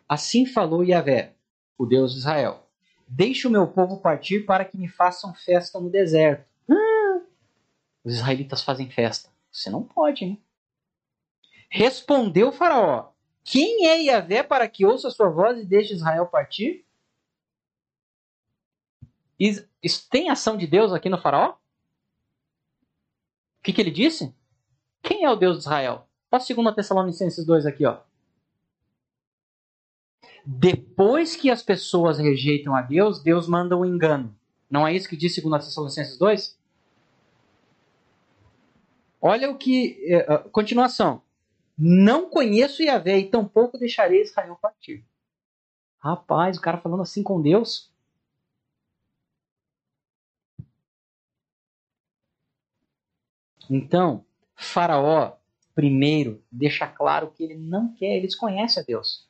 Assim 0.08 0.46
falou 0.46 0.84
Yahvé, 0.84 1.34
o 1.76 1.84
Deus 1.84 2.12
de 2.12 2.18
Israel: 2.18 2.68
Deixe 3.08 3.48
o 3.48 3.50
meu 3.50 3.66
povo 3.66 4.00
partir 4.00 4.46
para 4.46 4.64
que 4.64 4.78
me 4.78 4.86
façam 4.86 5.34
festa 5.34 5.80
no 5.80 5.90
deserto 5.90 6.53
os 8.04 8.14
israelitas 8.14 8.62
fazem 8.62 8.90
festa. 8.90 9.30
Você 9.50 9.70
não 9.70 9.82
pode, 9.82 10.24
hein? 10.24 10.42
Respondeu 11.70 12.48
o 12.48 12.52
faraó: 12.52 13.12
Quem 13.42 13.86
é 13.86 14.02
Yahvé 14.02 14.42
para 14.42 14.68
que 14.68 14.84
ouça 14.84 15.10
sua 15.10 15.30
voz 15.30 15.58
e 15.58 15.64
deixe 15.64 15.94
Israel 15.94 16.26
partir? 16.26 16.84
Isso 19.38 20.08
tem 20.08 20.30
ação 20.30 20.56
de 20.56 20.66
Deus 20.66 20.92
aqui 20.92 21.08
no 21.08 21.20
faraó? 21.20 21.50
O 21.50 21.56
que, 23.62 23.72
que 23.72 23.80
ele 23.80 23.90
disse? 23.90 24.34
Quem 25.02 25.24
é 25.24 25.30
o 25.30 25.36
Deus 25.36 25.56
de 25.56 25.62
Israel? 25.62 26.06
Olha 26.30 26.42
2 26.42 26.74
Tessalonicenses 26.74 27.44
2 27.44 27.66
aqui, 27.66 27.86
ó. 27.86 28.00
Depois 30.46 31.34
que 31.36 31.50
as 31.50 31.62
pessoas 31.62 32.18
rejeitam 32.18 32.74
a 32.74 32.82
Deus, 32.82 33.22
Deus 33.22 33.48
manda 33.48 33.76
um 33.76 33.84
engano. 33.84 34.36
Não 34.70 34.86
é 34.86 34.94
isso 34.94 35.08
que 35.08 35.16
diz 35.16 35.34
2 35.40 35.64
Tessalonicenses 35.64 36.18
2? 36.18 36.58
Olha 39.26 39.50
o 39.50 39.56
que. 39.56 39.96
É, 40.06 40.38
continuação. 40.50 41.22
Não 41.78 42.28
conheço 42.28 42.82
Yahvé 42.82 43.20
e 43.20 43.30
tampouco 43.30 43.78
deixarei 43.78 44.20
Israel 44.20 44.58
partir. 44.60 45.02
Rapaz, 45.98 46.58
o 46.58 46.60
cara 46.60 46.76
falando 46.76 47.00
assim 47.00 47.22
com 47.22 47.40
Deus. 47.40 47.90
Então, 53.70 54.26
Faraó, 54.54 55.38
primeiro, 55.74 56.44
deixa 56.52 56.86
claro 56.86 57.30
que 57.30 57.44
ele 57.44 57.54
não 57.54 57.94
quer, 57.94 58.18
ele 58.18 58.26
desconhece 58.26 58.78
a 58.78 58.82
Deus. 58.82 59.26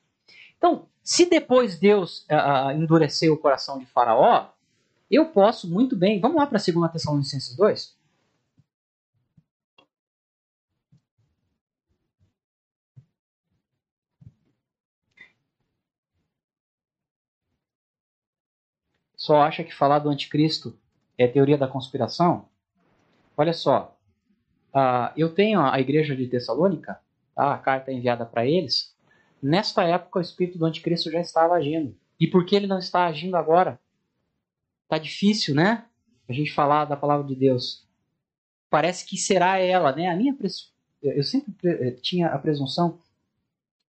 Então, 0.59 0.89
se 1.05 1.27
depois 1.27 1.79
Deus 1.79 2.27
uh, 2.29 2.73
endureceu 2.73 3.33
o 3.33 3.39
coração 3.39 3.79
de 3.79 3.87
Faraó, 3.87 4.51
eu 5.09 5.27
posso 5.27 5.71
muito 5.71 5.95
bem. 5.95 6.21
Vamos 6.21 6.39
lá 6.39 6.49
para 6.49 6.59
2 6.59 6.91
Tessalonicenses 6.91 7.55
2? 7.55 7.97
Só 19.25 19.41
acha 19.41 19.65
que 19.65 19.75
falar 19.75 20.01
do 20.01 20.11
anticristo 20.11 20.79
é 21.17 21.27
teoria 21.27 21.57
da 21.57 21.67
conspiração? 21.67 22.47
Olha 23.35 23.55
só, 23.55 23.99
uh, 24.75 25.09
eu 25.17 25.35
tenho 25.35 25.63
a 25.63 25.81
igreja 25.81 26.15
de 26.15 26.27
Tessalônica, 26.27 27.01
tá? 27.35 27.55
a 27.55 27.57
carta 27.57 27.91
enviada 27.91 28.27
para 28.27 28.45
eles. 28.45 28.95
Nesta 29.43 29.83
época, 29.83 30.19
o 30.19 30.23
espírito 30.23 30.59
do 30.59 30.67
anticristo 30.67 31.11
já 31.11 31.23
estava 31.23 31.55
agindo. 31.55 31.97
E 32.21 32.27
por 32.27 32.45
que 32.45 32.55
ele 32.55 32.67
não 32.67 32.79
está 32.79 33.07
agindo 33.07 33.35
agora? 33.35 33.81
Tá 34.91 34.99
difícil, 34.99 35.55
né? 35.55 35.87
A 36.29 36.33
gente 36.35 36.53
falar 36.53 36.85
da 36.85 36.95
palavra 36.95 37.27
de 37.27 37.35
Deus. 37.35 37.89
Parece 38.69 39.07
que 39.07 39.17
será 39.17 39.59
ela, 39.59 39.97
né? 39.97 40.07
A 40.07 40.17
minha 40.17 40.37
eu 41.03 41.23
sempre 41.23 41.55
eh, 41.65 41.93
tinha 41.93 42.29
a 42.29 42.39
presunção 42.39 42.99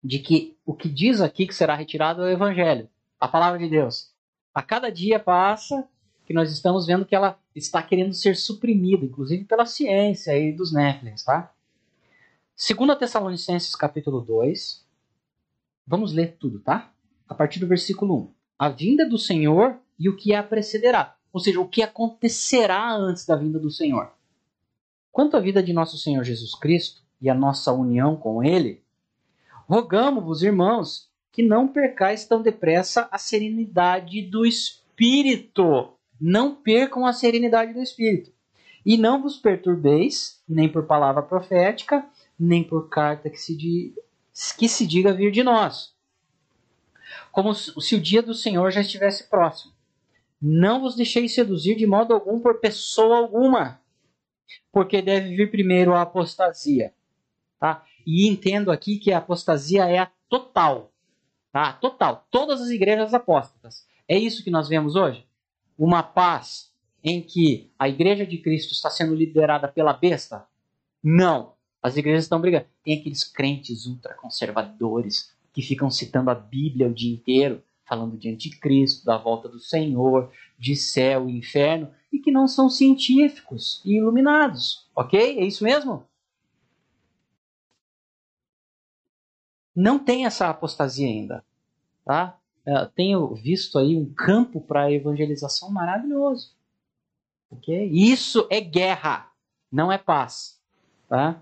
de 0.04 0.20
que 0.20 0.56
o 0.64 0.76
que 0.76 0.88
diz 0.88 1.22
aqui 1.22 1.48
que 1.48 1.56
será 1.56 1.74
retirado 1.74 2.22
é 2.22 2.26
o 2.26 2.30
evangelho, 2.30 2.88
a 3.20 3.28
palavra 3.28 3.58
de 3.58 3.68
Deus 3.68 4.13
a 4.54 4.62
cada 4.62 4.92
dia 4.92 5.20
passa 5.20 5.88
que 6.26 6.34
nós 6.34 6.52
estamos 6.52 6.86
vendo 6.86 7.06
que 7.06 7.16
ela 7.16 7.40
está 7.56 7.82
querendo 7.82 8.14
ser 8.14 8.36
suprimida, 8.36 9.06
inclusive 9.06 9.44
pela 9.46 9.66
ciência 9.66 10.38
e 10.38 10.54
dos 10.54 10.72
Néflins, 10.72 11.24
tá? 11.24 11.52
2 12.56 12.98
Tessalonicenses 12.98 13.76
capítulo 13.76 14.22
2, 14.22 14.86
vamos 15.86 16.14
ler 16.14 16.38
tudo, 16.38 16.60
tá? 16.60 16.94
A 17.28 17.34
partir 17.34 17.60
do 17.60 17.68
versículo 17.68 18.16
1. 18.16 18.34
A 18.60 18.70
vinda 18.70 19.10
do 19.10 19.18
Senhor 19.18 19.78
e 20.00 20.08
o 20.08 20.16
que 20.16 20.34
a 20.34 20.44
precederá, 20.44 21.18
ou 21.32 21.40
seja, 21.40 21.60
o 21.60 21.68
que 21.68 21.82
acontecerá 21.82 22.94
antes 22.94 23.26
da 23.26 23.36
vinda 23.36 23.60
do 23.60 23.72
Senhor. 23.72 24.12
Quanto 25.12 25.36
à 25.36 25.40
vida 25.40 25.62
de 25.62 25.74
nosso 25.74 25.98
Senhor 25.98 26.24
Jesus 26.24 26.56
Cristo 26.56 27.02
e 27.20 27.30
a 27.30 27.34
nossa 27.34 27.72
união 27.74 28.16
com 28.16 28.44
Ele, 28.44 28.84
rogamos-vos, 29.68 30.44
irmãos, 30.44 31.12
que 31.34 31.42
não 31.42 31.68
percais 31.68 32.26
tão 32.26 32.44
depressa 32.44 33.10
a 33.12 33.18
serenidade 33.18 34.22
do 34.22 34.46
espírito. 34.46 35.92
Não 36.22 36.56
percam 36.56 37.08
a 37.08 37.12
serenidade 37.12 37.74
do 37.74 37.82
espírito. 37.82 38.32
E 38.86 38.98
não 38.98 39.20
vos 39.20 39.36
perturbeis, 39.38 40.42
nem 40.48 40.70
por 40.70 40.86
palavra 40.86 41.24
profética, 41.24 42.06
nem 42.40 42.64
por 42.64 42.88
carta 42.88 43.32
que 43.32 43.38
se, 43.38 43.58
di... 43.58 43.96
que 44.58 44.70
se 44.70 44.86
diga 44.86 45.12
vir 45.12 45.32
de 45.32 45.44
nós. 45.44 45.96
como 47.32 47.54
se 47.56 47.96
o 47.96 48.00
dia 48.00 48.22
do 48.22 48.36
Senhor 48.36 48.72
já 48.72 48.82
estivesse 48.82 49.28
próximo. 49.28 49.74
Não 50.40 50.82
vos 50.82 50.96
deixeis 50.96 51.34
seduzir 51.34 51.76
de 51.76 51.88
modo 51.88 52.14
algum 52.14 52.40
por 52.40 52.60
pessoa 52.60 53.18
alguma, 53.18 53.82
porque 54.72 55.02
deve 55.02 55.36
vir 55.36 55.50
primeiro 55.50 55.94
a 55.94 56.02
apostasia. 56.04 56.94
Tá? 57.60 57.84
E 58.06 58.28
entendo 58.28 58.72
aqui 58.72 59.00
que 59.00 59.12
a 59.12 59.18
apostasia 59.18 59.90
é 59.90 59.98
a 59.98 60.12
total. 60.30 60.93
Tá? 61.54 61.72
Total. 61.74 62.28
Todas 62.32 62.60
as 62.62 62.70
igrejas 62.72 63.14
apóstatas. 63.14 63.88
É 64.08 64.18
isso 64.18 64.44
que 64.44 64.50
nós 64.50 64.68
vemos 64.68 64.96
hoje? 64.96 65.24
Uma 65.78 66.02
paz 66.02 66.74
em 67.04 67.22
que 67.22 67.72
a 67.78 67.88
igreja 67.88 68.26
de 68.26 68.40
Cristo 68.40 68.72
está 68.72 68.90
sendo 68.90 69.14
liderada 69.14 69.68
pela 69.68 69.94
besta? 69.94 70.48
Não. 71.02 71.54
As 71.80 71.96
igrejas 71.96 72.24
estão 72.24 72.42
brigando. 72.42 72.66
Tem 72.84 72.98
aqueles 73.00 73.24
crentes 73.24 73.86
ultraconservadores 73.86 75.32
que 75.54 75.62
ficam 75.62 75.92
citando 75.92 76.32
a 76.32 76.36
Bíblia 76.36 76.88
o 76.88 76.94
dia 76.94 77.14
inteiro, 77.14 77.62
falando 77.86 78.18
de 78.18 78.30
anticristo, 78.30 79.06
da 79.06 79.18
volta 79.18 79.48
do 79.48 79.60
Senhor, 79.60 80.32
de 80.58 80.76
céu 80.76 81.30
e 81.30 81.38
inferno, 81.38 81.92
e 82.12 82.18
que 82.18 82.32
não 82.32 82.48
são 82.48 82.68
científicos 82.68 83.80
e 83.86 83.98
iluminados. 83.98 84.90
Ok? 84.96 85.38
É 85.38 85.46
isso 85.46 85.64
mesmo? 85.64 86.04
Não 89.76 89.98
tem 89.98 90.26
essa 90.26 90.50
apostasia 90.50 91.08
ainda. 91.08 91.44
Tá? 92.06 92.38
Eu 92.66 92.88
tenho 92.88 93.34
visto 93.36 93.78
aí 93.78 93.98
um 93.98 94.12
campo 94.14 94.62
para 94.62 94.92
evangelização 94.92 95.72
maravilhoso. 95.72 96.56
Ok? 97.52 97.90
Isso 97.92 98.48
é 98.50 98.60
guerra, 98.62 99.32
não 99.72 99.92
é 99.92 99.98
paz. 99.98 100.60
Tá? 101.10 101.42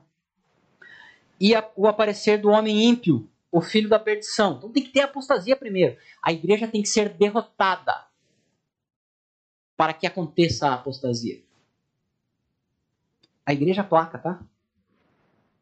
E 1.40 1.56
a, 1.56 1.70
o 1.76 1.88
aparecer 1.88 2.40
do 2.40 2.50
homem 2.50 2.84
ímpio, 2.84 3.30
o 3.52 3.62
filho 3.62 3.90
da 3.90 4.00
perdição. 4.00 4.58
Então 4.58 4.72
tem 4.72 4.84
que 4.84 4.92
ter 4.92 5.02
apostasia 5.02 5.56
primeiro. 5.56 5.98
A 6.22 6.32
igreja 6.32 6.68
tem 6.68 6.82
que 6.82 6.90
ser 6.90 7.10
derrotada 7.10 8.06
para 9.76 9.94
que 9.94 10.06
aconteça 10.06 10.68
a 10.68 10.74
apostasia. 10.76 11.42
A 13.46 13.54
igreja 13.54 13.84
placa, 13.84 14.18
tá? 14.18 14.44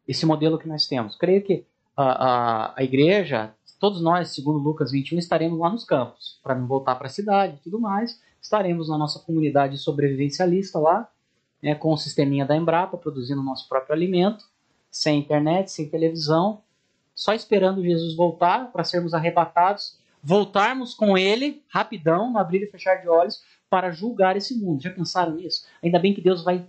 Esse 0.06 0.26
modelo 0.26 0.58
que 0.58 0.68
nós 0.68 0.86
temos. 0.86 1.16
Creio 1.16 1.42
que 1.42 1.64
a, 1.96 2.74
a, 2.76 2.84
igreja, 2.84 3.54
todos 3.78 4.00
nós, 4.00 4.34
segundo 4.34 4.58
Lucas 4.58 4.90
21, 4.90 5.18
estaremos 5.18 5.58
lá 5.58 5.70
nos 5.70 5.84
campos, 5.84 6.38
para 6.42 6.54
não 6.54 6.66
voltar 6.66 6.94
para 6.94 7.06
a 7.06 7.10
cidade 7.10 7.56
e 7.56 7.62
tudo 7.62 7.80
mais. 7.80 8.20
Estaremos 8.40 8.88
na 8.88 8.96
nossa 8.96 9.18
comunidade 9.20 9.76
sobrevivencialista 9.76 10.78
lá, 10.78 11.08
né, 11.62 11.74
com 11.74 11.92
o 11.92 11.96
sisteminha 11.96 12.46
da 12.46 12.56
Embrapa, 12.56 12.96
produzindo 12.96 13.42
nosso 13.42 13.68
próprio 13.68 13.94
alimento, 13.94 14.44
sem 14.90 15.18
internet, 15.18 15.70
sem 15.70 15.88
televisão, 15.88 16.62
só 17.14 17.34
esperando 17.34 17.82
Jesus 17.82 18.16
voltar 18.16 18.72
para 18.72 18.82
sermos 18.82 19.12
arrebatados, 19.12 19.98
voltarmos 20.22 20.94
com 20.94 21.16
ele 21.18 21.62
rapidão, 21.68 22.32
no 22.32 22.38
abrir 22.38 22.62
e 22.62 22.70
fechar 22.70 22.96
de 22.96 23.08
olhos, 23.08 23.42
para 23.68 23.90
julgar 23.90 24.36
esse 24.36 24.58
mundo. 24.58 24.82
Já 24.82 24.90
pensaram 24.90 25.34
nisso? 25.34 25.66
Ainda 25.82 25.98
bem 25.98 26.14
que 26.14 26.20
Deus 26.20 26.42
vai, 26.42 26.66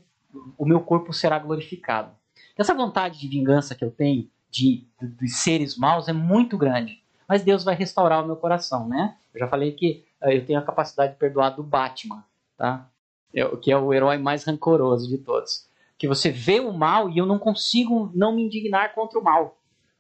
o 0.58 0.66
meu 0.66 0.82
corpo 0.82 1.14
será 1.14 1.40
glorificado. 1.40 2.12
Essa 2.58 2.74
vontade 2.74 3.20
de 3.20 3.28
vingança 3.28 3.74
que 3.74 3.84
eu 3.84 3.90
tenho 3.90 4.30
de, 4.52 4.86
de, 5.00 5.08
de 5.08 5.30
seres 5.30 5.78
maus 5.78 6.08
é 6.08 6.14
muito 6.14 6.58
grande, 6.58 7.02
mas 7.28 7.44
Deus 7.44 7.64
vai 7.64 7.74
restaurar 7.74 8.24
o 8.24 8.28
meu 8.28 8.36
coração, 8.36 8.88
né? 8.88 9.18
Eu 9.34 9.40
já 9.40 9.48
falei 9.48 9.72
que 9.72 10.06
uh, 10.22 10.30
eu 10.30 10.46
tenho 10.46 10.60
a 10.60 10.64
capacidade 10.64 11.14
de 11.14 11.20
perdoar 11.20 11.52
do 11.52 11.64
Batman, 11.64 12.24
tá? 12.58 12.90
Eu, 13.34 13.58
que 13.58 13.72
é 13.72 13.78
o 13.78 13.94
herói 13.94 14.18
mais 14.18 14.44
rancoroso 14.44 15.08
de 15.08 15.18
todos. 15.18 15.66
Que 15.98 16.08
você 16.08 16.30
vê 16.30 16.60
o 16.60 16.74
mal 16.74 17.10
e 17.10 17.18
eu 17.18 17.26
não 17.26 17.40
consigo 17.40 18.12
não 18.14 18.36
me 18.36 18.44
indignar 18.44 18.94
contra 18.94 19.18
o 19.18 19.24
mal. 19.24 19.58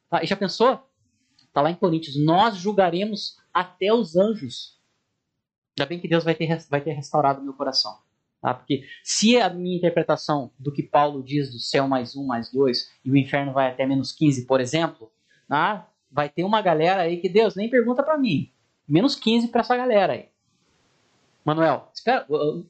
Tá? 0.10 0.22
E 0.22 0.28
já 0.28 0.36
pensou? 0.36 0.86
Está 1.38 1.62
lá 1.62 1.72
em 1.72 1.76
Coríntios. 1.76 2.22
Nós 2.22 2.58
julgaremos 2.58 3.38
até 3.54 3.94
os 3.94 4.18
anjos. 4.18 4.78
Ainda 5.78 5.88
bem 5.88 6.00
que 6.00 6.08
Deus 6.08 6.26
vai 6.26 6.36
ter, 6.36 6.58
vai 6.70 6.82
ter 6.82 6.92
restaurado 6.92 7.40
o 7.40 7.44
meu 7.44 7.54
coração. 7.54 7.98
Tá? 8.42 8.54
Porque 8.54 8.84
se 9.04 9.38
a 9.40 9.50
minha 9.50 9.78
interpretação 9.78 10.52
do 10.58 10.72
que 10.72 10.82
Paulo 10.82 11.24
diz 11.24 11.52
do 11.52 11.60
céu 11.60 11.88
mais 11.88 12.16
um, 12.16 12.26
mais 12.26 12.52
dois, 12.52 12.92
e 13.06 13.12
o 13.12 13.16
inferno 13.16 13.54
vai 13.54 13.70
até 13.70 13.86
menos 13.86 14.12
15, 14.12 14.46
por 14.46 14.60
exemplo, 14.60 15.12
tá? 15.48 15.88
vai 16.12 16.28
ter 16.30 16.44
uma 16.44 16.62
galera 16.62 17.04
aí 17.04 17.18
que 17.18 17.30
Deus 17.30 17.56
nem 17.56 17.70
pergunta 17.70 18.04
para 18.04 18.18
mim. 18.18 18.52
Menos 18.88 19.16
15 19.16 19.48
para 19.50 19.62
essa 19.62 19.78
galera 19.78 20.14
aí. 20.14 20.30
Manuel, 21.46 21.90
espera, 21.94 22.26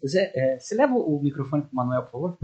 Zé, 0.08 0.32
é, 0.36 0.60
você 0.60 0.76
leva 0.76 0.94
o 0.94 1.20
microfone 1.22 1.64
para 1.64 1.72
o 1.72 1.76
Manuel, 1.76 2.04
por 2.04 2.12
favor? 2.12 2.38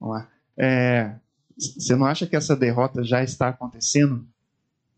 Vamos 0.00 0.16
lá. 0.16 0.30
É, 0.56 1.18
você 1.56 1.94
não 1.94 2.06
acha 2.06 2.26
que 2.26 2.36
essa 2.36 2.56
derrota 2.56 3.02
já 3.02 3.22
está 3.22 3.48
acontecendo? 3.48 4.26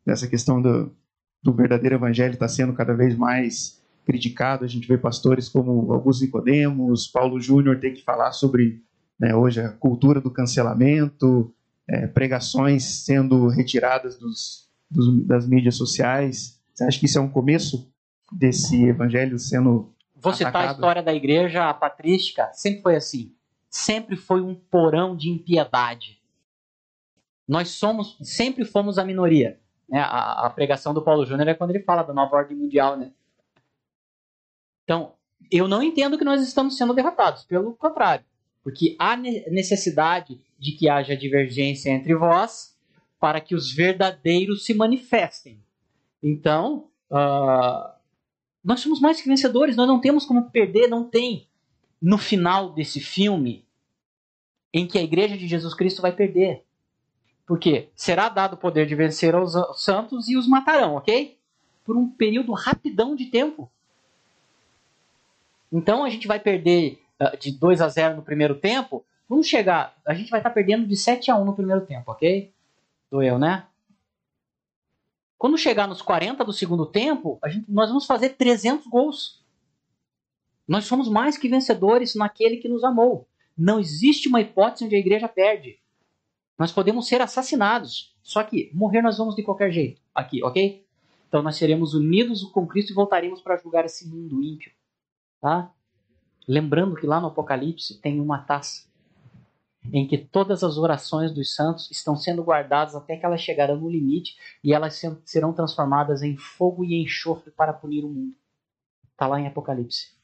Essa 0.07 0.27
questão 0.27 0.61
do, 0.61 0.95
do 1.43 1.53
verdadeiro 1.53 1.97
evangelho 1.97 2.35
está 2.35 2.49
sendo 2.49 2.73
cada 2.73 2.95
vez 2.95 3.17
mais 3.17 3.83
criticado. 4.05 4.65
A 4.65 4.69
gente 4.69 4.87
vê 4.87 4.97
pastores 4.97 5.49
como 5.49 5.93
Augusto 5.93 6.25
Nicodemos, 6.25 7.09
Paulo 7.09 7.41
Júnior 7.41 7.81
tem 7.81 7.93
que 7.93 8.03
falar 8.03 8.33
sobre 8.33 8.83
né, 9.19 9.35
hoje 9.35 9.61
a 9.61 9.71
cultura 9.71 10.21
do 10.21 10.31
cancelamento, 10.31 11.53
é, 11.89 12.07
pregações 12.07 12.85
sendo 13.05 13.49
retiradas 13.49 14.19
dos, 14.19 14.69
dos, 14.91 15.27
das 15.27 15.49
mídias 15.49 15.77
sociais. 15.77 16.61
Você 16.73 16.85
acha 16.85 17.01
que 17.01 17.07
isso 17.07 17.19
é 17.19 17.21
um 17.21 17.31
começo 17.31 17.91
desse 18.33 18.85
evangelho 18.85 19.39
sendo 19.39 19.93
Vou 20.15 20.33
citar 20.33 20.49
atacado? 20.49 20.71
a 20.71 20.75
história 20.75 21.03
da 21.03 21.15
igreja 21.15 21.73
patrística, 21.75 22.51
sempre 22.53 22.83
foi 22.83 22.97
assim 22.97 23.37
sempre 23.77 24.17
foi 24.17 24.41
um 24.41 24.55
porão 24.55 25.15
de 25.15 25.29
impiedade. 25.29 26.19
Nós 27.47 27.69
somos, 27.71 28.19
sempre 28.23 28.65
fomos 28.65 28.99
a 28.99 29.05
minoria. 29.05 29.61
Né? 29.89 30.01
A, 30.01 30.47
a, 30.47 30.51
pregação 30.51 30.93
do 30.93 31.03
Paulo 31.03 31.25
Júnior 31.25 31.49
é 31.49 31.55
quando 31.55 31.71
ele 31.71 31.85
fala 31.85 32.03
da 32.03 32.13
nova 32.13 32.37
ordem 32.37 32.57
mundial. 32.57 32.97
Né? 32.97 33.13
Então, 34.85 35.13
eu 35.51 35.69
não 35.69 35.83
entendo 35.83 36.19
que 36.19 36.25
nós 36.25 36.43
estamos 36.43 36.77
sendo 36.77 36.95
derrotados, 36.95 37.45
pelo 37.45 37.75
contrário. 37.75 38.25
Porque 38.63 38.97
há 38.99 39.17
necessidade 39.17 40.41
de 40.59 40.73
que 40.73 40.89
haja 40.89 41.17
divergência 41.17 41.91
entre 41.91 42.17
vós 42.17 42.77
para 43.21 43.41
que 43.41 43.55
os 43.55 43.73
verdadeiros 43.73 44.65
se 44.65 44.75
manifestem. 44.75 45.63
Então, 46.23 46.91
uh, 47.11 47.97
nós 48.65 48.81
somos 48.81 49.01
mais 49.01 49.21
que 49.21 49.29
vencedores, 49.29 49.77
nós 49.77 49.87
não 49.87 50.01
temos 50.01 50.25
como 50.25 50.51
perder, 50.51 50.89
não 50.89 51.09
tem. 51.09 51.49
No 52.03 52.19
final 52.19 52.75
desse 52.75 52.99
filme, 53.01 53.65
em 54.75 54.87
que 54.87 54.99
a 54.99 55.03
igreja 55.03 55.39
de 55.39 55.47
Jesus 55.47 55.73
Cristo 55.73 56.03
vai 56.03 56.11
perder. 56.11 56.66
Porque 57.47 57.89
será 57.95 58.29
dado 58.29 58.55
o 58.55 58.59
poder 58.59 58.87
de 58.87 58.95
vencer 58.95 59.35
aos 59.35 59.55
santos 59.83 60.29
e 60.29 60.37
os 60.37 60.49
matarão, 60.49 60.97
ok? 60.97 61.39
Por 61.85 61.97
um 61.97 62.09
período 62.09 62.53
rapidão 62.53 63.15
de 63.15 63.27
tempo. 63.27 63.71
Então 65.71 66.05
a 66.05 66.11
gente 66.11 66.27
vai 66.27 66.41
perder 66.41 67.01
uh, 67.21 67.37
de 67.39 67.53
2 67.53 67.81
a 67.81 67.89
0 67.89 68.17
no 68.17 68.23
primeiro 68.23 68.57
tempo. 68.57 69.05
Vamos 69.29 69.47
chegar, 69.47 69.97
a 70.07 70.15
gente 70.15 70.31
vai 70.31 70.41
estar 70.41 70.51
tá 70.51 70.55
perdendo 70.55 70.87
de 70.87 70.97
7 70.97 71.31
a 71.31 71.37
1 71.37 71.45
no 71.45 71.55
primeiro 71.55 71.85
tempo, 71.87 72.11
ok? 72.11 72.53
Doeu, 73.11 73.39
né? 73.39 73.67
Quando 75.39 75.59
chegar 75.59 75.87
nos 75.87 76.01
40 76.03 76.45
do 76.45 76.53
segundo 76.53 76.87
tempo, 76.87 77.39
a 77.43 77.49
gente, 77.49 77.71
nós 77.71 77.89
vamos 77.89 78.07
fazer 78.07 78.31
300 78.31 78.87
gols. 78.87 79.45
Nós 80.67 80.85
somos 80.85 81.09
mais 81.09 81.37
que 81.37 81.49
vencedores 81.49 82.15
naquele 82.15 82.57
que 82.57 82.69
nos 82.69 82.83
amou. 82.83 83.29
Não 83.57 83.79
existe 83.79 84.29
uma 84.29 84.41
hipótese 84.41 84.85
onde 84.85 84.97
a 84.97 84.99
igreja 84.99 85.29
perde. 85.29 85.79
Nós 86.59 86.73
podemos 86.73 87.07
ser 87.07 87.21
assassinados, 87.21 88.17
só 88.23 88.43
que 88.43 88.71
morrer 88.73 89.03
nós 89.03 89.19
vamos 89.19 89.37
de 89.37 89.43
qualquer 89.43 89.71
jeito. 89.71 90.01
Aqui, 90.15 90.43
ok? 90.43 90.87
Então 91.29 91.43
nós 91.43 91.57
seremos 91.57 91.93
unidos 91.93 92.43
com 92.45 92.67
Cristo 92.67 92.93
e 92.93 92.95
voltaremos 92.95 93.43
para 93.43 93.57
julgar 93.57 93.85
esse 93.85 94.09
mundo 94.09 94.43
ímpio. 94.43 94.73
Tá? 95.41 95.71
Lembrando 96.49 96.97
que 96.97 97.07
lá 97.07 97.21
no 97.21 97.27
Apocalipse 97.27 98.01
tem 98.01 98.21
uma 98.21 98.39
taça 98.39 98.87
em 99.93 100.07
que 100.07 100.19
todas 100.19 100.65
as 100.65 100.79
orações 100.79 101.33
dos 101.33 101.55
santos 101.55 101.91
estão 101.91 102.17
sendo 102.17 102.43
guardadas 102.43 102.95
até 102.95 103.17
que 103.17 103.25
elas 103.25 103.41
chegarão 103.41 103.77
no 103.77 103.91
limite 103.91 104.37
e 104.63 104.73
elas 104.73 105.01
serão 105.25 105.53
transformadas 105.53 106.23
em 106.23 106.37
fogo 106.37 106.85
e 106.85 107.01
enxofre 107.03 107.51
para 107.51 107.73
punir 107.73 108.05
o 108.05 108.09
mundo. 108.09 108.35
Está 109.13 109.27
lá 109.27 109.41
em 109.41 109.47
Apocalipse. 109.47 110.17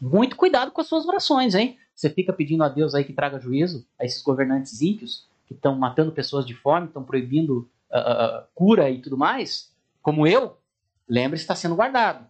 Muito 0.00 0.36
cuidado 0.36 0.70
com 0.72 0.80
as 0.80 0.86
suas 0.86 1.06
orações, 1.06 1.54
hein? 1.54 1.78
Você 1.94 2.10
fica 2.10 2.32
pedindo 2.32 2.64
a 2.64 2.68
Deus 2.68 2.94
aí 2.94 3.04
que 3.04 3.12
traga 3.12 3.38
juízo 3.38 3.86
a 3.98 4.04
esses 4.04 4.22
governantes 4.22 4.80
ímpios 4.82 5.28
que 5.46 5.54
estão 5.54 5.76
matando 5.76 6.12
pessoas 6.12 6.46
de 6.46 6.54
fome, 6.54 6.86
estão 6.86 7.04
proibindo 7.04 7.68
uh, 7.90 8.40
uh, 8.40 8.46
cura 8.54 8.90
e 8.90 9.00
tudo 9.00 9.16
mais, 9.16 9.72
como 10.02 10.26
eu, 10.26 10.56
lembre-se, 11.08 11.44
está 11.44 11.54
sendo 11.54 11.76
guardado. 11.76 12.26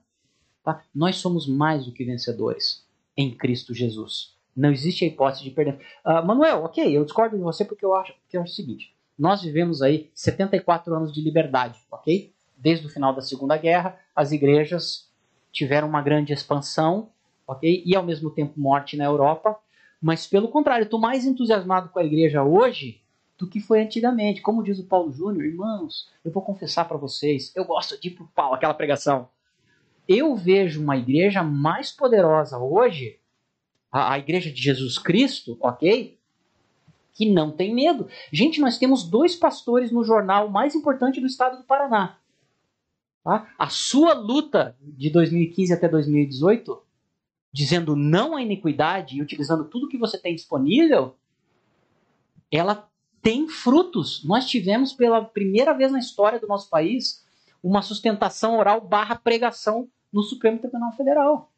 Tá? 0.62 0.82
Nós 0.94 1.16
somos 1.16 1.46
mais 1.46 1.86
do 1.86 1.92
que 1.92 2.04
vencedores 2.04 2.86
em 3.16 3.30
Cristo 3.34 3.74
Jesus. 3.74 4.34
Não 4.56 4.70
existe 4.70 5.04
a 5.04 5.08
hipótese 5.08 5.44
de 5.44 5.50
perder. 5.50 5.80
Uh, 6.04 6.24
Manuel, 6.24 6.64
ok, 6.64 6.96
eu 6.96 7.04
discordo 7.04 7.36
de 7.36 7.42
você 7.42 7.64
porque 7.64 7.84
eu 7.84 7.94
acho 7.94 8.14
que 8.28 8.36
é 8.36 8.40
o 8.40 8.46
seguinte: 8.46 8.94
nós 9.18 9.42
vivemos 9.42 9.82
aí 9.82 10.10
74 10.14 10.94
anos 10.94 11.12
de 11.12 11.20
liberdade, 11.20 11.80
ok? 11.90 12.32
Desde 12.56 12.86
o 12.86 12.90
final 12.90 13.14
da 13.14 13.20
Segunda 13.20 13.56
Guerra, 13.56 13.98
as 14.14 14.32
igrejas 14.32 15.10
tiveram 15.52 15.88
uma 15.88 16.02
grande 16.02 16.32
expansão 16.32 17.10
ok? 17.46 17.82
E 17.84 17.94
ao 17.94 18.02
mesmo 18.02 18.30
tempo 18.30 18.58
morte 18.58 18.96
na 18.96 19.04
Europa. 19.04 19.56
Mas 20.00 20.26
pelo 20.26 20.48
contrário, 20.48 20.84
estou 20.84 21.00
mais 21.00 21.24
entusiasmado 21.24 21.88
com 21.88 21.98
a 21.98 22.04
igreja 22.04 22.42
hoje 22.42 23.00
do 23.38 23.48
que 23.48 23.60
foi 23.60 23.82
antigamente. 23.82 24.40
Como 24.40 24.62
diz 24.62 24.78
o 24.78 24.86
Paulo 24.86 25.12
Júnior, 25.12 25.44
irmãos, 25.44 26.10
eu 26.24 26.30
vou 26.30 26.42
confessar 26.42 26.86
para 26.86 26.96
vocês, 26.96 27.52
eu 27.54 27.64
gosto 27.64 28.00
de 28.00 28.08
ir 28.08 28.12
pro 28.12 28.28
pau, 28.34 28.54
aquela 28.54 28.74
pregação. 28.74 29.28
Eu 30.06 30.36
vejo 30.36 30.82
uma 30.82 30.96
igreja 30.96 31.42
mais 31.42 31.90
poderosa 31.90 32.58
hoje, 32.58 33.18
a, 33.90 34.12
a 34.12 34.18
igreja 34.18 34.50
de 34.50 34.60
Jesus 34.60 34.98
Cristo, 34.98 35.56
ok? 35.60 36.18
Que 37.12 37.30
não 37.30 37.50
tem 37.50 37.74
medo. 37.74 38.08
Gente, 38.32 38.60
nós 38.60 38.78
temos 38.78 39.08
dois 39.08 39.34
pastores 39.34 39.90
no 39.90 40.04
jornal 40.04 40.48
mais 40.48 40.74
importante 40.74 41.20
do 41.20 41.26
estado 41.26 41.58
do 41.58 41.64
Paraná. 41.64 42.18
Tá? 43.22 43.50
A 43.58 43.68
sua 43.70 44.12
luta 44.12 44.76
de 44.80 45.08
2015 45.10 45.72
até 45.72 45.88
2018, 45.88 46.82
dizendo 47.50 47.96
não 47.96 48.36
à 48.36 48.42
iniquidade 48.42 49.16
e 49.16 49.22
utilizando 49.22 49.64
tudo 49.64 49.88
que 49.88 49.96
você 49.96 50.18
tem 50.18 50.34
disponível, 50.34 51.16
ela 52.50 52.88
tem 53.24 53.48
frutos. 53.48 54.22
Nós 54.22 54.46
tivemos 54.46 54.92
pela 54.92 55.24
primeira 55.24 55.72
vez 55.72 55.90
na 55.90 55.98
história 55.98 56.38
do 56.38 56.46
nosso 56.46 56.68
país 56.68 57.24
uma 57.62 57.80
sustentação 57.80 58.58
oral 58.58 58.82
barra 58.82 59.16
pregação 59.16 59.88
no 60.12 60.22
Supremo 60.22 60.58
Tribunal 60.58 60.92
Federal 60.92 61.50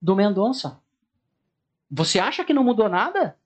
do 0.00 0.16
Mendonça. 0.16 0.80
Você 1.90 2.18
acha 2.18 2.42
que 2.42 2.54
não 2.54 2.64
mudou 2.64 2.88
nada? 2.88 3.36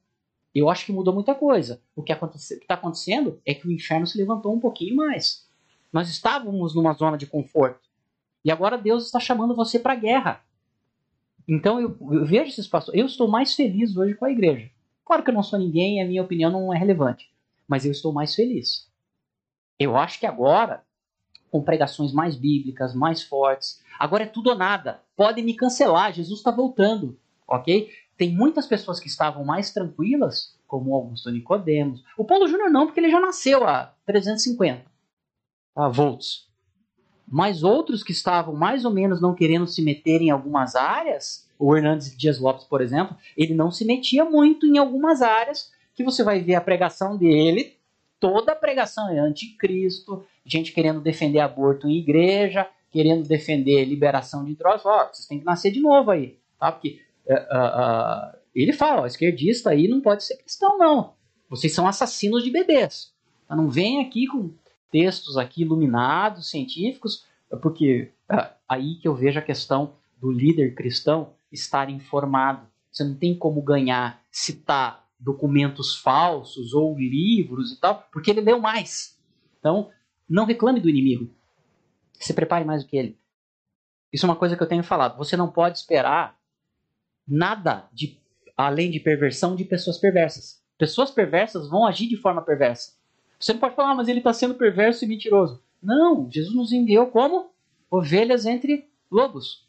Eu 0.54 0.70
acho 0.70 0.86
que 0.86 0.92
mudou 0.92 1.12
muita 1.12 1.34
coisa. 1.34 1.82
O 1.96 2.02
que 2.02 2.12
está 2.12 2.74
acontecendo 2.74 3.42
é 3.44 3.52
que 3.52 3.66
o 3.66 3.72
inferno 3.72 4.06
se 4.06 4.16
levantou 4.16 4.54
um 4.54 4.60
pouquinho 4.60 4.94
mais. 4.94 5.44
Nós 5.92 6.08
estávamos 6.08 6.76
numa 6.76 6.92
zona 6.92 7.18
de 7.18 7.26
conforto. 7.26 7.88
E 8.44 8.52
agora 8.52 8.78
Deus 8.78 9.06
está 9.06 9.18
chamando 9.18 9.56
você 9.56 9.80
para 9.80 9.94
a 9.94 9.96
guerra. 9.96 10.44
Então 11.48 11.80
eu, 11.80 11.96
eu, 12.12 12.24
vejo 12.24 12.50
esses 12.50 12.68
pastores. 12.68 13.00
Eu 13.00 13.06
estou 13.06 13.26
mais 13.26 13.56
feliz 13.56 13.96
hoje 13.96 14.14
com 14.14 14.26
a 14.26 14.30
igreja. 14.30 14.70
Claro 15.04 15.24
que 15.24 15.30
eu 15.30 15.34
não 15.34 15.42
sou 15.42 15.58
ninguém 15.58 15.98
e 15.98 16.00
a 16.00 16.06
minha 16.06 16.22
opinião 16.22 16.52
não 16.52 16.72
é 16.72 16.78
relevante. 16.78 17.36
Mas 17.68 17.84
eu 17.84 17.92
estou 17.92 18.12
mais 18.12 18.34
feliz. 18.34 18.88
Eu 19.78 19.96
acho 19.96 20.18
que 20.18 20.26
agora, 20.26 20.82
com 21.50 21.62
pregações 21.62 22.12
mais 22.12 22.34
bíblicas, 22.34 22.94
mais 22.94 23.22
fortes, 23.22 23.82
agora 23.98 24.24
é 24.24 24.26
tudo 24.26 24.50
ou 24.50 24.56
nada. 24.56 25.02
Podem 25.14 25.44
me 25.44 25.54
cancelar, 25.54 26.12
Jesus 26.12 26.40
está 26.40 26.50
voltando. 26.50 27.18
Ok? 27.46 27.90
Tem 28.16 28.34
muitas 28.34 28.66
pessoas 28.66 28.98
que 28.98 29.06
estavam 29.06 29.44
mais 29.44 29.70
tranquilas, 29.70 30.58
como 30.66 30.94
Augusto 30.94 31.30
Nicodemos. 31.30 32.02
O 32.16 32.24
Paulo 32.24 32.48
Júnior 32.48 32.70
não, 32.70 32.86
porque 32.86 32.98
ele 32.98 33.10
já 33.10 33.20
nasceu 33.20 33.64
a 33.64 33.94
350 34.04 34.84
uh, 35.76 35.90
volts. 35.90 36.48
Mas 37.30 37.62
outros 37.62 38.02
que 38.02 38.12
estavam 38.12 38.54
mais 38.54 38.84
ou 38.84 38.90
menos 38.90 39.20
não 39.20 39.34
querendo 39.34 39.66
se 39.66 39.82
meter 39.82 40.20
em 40.20 40.30
algumas 40.30 40.74
áreas, 40.74 41.48
o 41.58 41.76
Hernandes 41.76 42.16
Dias 42.16 42.38
Lopes, 42.38 42.64
por 42.64 42.80
exemplo, 42.80 43.16
ele 43.36 43.54
não 43.54 43.70
se 43.70 43.84
metia 43.84 44.24
muito 44.24 44.66
em 44.66 44.78
algumas 44.78 45.22
áreas 45.22 45.70
que 45.98 46.04
você 46.04 46.22
vai 46.22 46.38
ver 46.40 46.54
a 46.54 46.60
pregação 46.60 47.16
dele, 47.16 47.76
toda 48.20 48.52
a 48.52 48.54
pregação 48.54 49.08
é 49.10 49.18
anticristo, 49.18 50.24
gente 50.44 50.70
querendo 50.70 51.00
defender 51.00 51.40
aborto 51.40 51.88
em 51.88 51.98
igreja, 51.98 52.68
querendo 52.88 53.26
defender 53.26 53.84
liberação 53.84 54.44
de 54.44 54.54
drogas, 54.54 54.86
ó, 54.86 55.08
vocês 55.12 55.26
têm 55.26 55.40
que 55.40 55.44
nascer 55.44 55.72
de 55.72 55.80
novo 55.80 56.12
aí, 56.12 56.38
tá? 56.56 56.70
Porque 56.70 57.00
uh, 57.26 57.32
uh, 57.34 58.38
ele 58.54 58.72
fala, 58.72 59.02
ó, 59.02 59.06
esquerdista 59.06 59.70
aí 59.70 59.88
não 59.88 60.00
pode 60.00 60.22
ser 60.22 60.36
cristão 60.36 60.78
não, 60.78 61.14
vocês 61.50 61.74
são 61.74 61.84
assassinos 61.84 62.44
de 62.44 62.50
bebês, 62.52 63.12
não 63.50 63.68
vem 63.68 64.00
aqui 64.00 64.28
com 64.28 64.52
textos 64.92 65.36
aqui 65.36 65.62
iluminados, 65.62 66.48
científicos, 66.48 67.26
porque 67.60 68.12
é 68.30 68.50
aí 68.68 68.94
que 68.94 69.08
eu 69.08 69.16
vejo 69.16 69.40
a 69.40 69.42
questão 69.42 69.94
do 70.16 70.30
líder 70.30 70.76
cristão 70.76 71.32
estar 71.50 71.90
informado. 71.90 72.68
Você 72.92 73.02
não 73.02 73.16
tem 73.16 73.36
como 73.36 73.60
ganhar 73.62 74.22
citar 74.30 75.07
documentos 75.18 75.96
falsos 75.96 76.72
ou 76.72 76.96
livros 76.96 77.72
e 77.72 77.80
tal, 77.80 78.08
porque 78.12 78.30
ele 78.30 78.40
leu 78.40 78.60
mais. 78.60 79.18
Então, 79.58 79.90
não 80.28 80.44
reclame 80.44 80.80
do 80.80 80.88
inimigo. 80.88 81.30
Se 82.12 82.32
prepare 82.32 82.64
mais 82.64 82.84
do 82.84 82.88
que 82.88 82.96
ele. 82.96 83.18
Isso 84.12 84.24
é 84.24 84.28
uma 84.28 84.36
coisa 84.36 84.56
que 84.56 84.62
eu 84.62 84.68
tenho 84.68 84.82
falado. 84.82 85.16
Você 85.18 85.36
não 85.36 85.50
pode 85.50 85.78
esperar 85.78 86.38
nada 87.26 87.88
de 87.92 88.18
além 88.56 88.90
de 88.90 88.98
perversão 88.98 89.54
de 89.54 89.64
pessoas 89.64 89.98
perversas. 89.98 90.62
Pessoas 90.76 91.10
perversas 91.10 91.68
vão 91.68 91.86
agir 91.86 92.08
de 92.08 92.16
forma 92.16 92.42
perversa. 92.42 92.96
Você 93.38 93.52
não 93.52 93.60
pode 93.60 93.76
falar, 93.76 93.92
ah, 93.92 93.94
mas 93.94 94.08
ele 94.08 94.18
está 94.18 94.32
sendo 94.32 94.54
perverso 94.54 95.04
e 95.04 95.08
mentiroso. 95.08 95.62
Não, 95.82 96.28
Jesus 96.30 96.54
nos 96.54 96.72
enviou 96.72 97.06
como 97.06 97.50
ovelhas 97.90 98.46
entre 98.46 98.88
lobos. 99.10 99.66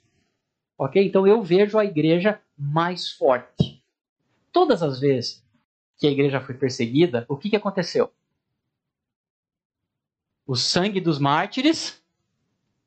Ok? 0.78 1.06
Então 1.06 1.28
eu 1.28 1.42
vejo 1.44 1.78
a 1.78 1.86
igreja 1.86 2.42
mais 2.58 3.12
forte. 3.12 3.79
Todas 4.52 4.82
as 4.84 5.00
vezes 5.00 5.44
que 5.98 6.08
a 6.08 6.12
igreja 6.12 6.40
foi 6.40 6.56
perseguida, 6.56 7.26
o 7.28 7.38
que, 7.38 7.50
que 7.50 7.56
aconteceu? 7.56 8.12
O 10.46 10.56
sangue 10.56 11.00
dos 11.00 11.20
mártires 11.20 12.02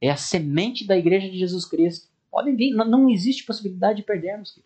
é 0.00 0.10
a 0.10 0.16
semente 0.16 0.86
da 0.86 0.96
igreja 0.96 1.30
de 1.30 1.38
Jesus 1.38 1.64
Cristo. 1.64 2.08
Podem 2.30 2.56
vir, 2.56 2.74
não 2.74 3.08
existe 3.08 3.44
possibilidade 3.44 3.98
de 3.98 4.02
perdermos. 4.02 4.58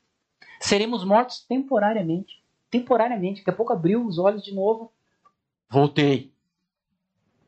Seremos 0.61 1.05
mortos 1.05 1.41
temporariamente. 1.41 2.43
Temporariamente. 2.71 3.41
Daqui 3.41 3.51
a 3.51 3.53
pouco 3.53 3.73
abriu 3.73 4.07
os 4.07 4.19
olhos 4.19 4.43
de 4.43 4.55
novo 4.55 4.93
Voltei. 5.69 6.33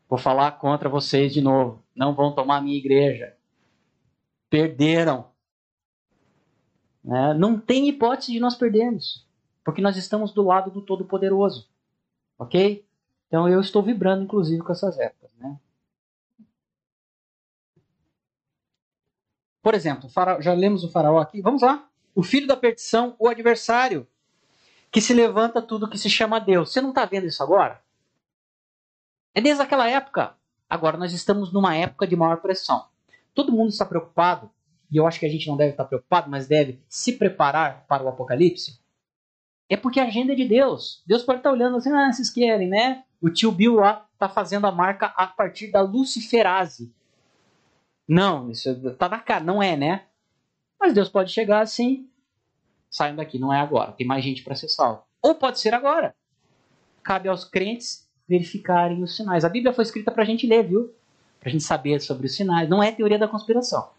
Vou 0.09 0.18
falar 0.18 0.53
contra 0.53 0.88
vocês 0.88 1.32
de 1.32 1.40
novo. 1.40 1.82
Não 1.94 2.14
vão 2.14 2.34
tomar 2.34 2.61
minha 2.61 2.76
igreja. 2.76 3.36
Perderam. 4.51 5.30
É, 7.05 7.34
não 7.34 7.59
tem 7.59 7.88
hipótese 7.88 8.32
de 8.32 8.40
nós 8.40 8.57
perdermos. 8.57 9.26
Porque 9.68 9.82
nós 9.82 9.98
estamos 9.98 10.32
do 10.32 10.42
lado 10.42 10.70
do 10.70 10.80
Todo-Poderoso. 10.80 11.68
Ok? 12.38 12.88
Então 13.26 13.46
eu 13.46 13.60
estou 13.60 13.82
vibrando, 13.82 14.24
inclusive, 14.24 14.62
com 14.62 14.72
essas 14.72 14.98
épocas. 14.98 15.30
Né? 15.36 15.60
Por 19.60 19.74
exemplo, 19.74 20.08
já 20.40 20.54
lemos 20.54 20.84
o 20.84 20.90
faraó 20.90 21.18
aqui. 21.18 21.42
Vamos 21.42 21.60
lá. 21.60 21.86
O 22.14 22.22
filho 22.22 22.46
da 22.46 22.56
perdição, 22.56 23.14
o 23.18 23.28
adversário, 23.28 24.08
que 24.90 25.02
se 25.02 25.12
levanta 25.12 25.60
tudo 25.60 25.90
que 25.90 25.98
se 25.98 26.08
chama 26.08 26.40
Deus. 26.40 26.72
Você 26.72 26.80
não 26.80 26.88
está 26.88 27.04
vendo 27.04 27.26
isso 27.26 27.42
agora? 27.42 27.82
É 29.34 29.40
desde 29.42 29.62
aquela 29.62 29.86
época. 29.86 30.34
Agora 30.66 30.96
nós 30.96 31.12
estamos 31.12 31.52
numa 31.52 31.76
época 31.76 32.06
de 32.06 32.16
maior 32.16 32.40
pressão. 32.40 32.86
Todo 33.34 33.52
mundo 33.52 33.68
está 33.68 33.84
preocupado, 33.84 34.50
e 34.90 34.96
eu 34.96 35.06
acho 35.06 35.20
que 35.20 35.26
a 35.26 35.30
gente 35.30 35.46
não 35.46 35.58
deve 35.58 35.72
estar 35.72 35.84
preocupado, 35.84 36.30
mas 36.30 36.48
deve 36.48 36.82
se 36.88 37.18
preparar 37.18 37.84
para 37.86 38.02
o 38.02 38.08
apocalipse. 38.08 38.80
É 39.68 39.76
porque 39.76 40.00
a 40.00 40.04
agenda 40.04 40.32
é 40.32 40.36
de 40.36 40.46
Deus. 40.46 41.02
Deus 41.06 41.22
pode 41.22 41.40
estar 41.40 41.52
olhando 41.52 41.76
assim, 41.76 41.92
ah, 41.92 42.12
vocês 42.12 42.30
querem, 42.30 42.68
né? 42.68 43.04
O 43.20 43.28
tio 43.28 43.52
Bill 43.52 43.74
lá 43.74 44.06
está 44.12 44.28
fazendo 44.28 44.66
a 44.66 44.72
marca 44.72 45.06
a 45.16 45.26
partir 45.26 45.70
da 45.70 45.80
luciferase. 45.80 46.92
Não, 48.06 48.50
isso 48.50 48.70
está 48.70 49.08
na 49.08 49.18
cara, 49.18 49.44
não 49.44 49.62
é, 49.62 49.76
né? 49.76 50.06
Mas 50.80 50.94
Deus 50.94 51.08
pode 51.08 51.30
chegar 51.30 51.60
assim, 51.60 52.08
saiam 52.90 53.16
daqui, 53.16 53.38
não 53.38 53.52
é 53.52 53.60
agora, 53.60 53.92
tem 53.92 54.06
mais 54.06 54.24
gente 54.24 54.42
para 54.42 54.54
ser 54.54 54.68
salvo. 54.68 55.02
Ou 55.20 55.34
pode 55.34 55.58
ser 55.58 55.74
agora. 55.74 56.14
Cabe 57.02 57.28
aos 57.28 57.44
crentes 57.44 58.08
verificarem 58.28 59.02
os 59.02 59.16
sinais. 59.16 59.44
A 59.44 59.48
Bíblia 59.48 59.72
foi 59.72 59.82
escrita 59.82 60.10
para 60.10 60.22
a 60.22 60.26
gente 60.26 60.46
ler, 60.46 60.66
viu? 60.66 60.94
Para 61.40 61.48
a 61.48 61.52
gente 61.52 61.64
saber 61.64 62.00
sobre 62.00 62.26
os 62.26 62.34
sinais. 62.34 62.68
Não 62.68 62.82
é 62.82 62.92
teoria 62.92 63.18
da 63.18 63.28
conspiração. 63.28 63.90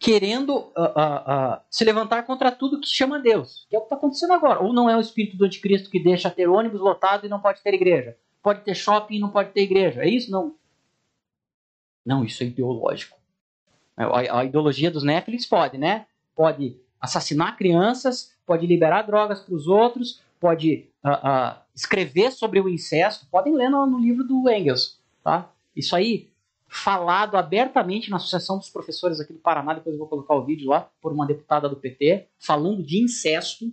Querendo 0.00 0.56
uh, 0.56 0.64
uh, 0.64 1.56
uh, 1.56 1.60
se 1.70 1.84
levantar 1.84 2.22
contra 2.22 2.50
tudo 2.50 2.80
que 2.80 2.88
chama 2.88 3.20
Deus, 3.20 3.66
que 3.68 3.76
é 3.76 3.78
o 3.78 3.82
que 3.82 3.86
está 3.86 3.96
acontecendo 3.96 4.32
agora. 4.32 4.60
Ou 4.60 4.72
não 4.72 4.88
é 4.88 4.96
o 4.96 5.00
espírito 5.00 5.36
do 5.36 5.44
anticristo 5.44 5.90
que 5.90 6.02
deixa 6.02 6.30
ter 6.30 6.48
ônibus 6.48 6.80
lotado 6.80 7.26
e 7.26 7.28
não 7.28 7.38
pode 7.38 7.60
ter 7.60 7.74
igreja. 7.74 8.16
Pode 8.42 8.62
ter 8.62 8.74
shopping 8.74 9.16
e 9.16 9.20
não 9.20 9.28
pode 9.28 9.50
ter 9.50 9.60
igreja. 9.60 10.02
É 10.02 10.08
isso? 10.08 10.30
Não. 10.30 10.54
Não, 12.04 12.24
isso 12.24 12.42
é 12.42 12.46
ideológico. 12.46 13.18
A, 13.94 14.38
a 14.38 14.44
ideologia 14.46 14.90
dos 14.90 15.02
néfilis 15.02 15.44
pode, 15.44 15.76
né? 15.76 16.06
Pode 16.34 16.80
assassinar 16.98 17.58
crianças, 17.58 18.34
pode 18.46 18.66
liberar 18.66 19.02
drogas 19.02 19.40
para 19.40 19.54
os 19.54 19.66
outros, 19.66 20.22
pode 20.40 20.88
escrever 21.74 22.32
sobre 22.32 22.58
o 22.60 22.68
incesto, 22.68 23.26
podem 23.30 23.54
ler 23.54 23.68
no, 23.68 23.86
no, 23.86 23.98
livro 23.98 24.24
do 24.24 24.50
Engels. 24.50 24.98
Tá? 25.22 25.50
Isso 25.76 25.94
aí, 25.94 26.29
falado 26.70 27.36
abertamente 27.36 28.10
na 28.10 28.16
Associação 28.16 28.58
dos 28.58 28.70
Professores 28.70 29.20
aqui 29.20 29.32
do 29.32 29.38
Paraná, 29.38 29.74
depois 29.74 29.94
eu 29.94 29.98
vou 29.98 30.08
colocar 30.08 30.34
o 30.34 30.44
vídeo 30.44 30.70
lá, 30.70 30.88
por 31.02 31.12
uma 31.12 31.26
deputada 31.26 31.68
do 31.68 31.76
PT, 31.76 32.28
falando 32.38 32.82
de 32.82 33.02
incesto. 33.02 33.66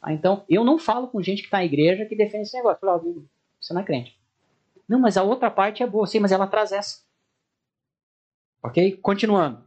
Tá? 0.00 0.12
Então, 0.12 0.44
eu 0.48 0.64
não 0.64 0.78
falo 0.78 1.08
com 1.08 1.20
gente 1.20 1.40
que 1.40 1.48
está 1.48 1.58
na 1.58 1.64
igreja 1.64 2.06
que 2.06 2.16
defende 2.16 2.44
esse 2.44 2.56
negócio. 2.56 2.80
Falo, 2.80 3.26
você 3.60 3.74
não 3.74 3.80
é 3.80 3.84
crente. 3.84 4.18
Não, 4.88 5.00
mas 5.00 5.16
a 5.16 5.22
outra 5.22 5.50
parte 5.50 5.82
é 5.82 5.86
boa, 5.86 6.06
sim, 6.06 6.20
mas 6.20 6.32
ela 6.32 6.46
traz 6.46 6.72
essa. 6.72 7.02
Ok? 8.62 8.98
Continuando. 9.02 9.62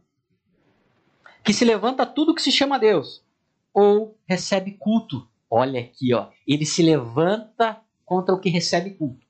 Que 1.44 1.52
se 1.52 1.64
levanta 1.64 2.06
tudo 2.06 2.34
que 2.34 2.42
se 2.42 2.50
chama 2.50 2.78
Deus, 2.78 3.24
ou 3.72 4.18
recebe 4.26 4.72
culto 4.72 5.28
Olha 5.50 5.80
aqui, 5.80 6.12
ó. 6.12 6.28
Ele 6.46 6.66
se 6.66 6.82
levanta 6.82 7.80
contra 8.04 8.34
o 8.34 8.40
que 8.40 8.50
recebe 8.50 8.90
culto. 8.90 9.26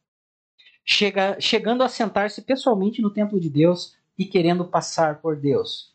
Chega, 0.91 1.39
chegando 1.39 1.83
a 1.83 1.89
sentar-se 1.89 2.41
pessoalmente 2.41 3.03
no 3.03 3.11
templo 3.11 3.39
de 3.39 3.51
Deus 3.51 3.95
e 4.19 4.25
querendo 4.25 4.65
passar 4.65 5.21
por 5.21 5.37
Deus. 5.37 5.95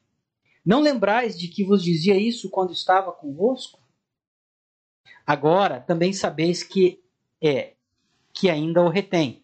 Não 0.64 0.82
lembrais 0.82 1.36
de 1.38 1.48
que 1.48 1.64
vos 1.64 1.84
dizia 1.84 2.16
isso 2.16 2.48
quando 2.48 2.72
estava 2.72 3.12
convosco? 3.12 3.82
Agora 5.26 5.80
também 5.80 6.14
sabeis 6.14 6.62
que 6.62 7.04
é 7.42 7.74
que 8.32 8.52
ainda 8.52 8.84
o 8.84 8.88
retém. 8.88 9.44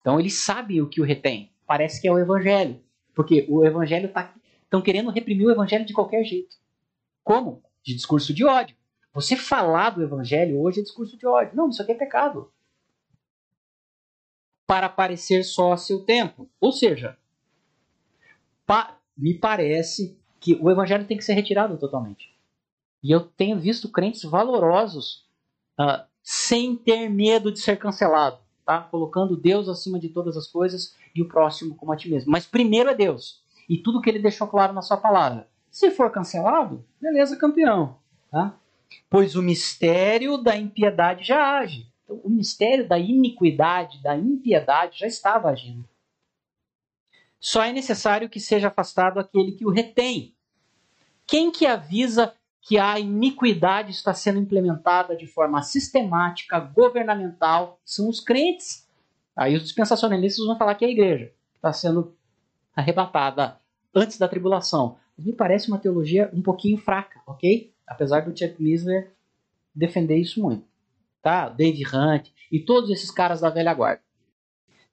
Então 0.00 0.20
ele 0.20 0.30
sabe 0.30 0.80
o 0.80 0.88
que 0.88 1.00
o 1.00 1.04
retém. 1.04 1.50
Parece 1.66 2.00
que 2.00 2.06
é 2.06 2.12
o 2.12 2.18
evangelho, 2.18 2.80
porque 3.16 3.46
o 3.48 3.64
evangelho 3.64 4.06
está 4.06 4.32
estão 4.62 4.80
querendo 4.80 5.10
reprimir 5.10 5.48
o 5.48 5.50
evangelho 5.50 5.84
de 5.84 5.92
qualquer 5.92 6.22
jeito. 6.22 6.54
Como? 7.24 7.64
De 7.82 7.96
discurso 7.96 8.32
de 8.32 8.44
ódio. 8.44 8.76
Você 9.12 9.34
falar 9.34 9.90
do 9.90 10.04
evangelho 10.04 10.60
hoje 10.60 10.78
é 10.78 10.82
discurso 10.84 11.18
de 11.18 11.26
ódio. 11.26 11.56
Não, 11.56 11.68
isso 11.68 11.82
aqui 11.82 11.90
é 11.90 11.96
pecado. 11.96 12.52
Para 14.68 14.88
parecer 14.88 15.42
só 15.42 15.72
a 15.72 15.76
seu 15.76 16.04
tempo. 16.04 16.48
Ou 16.60 16.70
seja, 16.70 17.18
pa 18.64 18.96
me 19.16 19.34
parece 19.34 20.16
que 20.38 20.54
o 20.60 20.70
evangelho 20.70 21.06
tem 21.06 21.16
que 21.16 21.24
ser 21.24 21.32
retirado 21.32 21.76
totalmente. 21.76 22.32
E 23.02 23.10
eu 23.10 23.20
tenho 23.20 23.58
visto 23.58 23.90
crentes 23.90 24.22
valorosos 24.22 25.26
uh, 25.80 26.06
sem 26.22 26.76
ter 26.76 27.08
medo 27.08 27.50
de 27.50 27.58
ser 27.58 27.78
cancelado, 27.78 28.38
tá? 28.64 28.80
Colocando 28.82 29.36
Deus 29.36 29.68
acima 29.68 29.98
de 29.98 30.08
todas 30.08 30.36
as 30.36 30.46
coisas 30.46 30.94
e 31.14 31.22
o 31.22 31.26
próximo 31.28 31.74
como 31.74 31.92
a 31.92 31.96
ti 31.96 32.08
mesmo. 32.08 32.30
Mas 32.30 32.46
primeiro 32.46 32.90
é 32.90 32.94
Deus 32.94 33.42
e 33.68 33.78
tudo 33.78 34.00
que 34.00 34.08
ele 34.08 34.18
deixou 34.18 34.46
claro 34.46 34.72
na 34.72 34.82
sua 34.82 34.96
palavra. 34.96 35.48
Se 35.70 35.90
for 35.90 36.10
cancelado, 36.10 36.84
beleza, 37.00 37.36
campeão, 37.36 37.96
tá? 38.30 38.54
Pois 39.10 39.36
o 39.36 39.42
mistério 39.42 40.38
da 40.38 40.56
impiedade 40.56 41.24
já 41.24 41.58
age. 41.58 41.87
Então, 42.08 42.20
o 42.24 42.30
mistério 42.30 42.88
da 42.88 42.98
iniquidade, 42.98 44.02
da 44.02 44.16
impiedade 44.16 45.00
já 45.00 45.06
estava 45.06 45.50
agindo. 45.50 45.86
Só 47.38 47.62
é 47.62 47.70
necessário 47.70 48.30
que 48.30 48.40
seja 48.40 48.68
afastado 48.68 49.20
aquele 49.20 49.52
que 49.52 49.66
o 49.66 49.70
retém. 49.70 50.34
Quem 51.26 51.50
que 51.50 51.66
avisa 51.66 52.34
que 52.62 52.78
a 52.78 52.98
iniquidade 52.98 53.90
está 53.90 54.14
sendo 54.14 54.40
implementada 54.40 55.14
de 55.14 55.26
forma 55.26 55.62
sistemática, 55.62 56.58
governamental, 56.58 57.78
são 57.84 58.08
os 58.08 58.20
crentes. 58.20 58.88
Aí 59.36 59.54
os 59.54 59.62
dispensacionalistas 59.62 60.44
vão 60.44 60.58
falar 60.58 60.74
que 60.74 60.84
é 60.84 60.88
a 60.88 60.90
igreja 60.90 61.32
está 61.58 61.72
sendo 61.72 62.14
arrebatada 62.74 63.58
antes 63.94 64.18
da 64.18 64.28
tribulação. 64.28 64.96
Me 65.16 65.32
parece 65.32 65.68
uma 65.68 65.78
teologia 65.78 66.30
um 66.32 66.40
pouquinho 66.40 66.78
fraca, 66.78 67.20
ok? 67.26 67.72
Apesar 67.86 68.20
do 68.20 68.36
Chuck 68.36 68.62
Missler 68.62 69.12
defender 69.74 70.16
isso 70.16 70.40
muito. 70.40 70.67
Tá? 71.28 71.50
Dave 71.50 71.84
Hunt 71.84 72.30
e 72.50 72.58
todos 72.58 72.88
esses 72.88 73.10
caras 73.10 73.42
da 73.42 73.50
velha 73.50 73.74
guarda. 73.74 74.00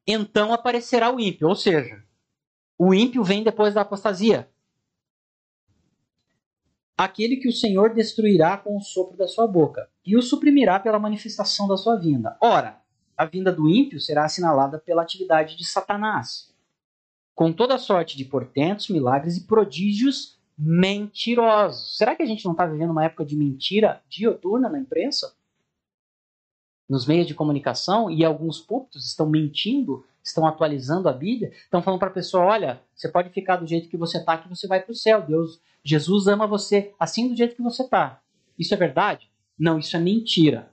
Então 0.05 0.51
aparecerá 0.51 1.09
o 1.09 1.17
ímpio, 1.17 1.47
ou 1.47 1.55
seja, 1.55 2.03
o 2.77 2.93
ímpio 2.93 3.23
vem 3.23 3.41
depois 3.41 3.73
da 3.73 3.79
apostasia 3.79 4.49
aquele 6.97 7.37
que 7.37 7.47
o 7.47 7.53
Senhor 7.53 7.93
destruirá 7.93 8.57
com 8.57 8.75
o 8.75 8.81
sopro 8.81 9.15
da 9.15 9.29
sua 9.29 9.47
boca, 9.47 9.89
e 10.05 10.17
o 10.17 10.21
suprimirá 10.21 10.77
pela 10.77 10.99
manifestação 10.99 11.69
da 11.69 11.77
sua 11.77 11.95
vinda. 11.95 12.37
Ora, 12.41 12.81
a 13.15 13.23
vinda 13.23 13.49
do 13.49 13.69
ímpio 13.69 14.01
será 14.01 14.25
assinalada 14.25 14.77
pela 14.77 15.03
atividade 15.03 15.55
de 15.55 15.63
Satanás, 15.63 16.53
com 17.33 17.53
toda 17.53 17.77
sorte 17.77 18.17
de 18.17 18.25
portentos, 18.25 18.89
milagres 18.89 19.37
e 19.37 19.47
prodígios 19.47 20.37
mentirosos. 20.57 21.97
Será 21.97 22.13
que 22.13 22.23
a 22.23 22.25
gente 22.25 22.43
não 22.43 22.51
está 22.51 22.65
vivendo 22.65 22.91
uma 22.91 23.05
época 23.05 23.23
de 23.23 23.37
mentira 23.37 24.03
dioturna 24.09 24.67
na 24.67 24.79
imprensa? 24.79 25.33
Nos 26.87 27.05
meios 27.05 27.25
de 27.25 27.33
comunicação 27.33 28.11
e 28.11 28.23
alguns 28.23 28.59
púlpitos 28.59 29.07
estão 29.07 29.27
mentindo, 29.27 30.05
estão 30.23 30.45
atualizando 30.45 31.09
a 31.09 31.13
Bíblia, 31.13 31.51
estão 31.51 31.81
falando 31.81 31.99
para 31.99 32.09
a 32.09 32.13
pessoa: 32.13 32.45
olha, 32.45 32.81
você 32.93 33.09
pode 33.09 33.29
ficar 33.29 33.57
do 33.57 33.65
jeito 33.65 33.89
que 33.89 33.97
você 33.97 34.17
está, 34.19 34.37
que 34.37 34.49
você 34.49 34.67
vai 34.67 34.81
para 34.81 34.91
o 34.91 34.95
céu. 34.95 35.21
Deus 35.21 35.59
Jesus 35.85 36.25
ama 36.25 36.47
você 36.47 36.93
assim 36.99 37.29
do 37.29 37.35
jeito 37.35 37.55
que 37.55 37.61
você 37.61 37.83
está. 37.83 38.19
Isso 38.57 38.73
é 38.73 38.77
verdade? 38.77 39.29
Não, 39.57 39.77
isso 39.77 39.95
é 39.95 39.99
mentira. 39.99 40.71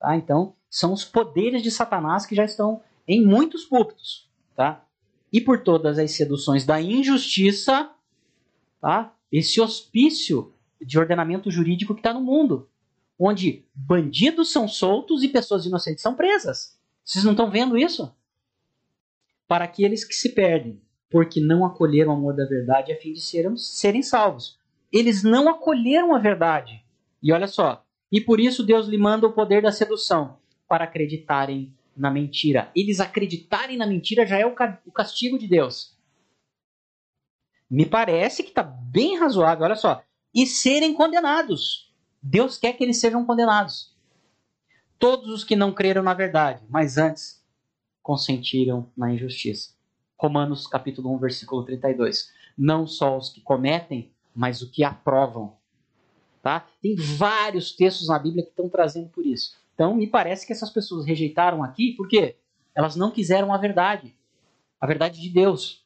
Tá? 0.00 0.16
Então, 0.16 0.54
são 0.70 0.92
os 0.92 1.04
poderes 1.04 1.62
de 1.62 1.70
Satanás 1.70 2.24
que 2.24 2.34
já 2.34 2.44
estão 2.44 2.80
em 3.06 3.24
muitos 3.24 3.64
púlpitos. 3.64 4.30
Tá? 4.56 4.82
E 5.30 5.40
por 5.40 5.62
todas 5.62 5.98
as 5.98 6.12
seduções 6.12 6.64
da 6.64 6.80
injustiça, 6.80 7.90
tá? 8.80 9.14
esse 9.30 9.60
hospício 9.60 10.54
de 10.80 10.98
ordenamento 10.98 11.50
jurídico 11.50 11.94
que 11.94 12.00
está 12.00 12.14
no 12.14 12.20
mundo, 12.20 12.68
onde 13.18 13.64
bandidos 13.74 14.50
são 14.50 14.66
soltos 14.66 15.22
e 15.22 15.28
pessoas 15.28 15.66
inocentes 15.66 16.02
são 16.02 16.14
presas. 16.14 16.78
Vocês 17.04 17.24
não 17.24 17.32
estão 17.32 17.50
vendo 17.50 17.76
isso? 17.76 18.14
Para 19.46 19.64
aqueles 19.64 20.04
que 20.04 20.14
se 20.14 20.30
perdem, 20.30 20.80
porque 21.10 21.40
não 21.40 21.64
acolheram 21.64 22.12
o 22.12 22.16
amor 22.16 22.34
da 22.34 22.46
verdade 22.46 22.92
a 22.92 23.00
fim 23.00 23.12
de 23.12 23.20
serem, 23.20 23.56
serem 23.56 24.02
salvos. 24.02 24.58
Eles 24.90 25.22
não 25.22 25.48
acolheram 25.48 26.14
a 26.14 26.18
verdade. 26.18 26.82
E 27.22 27.32
olha 27.32 27.46
só, 27.46 27.84
e 28.10 28.20
por 28.20 28.40
isso 28.40 28.62
Deus 28.62 28.86
lhe 28.86 28.98
manda 28.98 29.26
o 29.26 29.32
poder 29.32 29.62
da 29.62 29.72
sedução, 29.72 30.38
para 30.68 30.84
acreditarem 30.84 31.74
na 31.96 32.10
mentira. 32.10 32.70
Eles 32.74 33.00
acreditarem 33.00 33.76
na 33.76 33.86
mentira 33.86 34.26
já 34.26 34.38
é 34.38 34.46
o 34.46 34.54
castigo 34.92 35.38
de 35.38 35.46
Deus. 35.46 35.96
Me 37.70 37.86
parece 37.86 38.42
que 38.42 38.50
está 38.50 38.62
bem 38.62 39.18
razoável, 39.18 39.64
olha 39.64 39.74
só. 39.74 40.02
E 40.34 40.46
serem 40.46 40.94
condenados. 40.94 41.83
Deus 42.26 42.56
quer 42.56 42.72
que 42.72 42.82
eles 42.82 42.98
sejam 42.98 43.22
condenados. 43.26 43.94
Todos 44.98 45.28
os 45.28 45.44
que 45.44 45.54
não 45.54 45.74
creram 45.74 46.02
na 46.02 46.14
verdade, 46.14 46.64
mas 46.70 46.96
antes 46.96 47.44
consentiram 48.02 48.90
na 48.96 49.12
injustiça. 49.12 49.74
Romanos 50.16 50.66
capítulo 50.66 51.14
1, 51.16 51.18
versículo 51.18 51.62
32. 51.64 52.32
Não 52.56 52.86
só 52.86 53.18
os 53.18 53.28
que 53.28 53.42
cometem, 53.42 54.10
mas 54.34 54.62
o 54.62 54.70
que 54.70 54.82
aprovam. 54.82 55.58
Tá? 56.42 56.66
Tem 56.80 56.96
vários 56.96 57.72
textos 57.72 58.08
na 58.08 58.18
Bíblia 58.18 58.42
que 58.42 58.48
estão 58.48 58.70
trazendo 58.70 59.10
por 59.10 59.26
isso. 59.26 59.58
Então, 59.74 59.94
me 59.94 60.06
parece 60.06 60.46
que 60.46 60.52
essas 60.54 60.70
pessoas 60.70 61.04
rejeitaram 61.04 61.62
aqui 61.62 61.92
porque 61.92 62.36
elas 62.74 62.96
não 62.96 63.10
quiseram 63.10 63.52
a 63.52 63.58
verdade, 63.58 64.16
a 64.80 64.86
verdade 64.86 65.20
de 65.20 65.28
Deus. 65.28 65.84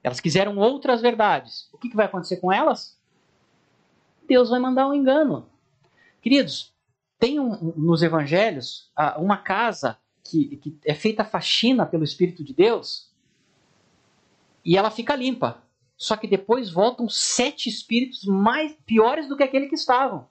Elas 0.00 0.20
quiseram 0.20 0.58
outras 0.58 1.02
verdades. 1.02 1.68
O 1.72 1.78
que, 1.78 1.88
que 1.88 1.96
vai 1.96 2.06
acontecer 2.06 2.36
com 2.36 2.52
elas? 2.52 2.96
Deus 4.28 4.48
vai 4.48 4.60
mandar 4.60 4.86
um 4.86 4.94
engano. 4.94 5.55
Queridos, 6.26 6.74
tem 7.20 7.38
um, 7.38 7.72
nos 7.76 8.02
evangelhos 8.02 8.90
uma 9.16 9.36
casa 9.36 9.96
que, 10.24 10.56
que 10.56 10.76
é 10.84 10.92
feita 10.92 11.24
faxina 11.24 11.86
pelo 11.86 12.02
Espírito 12.02 12.42
de 12.42 12.52
Deus 12.52 13.14
e 14.64 14.76
ela 14.76 14.90
fica 14.90 15.14
limpa. 15.14 15.62
Só 15.96 16.16
que 16.16 16.26
depois 16.26 16.68
voltam 16.68 17.08
sete 17.08 17.68
espíritos 17.68 18.24
mais 18.24 18.74
piores 18.84 19.28
do 19.28 19.36
que 19.36 19.44
aquele 19.44 19.68
que 19.68 19.76
estavam. 19.76 20.26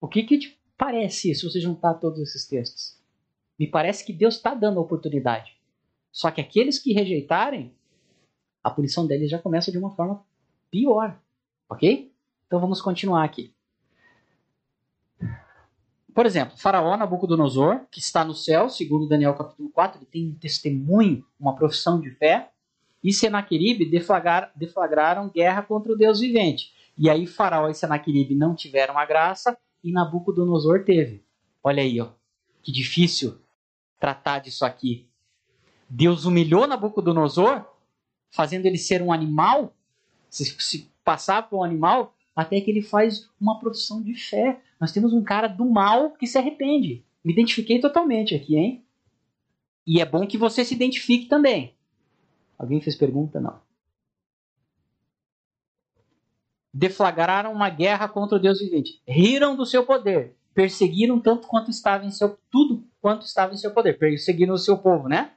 O 0.00 0.08
que, 0.08 0.24
que 0.24 0.36
te 0.36 0.60
parece 0.76 1.32
se 1.32 1.48
você 1.48 1.60
juntar 1.60 1.94
todos 1.94 2.18
esses 2.18 2.44
textos? 2.48 3.00
Me 3.56 3.68
parece 3.68 4.04
que 4.04 4.12
Deus 4.12 4.34
está 4.34 4.52
dando 4.52 4.80
a 4.80 4.82
oportunidade. 4.82 5.56
Só 6.10 6.28
que 6.32 6.40
aqueles 6.40 6.76
que 6.76 6.92
rejeitarem, 6.92 7.72
a 8.64 8.68
punição 8.68 9.06
deles 9.06 9.30
já 9.30 9.38
começa 9.38 9.70
de 9.70 9.78
uma 9.78 9.94
forma 9.94 10.26
pior. 10.68 11.16
Ok? 11.70 12.12
Então 12.48 12.58
vamos 12.58 12.82
continuar 12.82 13.22
aqui. 13.22 13.54
Por 16.18 16.26
exemplo, 16.26 16.56
Faraó 16.58 16.96
Nabucodonosor, 16.96 17.86
que 17.92 18.00
está 18.00 18.24
no 18.24 18.34
céu, 18.34 18.68
segundo 18.68 19.06
Daniel 19.06 19.34
capítulo 19.34 19.70
4, 19.70 20.00
ele 20.00 20.06
tem 20.06 20.26
um 20.26 20.34
testemunho, 20.34 21.24
uma 21.38 21.54
profissão 21.54 22.00
de 22.00 22.10
fé 22.10 22.50
e 23.04 23.12
Senaqueribe 23.12 23.88
deflagrar, 23.88 24.50
deflagraram 24.56 25.28
guerra 25.28 25.62
contra 25.62 25.92
o 25.92 25.96
Deus 25.96 26.18
vivente. 26.18 26.72
E 26.98 27.08
aí 27.08 27.24
Faraó 27.24 27.68
e 27.68 27.74
Senaqueribe 27.74 28.34
não 28.34 28.56
tiveram 28.56 28.98
a 28.98 29.06
graça 29.06 29.56
e 29.84 29.92
Nabucodonosor 29.92 30.82
teve. 30.84 31.22
Olha 31.62 31.84
aí, 31.84 32.00
ó, 32.00 32.08
que 32.64 32.72
difícil 32.72 33.38
tratar 34.00 34.40
disso 34.40 34.64
aqui. 34.64 35.08
Deus 35.88 36.24
humilhou 36.24 36.66
Nabucodonosor, 36.66 37.64
fazendo 38.28 38.66
ele 38.66 38.76
ser 38.76 39.02
um 39.02 39.12
animal, 39.12 39.72
se, 40.28 40.44
se 40.60 40.90
passar 41.04 41.48
por 41.48 41.58
um 41.58 41.62
animal, 41.62 42.12
até 42.38 42.60
que 42.60 42.70
ele 42.70 42.82
faz 42.82 43.28
uma 43.40 43.58
profissão 43.58 44.00
de 44.00 44.14
fé. 44.14 44.60
Nós 44.80 44.92
temos 44.92 45.12
um 45.12 45.24
cara 45.24 45.48
do 45.48 45.68
mal 45.68 46.12
que 46.12 46.24
se 46.24 46.38
arrepende. 46.38 47.04
Me 47.24 47.32
identifiquei 47.32 47.80
totalmente 47.80 48.32
aqui, 48.32 48.54
hein? 48.54 48.84
E 49.84 50.00
é 50.00 50.04
bom 50.06 50.24
que 50.24 50.38
você 50.38 50.64
se 50.64 50.72
identifique 50.72 51.26
também. 51.26 51.74
Alguém 52.56 52.80
fez 52.80 52.94
pergunta? 52.94 53.40
Não. 53.40 53.60
Deflagraram 56.72 57.52
uma 57.52 57.68
guerra 57.70 58.08
contra 58.08 58.36
o 58.36 58.40
Deus 58.40 58.60
vivente. 58.60 59.02
Riram 59.04 59.56
do 59.56 59.66
seu 59.66 59.84
poder. 59.84 60.36
Perseguiram 60.54 61.18
tanto 61.18 61.48
quanto 61.48 61.72
estava 61.72 62.06
em 62.06 62.12
seu 62.12 62.38
tudo 62.52 62.86
quanto 63.00 63.26
estava 63.26 63.52
em 63.52 63.56
seu 63.56 63.72
poder. 63.72 63.98
Perseguiram 63.98 64.54
o 64.54 64.58
seu 64.58 64.78
povo, 64.78 65.08
né? 65.08 65.32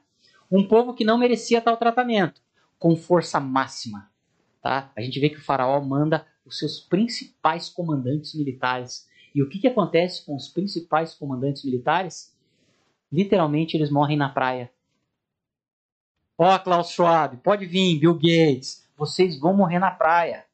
Um 0.48 0.68
povo 0.68 0.94
que 0.94 1.04
não 1.04 1.18
merecia 1.18 1.60
tal 1.60 1.76
tratamento, 1.76 2.40
com 2.78 2.94
força 2.94 3.40
máxima. 3.40 4.08
Tá? 4.62 4.92
A 4.94 5.00
gente 5.00 5.18
vê 5.18 5.28
que 5.28 5.38
o 5.38 5.44
faraó 5.44 5.80
manda 5.80 6.24
os 6.44 6.58
seus 6.58 6.80
principais 6.80 7.68
comandantes 7.68 8.34
militares. 8.34 9.08
E 9.34 9.42
o 9.42 9.48
que, 9.48 9.58
que 9.58 9.68
acontece 9.68 10.24
com 10.24 10.36
os 10.36 10.48
principais 10.48 11.14
comandantes 11.14 11.64
militares? 11.64 12.36
Literalmente, 13.10 13.76
eles 13.76 13.90
morrem 13.90 14.16
na 14.16 14.28
praia. 14.28 14.70
Ó, 16.36 16.54
oh, 16.54 16.58
Klaus 16.58 16.90
Schwab, 16.90 17.36
pode 17.38 17.66
vir, 17.66 17.98
Bill 17.98 18.14
Gates, 18.14 18.88
vocês 18.96 19.38
vão 19.38 19.54
morrer 19.54 19.78
na 19.78 19.90
praia. 19.90 20.44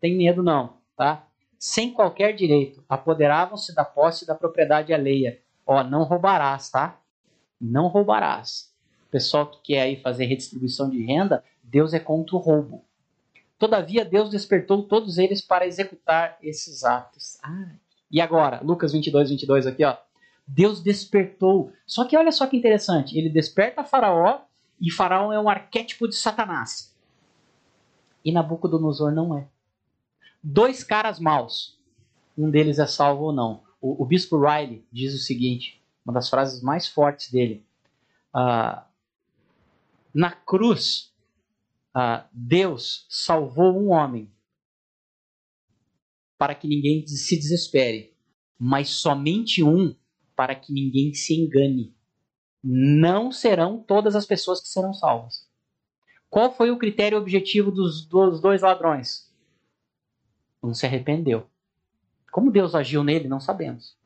tem 0.00 0.16
medo 0.16 0.42
não, 0.42 0.76
tá? 0.96 1.26
Sem 1.58 1.92
qualquer 1.92 2.34
direito, 2.34 2.84
apoderavam-se 2.88 3.74
da 3.74 3.84
posse 3.84 4.26
da 4.26 4.34
propriedade 4.34 4.92
alheia. 4.92 5.40
Ó, 5.66 5.82
não 5.82 6.04
roubarás, 6.04 6.70
tá? 6.70 7.00
Não 7.60 7.88
roubarás. 7.88 8.72
O 9.06 9.10
pessoal 9.10 9.46
que 9.46 9.60
quer 9.62 9.82
aí 9.82 10.00
fazer 10.00 10.26
redistribuição 10.26 10.88
de 10.88 11.04
renda, 11.04 11.42
Deus 11.62 11.92
é 11.92 11.98
contra 11.98 12.36
o 12.36 12.38
roubo. 12.38 12.84
Todavia, 13.58 14.04
Deus 14.04 14.30
despertou 14.30 14.84
todos 14.84 15.18
eles 15.18 15.40
para 15.40 15.66
executar 15.66 16.38
esses 16.40 16.84
atos. 16.84 17.38
Ah, 17.42 17.74
e 18.10 18.20
agora, 18.20 18.60
Lucas 18.62 18.92
22, 18.92 19.30
22 19.30 19.66
aqui, 19.66 19.84
ó. 19.84 19.96
Deus 20.46 20.80
despertou. 20.80 21.72
Só 21.86 22.04
que 22.04 22.16
olha 22.16 22.32
só 22.32 22.46
que 22.46 22.56
interessante. 22.56 23.18
Ele 23.18 23.28
desperta 23.28 23.84
Faraó 23.84 24.40
e 24.80 24.90
Faraó 24.90 25.32
é 25.32 25.40
um 25.40 25.48
arquétipo 25.48 26.08
de 26.08 26.14
Satanás. 26.14 26.96
E 28.24 28.32
Nabucodonosor 28.32 29.12
não 29.12 29.36
é. 29.36 29.46
Dois 30.42 30.82
caras 30.82 31.18
maus. 31.18 31.78
Um 32.36 32.50
deles 32.50 32.78
é 32.78 32.86
salvo 32.86 33.24
ou 33.24 33.32
não. 33.32 33.62
O, 33.80 34.02
o 34.02 34.06
bispo 34.06 34.38
Riley 34.38 34.84
diz 34.90 35.14
o 35.14 35.18
seguinte, 35.18 35.82
uma 36.04 36.14
das 36.14 36.30
frases 36.30 36.62
mais 36.62 36.86
fortes 36.86 37.30
dele. 37.30 37.64
Uh, 38.34 38.80
na 40.14 40.30
cruz, 40.30 41.07
uh, 41.98 42.24
Deus 42.32 43.06
salvou 43.08 43.76
um 43.76 43.90
homem 43.90 44.30
para 46.38 46.54
que 46.54 46.68
ninguém 46.68 47.04
se 47.06 47.36
desespere, 47.36 48.14
mas 48.56 48.90
somente 48.90 49.62
um 49.64 49.94
para 50.36 50.54
que 50.54 50.72
ninguém 50.72 51.12
se 51.12 51.34
engane. 51.34 51.96
Não 52.62 53.32
serão 53.32 53.82
todas 53.82 54.14
as 54.14 54.24
pessoas 54.24 54.60
que 54.60 54.68
serão 54.68 54.94
salvas. 54.94 55.48
Qual 56.30 56.54
foi 56.54 56.70
o 56.70 56.78
critério 56.78 57.18
objetivo 57.18 57.72
dos, 57.72 58.06
dos 58.06 58.40
dois 58.40 58.62
ladrões? 58.62 59.32
Um 60.62 60.74
se 60.74 60.86
arrependeu. 60.86 61.48
Como 62.30 62.52
Deus 62.52 62.74
agiu 62.74 63.02
nele, 63.02 63.26
não 63.26 63.40
sabemos. 63.40 63.96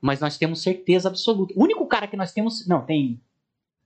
Mas 0.00 0.20
nós 0.20 0.38
temos 0.38 0.62
certeza 0.62 1.08
absoluta. 1.08 1.52
O 1.56 1.62
único 1.62 1.86
cara 1.86 2.06
que 2.06 2.16
nós 2.16 2.32
temos. 2.32 2.66
Não, 2.66 2.84
tem 2.84 3.20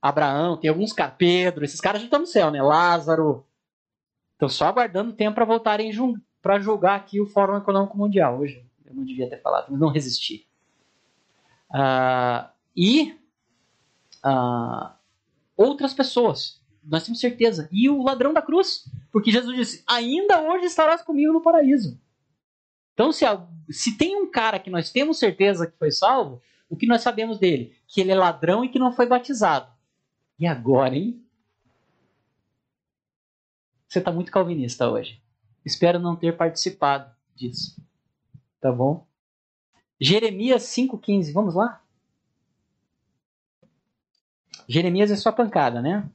Abraão, 0.01 0.57
tem 0.57 0.69
alguns 0.69 0.93
caras. 0.93 1.15
Pedro, 1.17 1.65
esses 1.65 1.81
caras 1.81 2.01
já 2.01 2.05
estão 2.05 2.19
no 2.19 2.27
céu, 2.27 2.51
né? 2.51 2.61
Lázaro. 2.61 3.45
Estão 4.33 4.47
só 4.47 4.67
aguardando 4.67 5.13
tempo 5.13 5.35
para 5.35 5.45
voltarem 5.45 5.91
para 6.41 6.59
julgar 6.59 6.95
aqui 6.95 7.19
o 7.19 7.27
Fórum 7.27 7.57
Econômico 7.57 7.97
Mundial. 7.97 8.39
Hoje 8.39 8.65
eu 8.85 8.95
não 8.95 9.03
devia 9.03 9.29
ter 9.29 9.41
falado, 9.41 9.67
mas 9.69 9.79
não 9.79 9.89
resisti. 9.89 10.47
Uh, 11.69 12.49
e 12.75 13.19
uh, 14.25 14.91
outras 15.57 15.93
pessoas, 15.93 16.61
nós 16.83 17.03
temos 17.03 17.19
certeza. 17.19 17.67
E 17.71 17.89
o 17.89 18.01
ladrão 18.01 18.33
da 18.33 18.41
cruz, 18.41 18.89
porque 19.11 19.31
Jesus 19.31 19.55
disse: 19.55 19.83
Ainda 19.85 20.41
hoje 20.41 20.65
estarás 20.65 21.01
comigo 21.01 21.33
no 21.33 21.41
paraíso. 21.41 21.99
Então, 22.93 23.11
se, 23.11 23.25
se 23.69 23.97
tem 23.97 24.15
um 24.15 24.29
cara 24.29 24.59
que 24.59 24.69
nós 24.69 24.91
temos 24.91 25.19
certeza 25.19 25.67
que 25.67 25.77
foi 25.77 25.91
salvo, 25.91 26.41
o 26.69 26.75
que 26.75 26.87
nós 26.87 27.01
sabemos 27.01 27.37
dele? 27.37 27.75
Que 27.87 28.01
ele 28.01 28.11
é 28.11 28.15
ladrão 28.15 28.63
e 28.63 28.69
que 28.69 28.79
não 28.79 28.91
foi 28.91 29.05
batizado. 29.05 29.71
E 30.39 30.47
agora, 30.47 30.95
hein? 30.95 31.21
Você 33.87 33.99
está 33.99 34.11
muito 34.11 34.31
calvinista 34.31 34.89
hoje. 34.89 35.21
Espero 35.65 35.99
não 35.99 36.15
ter 36.15 36.37
participado 36.37 37.13
disso. 37.35 37.75
Tá 38.61 38.71
bom? 38.71 39.05
Jeremias 39.99 40.63
5,15. 40.63 41.33
Vamos 41.33 41.55
lá? 41.55 41.83
Jeremias 44.67 45.11
é 45.11 45.15
só 45.15 45.31
pancada, 45.31 45.81
né? 45.81 46.09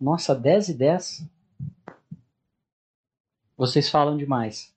Nossa, 0.00 0.34
10 0.34 0.68
e 0.68 0.74
10. 0.74 1.26
Vocês 3.56 3.90
falam 3.90 4.16
demais. 4.16 4.75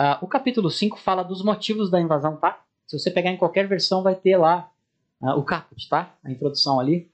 Uh, 0.00 0.16
o 0.22 0.26
capítulo 0.26 0.70
5 0.70 0.98
fala 0.98 1.22
dos 1.22 1.44
motivos 1.44 1.90
da 1.90 2.00
invasão, 2.00 2.34
tá? 2.34 2.64
Se 2.86 2.98
você 2.98 3.10
pegar 3.10 3.30
em 3.30 3.36
qualquer 3.36 3.68
versão, 3.68 4.02
vai 4.02 4.14
ter 4.14 4.38
lá 4.38 4.72
uh, 5.20 5.38
o 5.38 5.44
caput, 5.44 5.86
tá? 5.90 6.14
A 6.24 6.30
introdução 6.30 6.80
ali. 6.80 7.12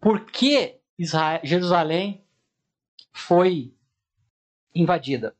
Por 0.00 0.24
que 0.24 0.80
Israel, 0.98 1.40
Jerusalém 1.44 2.24
foi 3.12 3.72
invadida? 4.74 5.36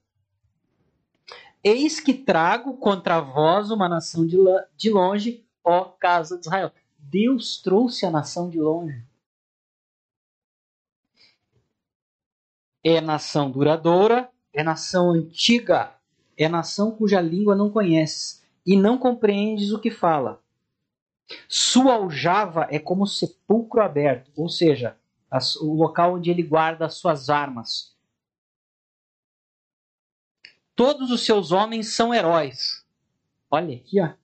Eis 1.62 2.00
que 2.00 2.14
trago 2.14 2.76
contra 2.78 3.20
vós 3.20 3.70
uma 3.70 3.88
nação 3.88 4.26
de, 4.26 4.36
de 4.76 4.90
longe, 4.90 5.44
ó 5.62 5.84
casa 5.84 6.36
de 6.36 6.46
Israel. 6.46 6.72
Deus 6.98 7.60
trouxe 7.60 8.06
a 8.06 8.10
nação 8.10 8.48
de 8.48 8.58
longe. 8.58 9.04
É 12.82 13.00
nação 13.00 13.50
duradoura, 13.50 14.30
é 14.54 14.62
nação 14.62 15.10
antiga, 15.10 15.94
é 16.36 16.48
nação 16.48 16.90
cuja 16.90 17.20
língua 17.20 17.54
não 17.54 17.70
conheces 17.70 18.42
e 18.64 18.74
não 18.74 18.96
compreendes 18.96 19.70
o 19.70 19.78
que 19.78 19.90
fala. 19.90 20.42
Sua 21.46 21.94
aljava 21.94 22.66
é 22.70 22.78
como 22.78 23.06
sepulcro 23.06 23.82
aberto, 23.82 24.32
ou 24.34 24.48
seja, 24.48 24.96
o 25.60 25.74
local 25.74 26.14
onde 26.14 26.30
ele 26.30 26.42
guarda 26.42 26.86
as 26.86 26.94
suas 26.94 27.28
armas. 27.28 27.94
Todos 30.80 31.10
os 31.10 31.26
seus 31.26 31.52
homens 31.52 31.94
são 31.94 32.14
heróis. 32.14 32.86
Olha 33.50 33.76
aqui, 33.76 34.00
ó. 34.00 34.14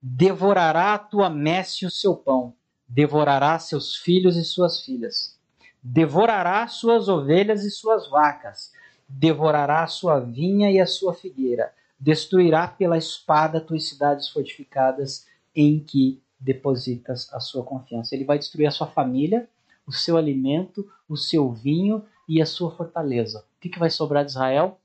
Devorará 0.00 0.94
a 0.94 0.98
tua 0.98 1.28
messe 1.28 1.84
o 1.84 1.90
seu 1.90 2.16
pão, 2.16 2.54
devorará 2.88 3.58
seus 3.58 3.94
filhos 3.94 4.38
e 4.38 4.42
suas 4.42 4.80
filhas, 4.82 5.38
devorará 5.82 6.66
suas 6.66 7.10
ovelhas 7.10 7.62
e 7.62 7.70
suas 7.70 8.08
vacas, 8.08 8.72
devorará 9.06 9.82
a 9.82 9.86
sua 9.86 10.18
vinha 10.18 10.72
e 10.72 10.80
a 10.80 10.86
sua 10.86 11.12
figueira, 11.12 11.74
destruirá 11.98 12.66
pela 12.66 12.96
espada 12.96 13.60
tuas 13.60 13.86
cidades 13.86 14.30
fortificadas 14.30 15.26
em 15.54 15.78
que 15.78 16.22
depositas 16.38 17.30
a 17.34 17.38
sua 17.38 17.62
confiança. 17.62 18.14
Ele 18.14 18.24
vai 18.24 18.38
destruir 18.38 18.64
a 18.64 18.70
sua 18.70 18.86
família, 18.86 19.46
o 19.86 19.92
seu 19.92 20.16
alimento, 20.16 20.90
o 21.06 21.18
seu 21.18 21.52
vinho 21.52 22.02
e 22.26 22.40
a 22.40 22.46
sua 22.46 22.70
fortaleza. 22.70 23.40
O 23.40 23.60
que, 23.60 23.68
que 23.68 23.78
vai 23.78 23.90
sobrar 23.90 24.24
de 24.24 24.30
Israel? 24.30 24.80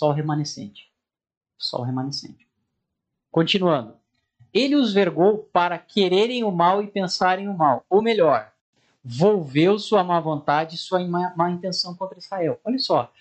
O 0.00 0.12
remanescente. 0.12 0.90
O 1.72 1.82
remanescente. 1.82 2.46
Continuando. 3.30 3.94
Ele 4.52 4.74
os 4.74 4.92
vergou 4.92 5.38
para 5.52 5.78
quererem 5.78 6.42
o 6.42 6.50
mal 6.50 6.82
e 6.82 6.86
pensarem 6.88 7.48
o 7.48 7.56
mal. 7.56 7.84
Ou 7.88 8.02
melhor, 8.02 8.52
volveu 9.04 9.78
sua 9.78 10.02
má 10.02 10.18
vontade 10.20 10.74
e 10.74 10.78
sua 10.78 11.06
má, 11.06 11.32
má 11.36 11.50
intenção 11.50 11.94
contra 11.94 12.18
Israel. 12.18 12.60
Olha 12.64 12.78
só, 12.78 13.12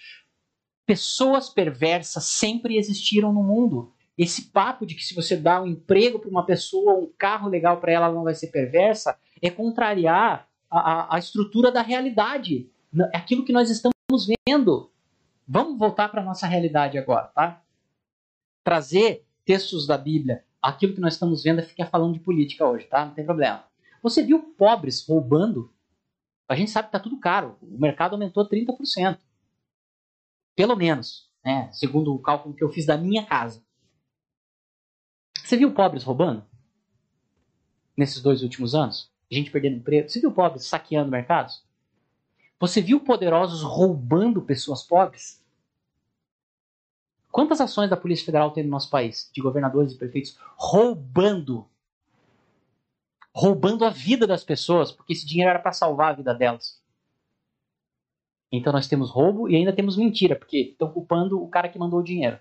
pessoas 0.85 1.49
perversas 1.49 2.23
sempre 2.25 2.77
existiram 2.77 3.31
no 3.31 3.43
mundo. 3.43 3.93
Esse 4.17 4.49
papo 4.49 4.85
de 4.85 4.95
que 4.95 5.03
se 5.03 5.13
você 5.13 5.37
dá 5.37 5.61
um 5.61 5.67
emprego 5.67 6.19
para 6.19 6.29
uma 6.29 6.45
pessoa, 6.45 6.93
um 6.93 7.09
carro 7.17 7.47
legal 7.47 7.77
para 7.77 7.91
ela, 7.91 8.07
ela 8.07 8.15
não 8.15 8.23
vai 8.23 8.35
ser 8.35 8.47
perversa, 8.47 9.17
é 9.41 9.49
contrariar 9.49 10.47
a, 10.69 10.79
a, 10.79 11.15
a 11.15 11.19
estrutura 11.19 11.71
da 11.71 11.81
realidade. 11.81 12.69
É 13.13 13.17
aquilo 13.17 13.45
que 13.45 13.53
nós 13.53 13.69
estamos 13.69 14.27
vendo. 14.47 14.89
Vamos 15.51 15.79
voltar 15.79 16.09
para 16.09 16.21
a 16.21 16.23
nossa 16.23 16.45
realidade 16.45 16.95
agora, 16.99 17.25
tá? 17.29 17.63
Trazer 18.63 19.25
textos 19.43 19.87
da 19.87 19.97
Bíblia. 19.97 20.45
Aquilo 20.61 20.93
que 20.93 21.01
nós 21.01 21.13
estamos 21.13 21.41
vendo 21.41 21.57
é 21.57 21.63
ficar 21.63 21.87
falando 21.87 22.13
de 22.13 22.19
política 22.19 22.67
hoje, 22.67 22.85
tá? 22.85 23.03
Não 23.03 23.15
tem 23.15 23.25
problema. 23.25 23.65
Você 24.03 24.21
viu 24.21 24.53
pobres 24.55 25.03
roubando? 25.07 25.73
A 26.47 26.55
gente 26.55 26.69
sabe 26.69 26.89
que 26.89 26.95
está 26.95 26.99
tudo 26.99 27.19
caro. 27.19 27.57
O 27.63 27.81
mercado 27.81 28.13
aumentou 28.13 28.47
30%. 28.47 29.17
Pelo 30.55 30.75
menos, 30.75 31.27
né? 31.43 31.71
segundo 31.73 32.13
o 32.13 32.19
cálculo 32.19 32.53
que 32.53 32.63
eu 32.63 32.69
fiz 32.69 32.85
da 32.85 32.95
minha 32.95 33.25
casa. 33.25 33.63
Você 35.43 35.57
viu 35.57 35.73
pobres 35.73 36.03
roubando? 36.03 36.45
Nesses 37.97 38.21
dois 38.21 38.43
últimos 38.43 38.75
anos? 38.75 39.11
Gente 39.31 39.49
perdendo 39.49 39.77
emprego? 39.77 40.07
Você 40.07 40.19
viu 40.19 40.31
pobres 40.31 40.67
saqueando 40.67 41.09
mercados? 41.09 41.63
Você 42.59 42.81
viu 42.81 42.99
poderosos 42.99 43.63
roubando 43.63 44.43
pessoas 44.43 44.83
pobres? 44.83 45.38
Quantas 47.31 47.61
ações 47.61 47.89
da 47.89 47.97
Polícia 47.97 48.25
Federal 48.25 48.51
tem 48.51 48.63
no 48.63 48.69
nosso 48.69 48.89
país, 48.89 49.29
de 49.33 49.41
governadores 49.41 49.93
e 49.93 49.97
prefeitos, 49.97 50.37
roubando? 50.55 51.67
Roubando 53.33 53.85
a 53.85 53.89
vida 53.89 54.25
das 54.25 54.43
pessoas, 54.43 54.91
porque 54.91 55.13
esse 55.13 55.25
dinheiro 55.25 55.51
era 55.51 55.59
para 55.59 55.71
salvar 55.71 56.11
a 56.11 56.15
vida 56.15 56.33
delas. 56.33 56.81
Então 58.51 58.73
nós 58.73 58.87
temos 58.87 59.11
roubo 59.11 59.47
e 59.47 59.55
ainda 59.55 59.71
temos 59.71 59.95
mentira, 59.95 60.35
porque 60.35 60.71
estão 60.71 60.91
culpando 60.91 61.41
o 61.41 61.47
cara 61.47 61.69
que 61.69 61.77
mandou 61.77 61.99
o 61.99 62.03
dinheiro. 62.03 62.39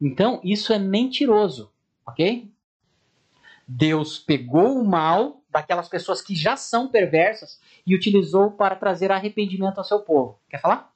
Então 0.00 0.38
isso 0.44 0.72
é 0.72 0.78
mentiroso, 0.78 1.72
ok? 2.06 2.52
Deus 3.66 4.18
pegou 4.18 4.78
o 4.78 4.84
mal 4.84 5.42
daquelas 5.48 5.88
pessoas 5.88 6.20
que 6.20 6.36
já 6.36 6.56
são 6.56 6.88
perversas 6.88 7.58
e 7.86 7.94
utilizou 7.94 8.50
para 8.50 8.76
trazer 8.76 9.10
arrependimento 9.10 9.78
ao 9.78 9.84
seu 9.84 10.00
povo. 10.00 10.38
Quer 10.48 10.60
falar? 10.60 10.94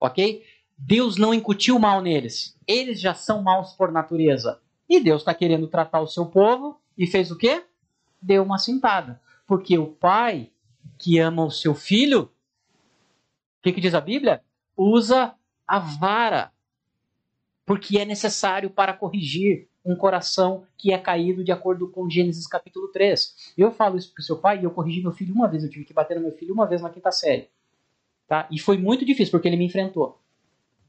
Ok? 0.00 0.44
Deus 0.76 1.16
não 1.16 1.32
incutiu 1.32 1.78
mal 1.78 2.00
neles. 2.00 2.56
Eles 2.66 3.00
já 3.00 3.14
são 3.14 3.42
maus 3.42 3.72
por 3.72 3.92
natureza. 3.92 4.60
E 4.88 5.00
Deus 5.00 5.22
está 5.22 5.32
querendo 5.34 5.68
tratar 5.68 6.00
o 6.00 6.06
seu 6.06 6.26
povo 6.26 6.78
e 6.96 7.06
fez 7.06 7.30
o 7.30 7.38
quê? 7.38 7.64
Deu 8.20 8.42
uma 8.42 8.58
cintada. 8.58 9.20
Porque 9.46 9.78
o 9.78 9.86
pai 9.86 10.50
que 10.98 11.18
ama 11.18 11.44
o 11.44 11.50
seu 11.50 11.74
filho, 11.74 12.22
o 13.58 13.62
que, 13.62 13.72
que 13.72 13.80
diz 13.80 13.94
a 13.94 14.00
Bíblia? 14.00 14.42
Usa 14.76 15.34
a 15.66 15.78
vara. 15.78 16.52
Porque 17.64 17.98
é 17.98 18.04
necessário 18.04 18.70
para 18.70 18.92
corrigir 18.92 19.68
um 19.84 19.96
coração 19.96 20.64
que 20.76 20.92
é 20.92 20.98
caído 20.98 21.42
de 21.42 21.50
acordo 21.50 21.88
com 21.88 22.08
Gênesis 22.08 22.46
capítulo 22.46 22.88
3. 22.88 23.54
Eu 23.56 23.72
falo 23.72 23.96
isso 23.96 24.12
para 24.12 24.20
o 24.20 24.24
seu 24.24 24.38
pai 24.38 24.60
e 24.60 24.64
eu 24.64 24.70
corrigi 24.70 25.00
meu 25.00 25.12
filho 25.12 25.34
uma 25.34 25.48
vez. 25.48 25.64
Eu 25.64 25.70
tive 25.70 25.84
que 25.84 25.92
bater 25.92 26.16
no 26.16 26.22
meu 26.22 26.32
filho 26.32 26.54
uma 26.54 26.66
vez 26.66 26.82
na 26.82 26.90
quinta 26.90 27.10
série. 27.10 27.48
Tá? 28.26 28.46
E 28.50 28.58
foi 28.58 28.78
muito 28.78 29.04
difícil 29.04 29.30
porque 29.30 29.48
ele 29.48 29.56
me 29.56 29.66
enfrentou. 29.66 30.21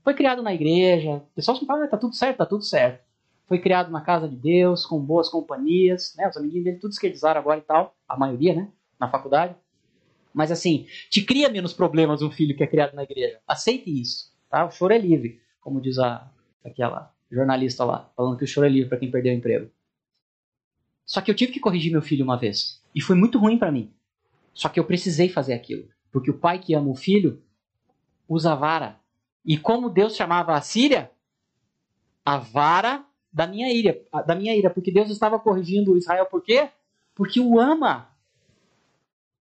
Foi 0.03 0.13
criado 0.13 0.41
na 0.41 0.53
igreja, 0.53 1.15
o 1.15 1.35
pessoal 1.35 1.55
sempre 1.55 1.67
fala, 1.67 1.85
ah, 1.85 1.87
tá 1.87 1.97
tudo 1.97 2.13
certo, 2.13 2.37
tá 2.37 2.45
tudo 2.45 2.63
certo. 2.63 3.01
Foi 3.47 3.57
criado 3.59 3.89
na 3.89 4.01
casa 4.01 4.27
de 4.27 4.35
Deus, 4.35 4.85
com 4.85 4.99
boas 4.99 5.29
companhias, 5.29 6.13
né? 6.17 6.27
Os 6.27 6.35
amiguinhos 6.35 6.65
dele 6.65 6.79
tudo 6.79 6.91
esquerdizaram 6.91 7.39
agora 7.39 7.59
e 7.59 7.63
tal, 7.63 7.95
a 8.07 8.17
maioria, 8.17 8.53
né? 8.53 8.69
Na 8.99 9.09
faculdade. 9.09 9.55
Mas 10.33 10.51
assim, 10.51 10.87
te 11.09 11.21
cria 11.23 11.47
menos 11.49 11.73
problemas 11.73 12.21
um 12.21 12.31
filho 12.31 12.55
que 12.55 12.63
é 12.63 12.67
criado 12.67 12.93
na 12.95 13.03
igreja. 13.03 13.39
Aceite 13.47 13.89
isso, 13.89 14.33
tá? 14.49 14.65
O 14.65 14.71
choro 14.71 14.93
é 14.93 14.97
livre, 14.97 15.41
como 15.61 15.79
diz 15.79 15.97
a, 15.99 16.29
aquela 16.65 17.13
jornalista 17.31 17.85
lá, 17.85 18.11
falando 18.15 18.37
que 18.37 18.43
o 18.43 18.47
choro 18.47 18.67
é 18.67 18.69
livre 18.69 18.89
para 18.89 18.97
quem 18.97 19.11
perdeu 19.11 19.33
o 19.33 19.37
emprego. 19.37 19.71
Só 21.05 21.21
que 21.21 21.29
eu 21.31 21.35
tive 21.35 21.51
que 21.51 21.59
corrigir 21.59 21.91
meu 21.91 22.01
filho 22.01 22.23
uma 22.23 22.37
vez. 22.37 22.81
E 22.93 23.01
foi 23.01 23.15
muito 23.15 23.37
ruim 23.37 23.57
para 23.57 23.71
mim. 23.71 23.91
Só 24.53 24.69
que 24.69 24.79
eu 24.79 24.85
precisei 24.85 25.29
fazer 25.29 25.53
aquilo. 25.53 25.87
Porque 26.11 26.31
o 26.31 26.37
pai 26.37 26.59
que 26.59 26.73
ama 26.73 26.89
o 26.89 26.95
filho 26.95 27.41
usa 28.27 28.55
vara 28.55 29.02
e 29.45 29.57
como 29.57 29.89
Deus 29.89 30.15
chamava 30.15 30.53
a 30.53 30.61
Síria? 30.61 31.11
A 32.25 32.37
vara 32.37 33.05
da 33.31 33.47
minha 33.47 33.73
ira, 33.73 33.99
da 34.25 34.35
minha 34.35 34.55
ira, 34.55 34.69
porque 34.69 34.91
Deus 34.91 35.09
estava 35.09 35.39
corrigindo 35.39 35.97
Israel 35.97 36.25
por 36.27 36.41
quê? 36.41 36.69
Porque 37.15 37.39
o 37.39 37.59
ama. 37.59 38.09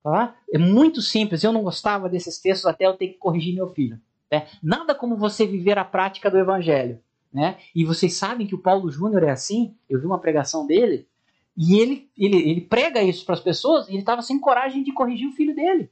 Tá? 0.02 0.36
É 0.52 0.58
muito 0.58 1.02
simples, 1.02 1.44
eu 1.44 1.52
não 1.52 1.64
gostava 1.64 2.08
desses 2.08 2.40
textos 2.40 2.66
até 2.66 2.86
eu 2.86 2.96
ter 2.96 3.10
que 3.10 3.18
corrigir 3.18 3.54
meu 3.54 3.68
filho. 3.68 4.00
Né? 4.32 4.48
Nada 4.62 4.96
como 4.96 5.18
você 5.18 5.46
viver 5.46 5.78
a 5.78 5.86
prática 5.86 6.32
do 6.32 6.38
evangelho. 6.38 7.00
Né? 7.34 7.58
E 7.76 7.84
vocês 7.84 8.14
sabem 8.16 8.48
que 8.48 8.56
o 8.56 8.62
Paulo 8.62 8.90
Júnior 8.90 9.24
é 9.24 9.32
assim, 9.32 9.76
eu 9.90 10.00
vi 10.00 10.06
uma 10.06 10.20
pregação 10.20 10.66
dele, 10.66 11.08
e 11.58 11.80
ele, 11.80 12.10
ele, 12.18 12.38
ele 12.50 12.62
prega 12.62 13.02
isso 13.02 13.26
para 13.26 13.36
as 13.36 13.42
pessoas, 13.42 13.88
e 13.88 13.92
ele 13.92 14.00
estava 14.00 14.22
sem 14.22 14.40
coragem 14.40 14.84
de 14.84 14.94
corrigir 14.94 15.28
o 15.28 15.34
filho 15.34 15.56
dele. 15.56 15.90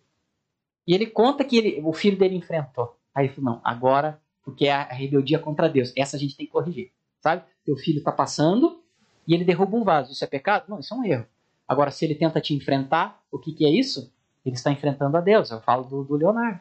E 0.88 0.94
ele 0.94 1.08
conta 1.08 1.44
que 1.44 1.58
ele, 1.58 1.82
o 1.84 1.94
filho 1.94 2.18
dele 2.18 2.36
enfrentou. 2.36 2.96
Aí 3.14 3.26
ele 3.26 3.34
falou, 3.34 3.52
não, 3.52 3.62
agora, 3.64 4.20
porque 4.44 4.68
é 4.68 4.74
a 4.74 4.84
rebeldia 4.84 5.40
contra 5.40 5.70
Deus. 5.70 5.94
Essa 5.96 6.18
a 6.18 6.20
gente 6.20 6.36
tem 6.36 6.46
que 6.46 6.52
corrigir. 6.52 6.92
Sabe? 7.22 7.44
Teu 7.66 7.78
filho 7.78 8.00
está 8.00 8.12
passando 8.12 8.82
e 9.28 9.34
ele 9.34 9.46
derruba 9.46 9.78
um 9.78 9.84
vaso. 9.84 10.12
Isso 10.12 10.24
é 10.24 10.28
pecado? 10.28 10.66
Não, 10.68 10.80
isso 10.80 10.94
é 10.94 10.98
um 10.98 11.06
erro. 11.06 11.26
Agora, 11.68 11.92
se 11.92 12.04
ele 12.04 12.16
tenta 12.16 12.42
te 12.42 12.54
enfrentar, 12.54 13.22
o 13.32 13.40
que, 13.40 13.54
que 13.54 13.66
é 13.66 13.70
isso? 13.70 14.12
Ele 14.46 14.56
está 14.56 14.72
enfrentando 14.72 15.16
a 15.16 15.22
Deus. 15.22 15.50
Eu 15.50 15.62
falo 15.62 15.84
do, 15.84 16.04
do 16.04 16.16
Leonardo. 16.16 16.60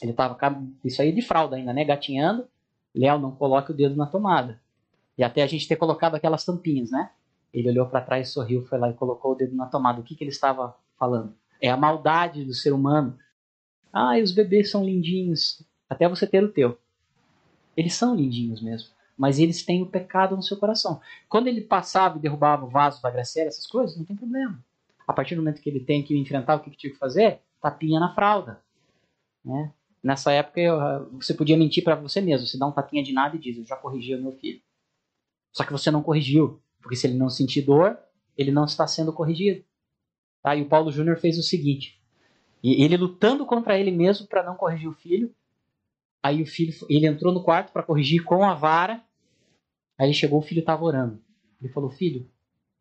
Ele 0.00 0.12
estava, 0.12 0.36
isso 0.84 1.02
aí 1.02 1.12
de 1.12 1.22
fralda 1.22 1.56
ainda, 1.56 1.72
né? 1.72 1.84
Gatinhando. 1.84 2.46
Léo, 2.94 3.18
não 3.18 3.32
coloque 3.32 3.72
o 3.72 3.74
dedo 3.74 3.96
na 3.96 4.06
tomada. 4.06 4.60
E 5.18 5.24
até 5.24 5.42
a 5.42 5.46
gente 5.46 5.66
ter 5.66 5.76
colocado 5.76 6.14
aquelas 6.14 6.44
tampinhas, 6.44 6.90
né? 6.90 7.10
Ele 7.52 7.68
olhou 7.68 7.86
para 7.86 8.00
trás, 8.00 8.30
sorriu, 8.30 8.64
foi 8.66 8.78
lá 8.78 8.90
e 8.90 8.94
colocou 8.94 9.32
o 9.32 9.34
dedo 9.34 9.54
na 9.56 9.66
tomada. 9.66 10.00
O 10.00 10.04
que, 10.04 10.14
que 10.14 10.22
ele 10.22 10.30
estava 10.30 10.76
falando? 10.98 11.34
É 11.60 11.70
a 11.70 11.76
maldade 11.76 12.44
do 12.44 12.54
ser 12.54 12.72
humano 12.72 13.18
ah, 13.94 14.18
os 14.20 14.32
bebês 14.32 14.72
são 14.72 14.84
lindinhos. 14.84 15.62
Até 15.88 16.08
você 16.08 16.26
ter 16.26 16.42
o 16.42 16.50
teu. 16.50 16.76
Eles 17.76 17.94
são 17.94 18.16
lindinhos 18.16 18.60
mesmo. 18.60 18.88
Mas 19.16 19.38
eles 19.38 19.62
têm 19.62 19.82
o 19.82 19.86
pecado 19.86 20.34
no 20.34 20.42
seu 20.42 20.56
coração. 20.56 21.00
Quando 21.28 21.46
ele 21.46 21.60
passava 21.60 22.18
e 22.18 22.20
derrubava 22.20 22.66
o 22.66 22.68
vaso 22.68 23.00
da 23.00 23.08
Graciela, 23.08 23.46
essas 23.46 23.68
coisas, 23.68 23.96
não 23.96 24.04
tem 24.04 24.16
problema. 24.16 24.58
A 25.06 25.12
partir 25.12 25.36
do 25.36 25.42
momento 25.42 25.62
que 25.62 25.70
ele 25.70 25.78
tem 25.78 26.02
que 26.02 26.18
enfrentar 26.18 26.56
o 26.56 26.60
que, 26.60 26.70
que 26.70 26.76
tinha 26.76 26.92
que 26.92 26.98
fazer, 26.98 27.38
tapinha 27.60 28.00
na 28.00 28.12
fralda. 28.12 28.60
Né? 29.44 29.72
Nessa 30.02 30.32
época, 30.32 30.60
eu, 30.60 31.12
você 31.12 31.32
podia 31.32 31.56
mentir 31.56 31.84
para 31.84 31.94
você 31.94 32.20
mesmo. 32.20 32.48
Você 32.48 32.58
dá 32.58 32.66
um 32.66 32.72
tapinha 32.72 33.02
de 33.02 33.12
nada 33.12 33.36
e 33.36 33.38
diz: 33.38 33.56
Eu 33.56 33.64
já 33.64 33.76
corrigi 33.76 34.12
o 34.16 34.20
meu 34.20 34.32
filho. 34.32 34.60
Só 35.52 35.64
que 35.64 35.72
você 35.72 35.92
não 35.92 36.02
corrigiu. 36.02 36.60
Porque 36.82 36.96
se 36.96 37.06
ele 37.06 37.16
não 37.16 37.30
sentir 37.30 37.62
dor, 37.62 37.96
ele 38.36 38.50
não 38.50 38.64
está 38.64 38.88
sendo 38.88 39.12
corrigido. 39.12 39.64
Tá? 40.42 40.56
E 40.56 40.62
o 40.62 40.68
Paulo 40.68 40.90
Júnior 40.90 41.16
fez 41.18 41.38
o 41.38 41.42
seguinte: 41.44 42.02
e 42.64 42.82
ele 42.82 42.96
lutando 42.96 43.44
contra 43.44 43.78
ele 43.78 43.90
mesmo 43.90 44.26
para 44.26 44.42
não 44.42 44.56
corrigir 44.56 44.88
o 44.88 44.94
filho. 44.94 45.30
Aí 46.22 46.42
o 46.42 46.46
filho, 46.46 46.72
ele 46.88 47.06
entrou 47.06 47.30
no 47.30 47.44
quarto 47.44 47.70
para 47.70 47.82
corrigir 47.82 48.24
com 48.24 48.42
a 48.42 48.54
vara. 48.54 49.04
Aí 49.98 50.06
ele 50.06 50.14
chegou, 50.14 50.38
o 50.38 50.42
filho 50.42 50.60
estava 50.60 50.82
orando. 50.82 51.22
Ele 51.60 51.70
falou: 51.70 51.90
Filho, 51.90 52.26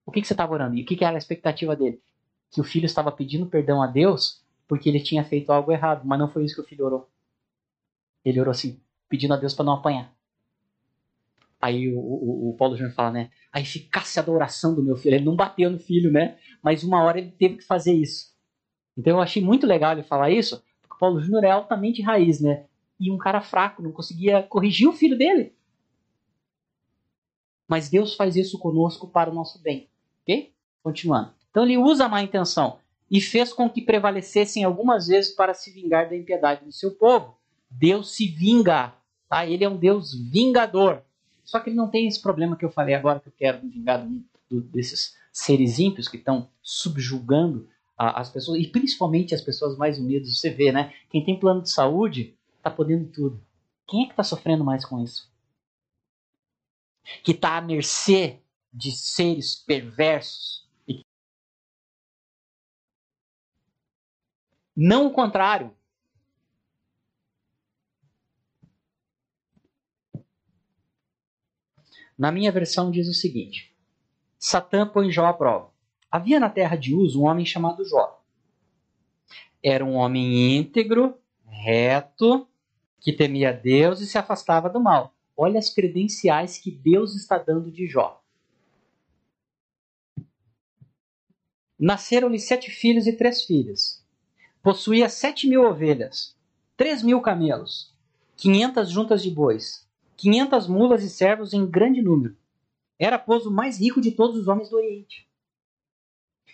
o 0.06 0.12
que, 0.12 0.22
que 0.22 0.28
você 0.28 0.34
estava 0.34 0.54
orando? 0.54 0.78
E 0.78 0.84
o 0.84 0.86
que, 0.86 0.96
que 0.96 1.04
era 1.04 1.16
a 1.16 1.18
expectativa 1.18 1.76
dele? 1.76 2.02
Que 2.50 2.62
o 2.62 2.64
filho 2.64 2.86
estava 2.86 3.12
pedindo 3.12 3.46
perdão 3.46 3.84
a 3.84 3.88
Deus 3.88 4.42
porque 4.70 4.88
ele 4.88 5.02
tinha 5.02 5.26
feito 5.26 5.52
algo 5.52 5.70
errado. 5.70 6.06
Mas 6.06 6.18
não 6.18 6.30
foi 6.30 6.46
isso 6.46 6.56
que 6.56 6.62
o 6.62 6.66
filho 6.66 6.86
orou. 6.86 7.10
Ele 8.24 8.40
orou 8.40 8.52
assim, 8.52 8.80
pedindo 9.10 9.34
a 9.34 9.38
Deus 9.38 9.54
para 9.54 9.66
não 9.66 9.74
apanhar. 9.74 10.16
Aí 11.62 11.94
o, 11.94 12.00
o, 12.00 12.50
o, 12.52 12.58
Paulo 12.58 12.78
Júnior 12.78 12.94
fala, 12.94 13.12
né? 13.12 13.32
A 13.52 13.60
eficácia 13.60 14.24
da 14.24 14.32
oração 14.32 14.74
do 14.74 14.82
meu 14.82 14.96
filho. 14.96 15.16
Ele 15.16 15.26
não 15.26 15.36
bateu 15.36 15.70
no 15.70 15.78
filho, 15.78 16.10
né? 16.10 16.38
Mas 16.62 16.84
uma 16.84 17.04
hora 17.04 17.20
ele 17.20 17.32
teve 17.32 17.58
que 17.58 17.66
fazer 17.66 17.94
isso. 17.94 18.33
Então 18.98 19.14
eu 19.14 19.22
achei 19.22 19.44
muito 19.44 19.66
legal 19.66 19.94
ele 19.94 20.04
falar 20.04 20.30
isso, 20.30 20.64
porque 20.82 20.96
o 20.96 21.00
Paulo 21.00 21.20
Júnior 21.20 21.44
é 21.44 21.52
altamente 21.52 22.02
raiz, 22.02 22.40
né? 22.40 22.66
E 23.00 23.12
um 23.12 23.18
cara 23.18 23.42
fraco, 23.42 23.82
não 23.82 23.92
conseguia 23.92 24.44
corrigir 24.44 24.88
o 24.88 24.94
filho 24.94 25.18
dele. 25.18 25.54
Mas 27.68 27.90
Deus 27.90 28.16
faz 28.16 28.36
isso 28.36 28.60
conosco 28.60 29.08
para 29.08 29.32
o 29.32 29.34
nosso 29.34 29.62
bem. 29.62 29.90
Ok? 30.22 30.54
Continuando. 30.84 31.34
Então 31.50 31.64
ele 31.64 31.78
usa 31.78 32.06
a 32.06 32.10
má 32.10 32.22
intenção 32.22 32.78
e 33.10 33.20
fez 33.22 33.52
com 33.54 33.70
que 33.70 33.82
prevalecessem 33.82 34.64
algumas 34.64 35.08
vezes 35.08 35.32
para 35.32 35.54
se 35.54 35.72
vingar 35.72 36.10
da 36.10 36.16
impiedade 36.16 36.66
do 36.66 36.72
seu 36.72 36.92
povo. 36.92 37.38
Deus 37.70 38.16
se 38.16 38.28
vinga, 38.28 38.94
tá? 39.30 39.46
Ele 39.46 39.64
é 39.64 39.70
um 39.70 39.78
Deus 39.78 40.14
vingador. 40.14 41.04
Só 41.44 41.60
que 41.60 41.70
ele 41.70 41.76
não 41.76 41.90
tem 41.90 42.08
esse 42.08 42.22
problema 42.22 42.56
que 42.56 42.66
eu 42.66 42.72
falei 42.72 42.96
agora 42.96 43.20
que 43.20 43.28
eu 43.28 43.34
quero 43.38 43.68
vingar 43.68 44.06
do, 44.06 44.24
do, 44.50 44.62
desses 44.62 45.16
seres 45.32 45.80
ímpios 45.80 46.08
que 46.08 46.18
estão 46.18 46.48
subjugando 46.62 47.68
as 47.98 48.30
pessoas, 48.30 48.60
e 48.60 48.68
principalmente 48.68 49.36
as 49.36 49.42
pessoas 49.42 49.78
mais 49.78 50.00
unidas. 50.00 50.40
Você 50.40 50.50
vê, 50.50 50.72
né? 50.72 50.94
Quem 51.10 51.24
tem 51.24 51.40
plano 51.40 51.62
de 51.62 51.72
saúde 51.72 52.38
está 52.58 52.70
podendo 52.72 53.12
tudo. 53.12 53.46
Quem 53.88 54.04
é 54.04 54.06
que 54.06 54.14
está 54.14 54.24
sofrendo 54.24 54.64
mais 54.64 54.86
com 54.86 55.04
isso? 55.04 55.32
Que 57.24 57.32
está 57.32 57.58
à 57.58 57.62
mercê 57.62 58.42
de 58.74 58.92
seres 58.92 59.56
perversos. 59.56 60.68
Não 64.76 65.06
o 65.06 65.14
contrário. 65.14 65.76
Na 72.18 72.32
minha 72.32 72.52
versão 72.52 72.90
diz 72.90 73.08
o 73.08 73.14
seguinte: 73.14 73.76
Satã 74.40 74.88
põe 74.88 75.12
Jó 75.12 75.26
à 75.26 75.34
prova. 75.34 75.73
Havia 76.14 76.40
na 76.40 76.48
terra 76.48 76.76
de 76.76 76.94
Uz 76.94 77.16
um 77.16 77.24
homem 77.24 77.44
chamado 77.44 77.84
Jó. 77.84 78.22
Era 79.64 79.84
um 79.84 79.96
homem 79.96 80.56
íntegro, 80.60 81.18
reto, 81.48 82.48
que 83.00 83.12
temia 83.12 83.52
Deus 83.52 84.00
e 84.00 84.06
se 84.06 84.16
afastava 84.16 84.70
do 84.70 84.80
mal. 84.80 85.12
Olha 85.36 85.58
as 85.58 85.72
credenciais 85.72 86.60
que 86.60 86.70
Deus 86.70 87.16
está 87.16 87.40
dando 87.40 87.72
de 87.72 87.88
Jó. 87.88 88.22
Nasceram-lhe 91.80 92.38
sete 92.38 92.70
filhos 92.70 93.08
e 93.08 93.14
três 93.14 93.44
filhas. 93.44 94.06
Possuía 94.62 95.10
sete 95.10 95.50
mil 95.50 95.64
ovelhas, 95.64 96.38
três 96.78 97.02
mil 97.02 97.22
camelos, 97.22 97.92
quinhentas 98.38 98.92
juntas 98.92 99.24
de 99.24 99.32
bois, 99.32 99.90
quinhentas 100.16 100.68
mulas 100.68 101.04
e 101.04 101.10
servos 101.10 101.54
em 101.54 101.66
grande 101.66 102.04
número. 102.04 102.38
Era, 103.00 103.18
pois, 103.18 103.48
o 103.48 103.52
mais 103.52 103.80
rico 103.80 104.00
de 104.00 104.12
todos 104.12 104.38
os 104.38 104.48
homens 104.48 104.70
do 104.70 104.76
Oriente. 104.76 105.28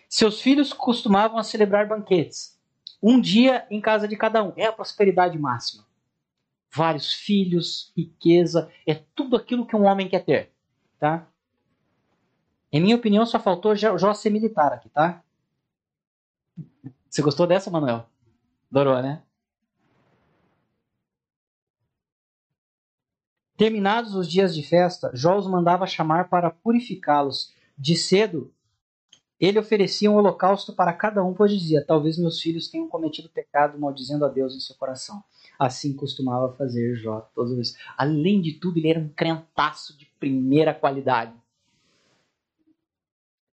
Seus 0.09 0.41
filhos 0.41 0.73
costumavam 0.73 1.37
a 1.37 1.43
celebrar 1.43 1.87
banquetes, 1.87 2.59
um 3.01 3.21
dia 3.21 3.67
em 3.69 3.79
casa 3.79 4.07
de 4.07 4.17
cada 4.17 4.43
um. 4.43 4.51
É 4.57 4.65
a 4.65 4.73
prosperidade 4.73 5.37
máxima. 5.37 5.85
Vários 6.73 7.13
filhos, 7.13 7.93
riqueza, 7.95 8.71
é 8.87 8.95
tudo 8.95 9.35
aquilo 9.35 9.67
que 9.67 9.75
um 9.75 9.85
homem 9.85 10.09
quer 10.09 10.25
ter, 10.25 10.51
tá? 10.99 11.27
Em 12.71 12.81
minha 12.81 12.95
opinião, 12.95 13.25
só 13.25 13.39
faltou 13.39 13.75
Jó 13.75 14.13
ser 14.13 14.31
militar 14.31 14.73
aqui, 14.73 14.89
tá? 14.89 15.23
Você 17.07 17.21
gostou 17.21 17.45
dessa, 17.47 17.71
Manuel? 17.71 18.07
Adorou, 18.71 19.01
né? 19.01 19.21
Terminados 23.55 24.15
os 24.15 24.27
dias 24.27 24.55
de 24.55 24.63
festa, 24.63 25.11
Jó 25.13 25.37
os 25.37 25.47
mandava 25.47 25.85
chamar 25.85 26.29
para 26.29 26.49
purificá-los 26.49 27.53
De 27.77 27.95
cedo, 27.95 28.53
ele 29.39 29.57
oferecia 29.57 30.11
um 30.11 30.15
holocausto 30.15 30.73
para 30.73 30.91
cada 30.91 31.23
um, 31.23 31.33
pois 31.33 31.51
dizia: 31.51 31.83
Talvez 31.85 32.17
meus 32.17 32.41
filhos 32.41 32.67
tenham 32.67 32.89
cometido 32.89 33.29
pecado, 33.29 33.79
maldizendo 33.79 34.25
a 34.25 34.27
Deus 34.27 34.55
em 34.55 34.59
seu 34.59 34.75
coração. 34.75 35.23
Assim 35.57 35.93
costumava 35.93 36.53
fazer 36.55 36.95
Jó 36.95 37.29
todas 37.33 37.51
as 37.51 37.57
vezes. 37.57 37.77
Além 37.97 38.41
de 38.41 38.53
tudo, 38.53 38.77
ele 38.77 38.89
era 38.89 38.99
um 38.99 39.09
crentaço 39.09 39.97
de 39.97 40.05
primeira 40.19 40.73
qualidade. 40.73 41.33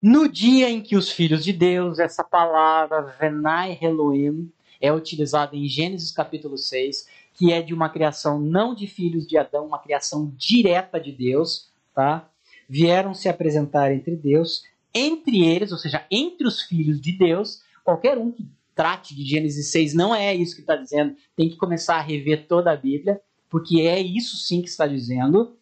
No 0.02 0.28
dia 0.28 0.68
em 0.70 0.82
que 0.82 0.96
os 0.96 1.10
filhos 1.10 1.44
de 1.44 1.52
Deus, 1.52 1.98
essa 1.98 2.24
palavra 2.24 3.02
Venai 3.18 3.78
Elohim, 3.80 4.50
é 4.80 4.92
utilizada 4.92 5.54
em 5.54 5.68
Gênesis 5.68 6.10
capítulo 6.10 6.56
6, 6.56 7.06
que 7.34 7.52
é 7.52 7.60
de 7.60 7.74
uma 7.74 7.90
criação 7.90 8.40
não 8.40 8.74
de 8.74 8.86
filhos 8.86 9.26
de 9.26 9.36
Adão, 9.36 9.66
uma 9.66 9.78
criação 9.78 10.32
direta 10.36 10.98
de 10.98 11.12
Deus, 11.12 11.70
tá? 11.94 12.26
Vieram 12.66 13.12
se 13.12 13.28
apresentar 13.28 13.92
entre 13.92 14.16
Deus 14.16 14.62
entre 14.94 15.44
eles, 15.44 15.72
ou 15.72 15.78
seja, 15.78 16.06
entre 16.10 16.46
os 16.46 16.62
filhos 16.62 17.00
de 17.00 17.12
Deus, 17.12 17.62
qualquer 17.84 18.18
um 18.18 18.30
que 18.30 18.46
trate 18.74 19.14
de 19.14 19.24
Gênesis 19.24 19.70
6 19.70 19.94
não 19.94 20.14
é 20.14 20.34
isso 20.34 20.54
que 20.54 20.62
está 20.62 20.76
dizendo, 20.76 21.16
tem 21.36 21.48
que 21.48 21.56
começar 21.56 21.96
a 21.96 22.02
rever 22.02 22.46
toda 22.46 22.72
a 22.72 22.76
Bíblia, 22.76 23.20
porque 23.48 23.82
é 23.82 24.00
isso 24.00 24.36
sim 24.36 24.62
que 24.62 24.68
está 24.68 24.86
dizendo. 24.86 25.56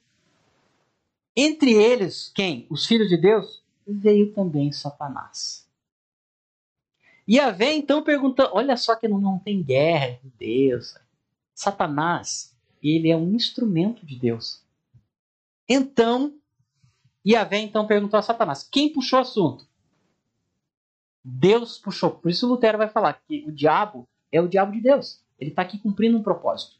Entre 1.36 1.72
eles, 1.72 2.30
quem? 2.34 2.66
Os 2.68 2.86
filhos 2.86 3.08
de 3.08 3.16
Deus? 3.16 3.62
Veio 3.86 4.32
também 4.32 4.70
Satanás. 4.72 5.66
E 7.26 7.38
a 7.38 7.50
Vé 7.50 7.74
então 7.74 8.02
pergunta: 8.02 8.50
olha 8.52 8.76
só 8.76 8.96
que 8.96 9.06
não, 9.06 9.20
não 9.20 9.38
tem 9.38 9.62
guerra 9.62 10.18
de 10.22 10.30
Deus. 10.38 10.94
Satanás, 11.54 12.56
ele 12.82 13.10
é 13.10 13.16
um 13.16 13.34
instrumento 13.34 14.06
de 14.06 14.18
Deus. 14.18 14.62
Então, 15.68 16.37
e 17.24 17.36
a 17.36 17.44
Vé 17.44 17.58
então 17.58 17.86
perguntou 17.86 18.18
a 18.18 18.22
Satanás: 18.22 18.62
quem 18.62 18.92
puxou 18.92 19.18
o 19.18 19.22
assunto? 19.22 19.66
Deus 21.24 21.78
puxou. 21.78 22.10
Por 22.10 22.30
isso 22.30 22.48
Lutero 22.48 22.78
vai 22.78 22.88
falar 22.88 23.12
que 23.26 23.44
o 23.46 23.52
diabo 23.52 24.08
é 24.32 24.40
o 24.40 24.48
diabo 24.48 24.72
de 24.72 24.80
Deus. 24.80 25.22
Ele 25.38 25.50
está 25.50 25.62
aqui 25.62 25.78
cumprindo 25.78 26.16
um 26.16 26.22
propósito. 26.22 26.76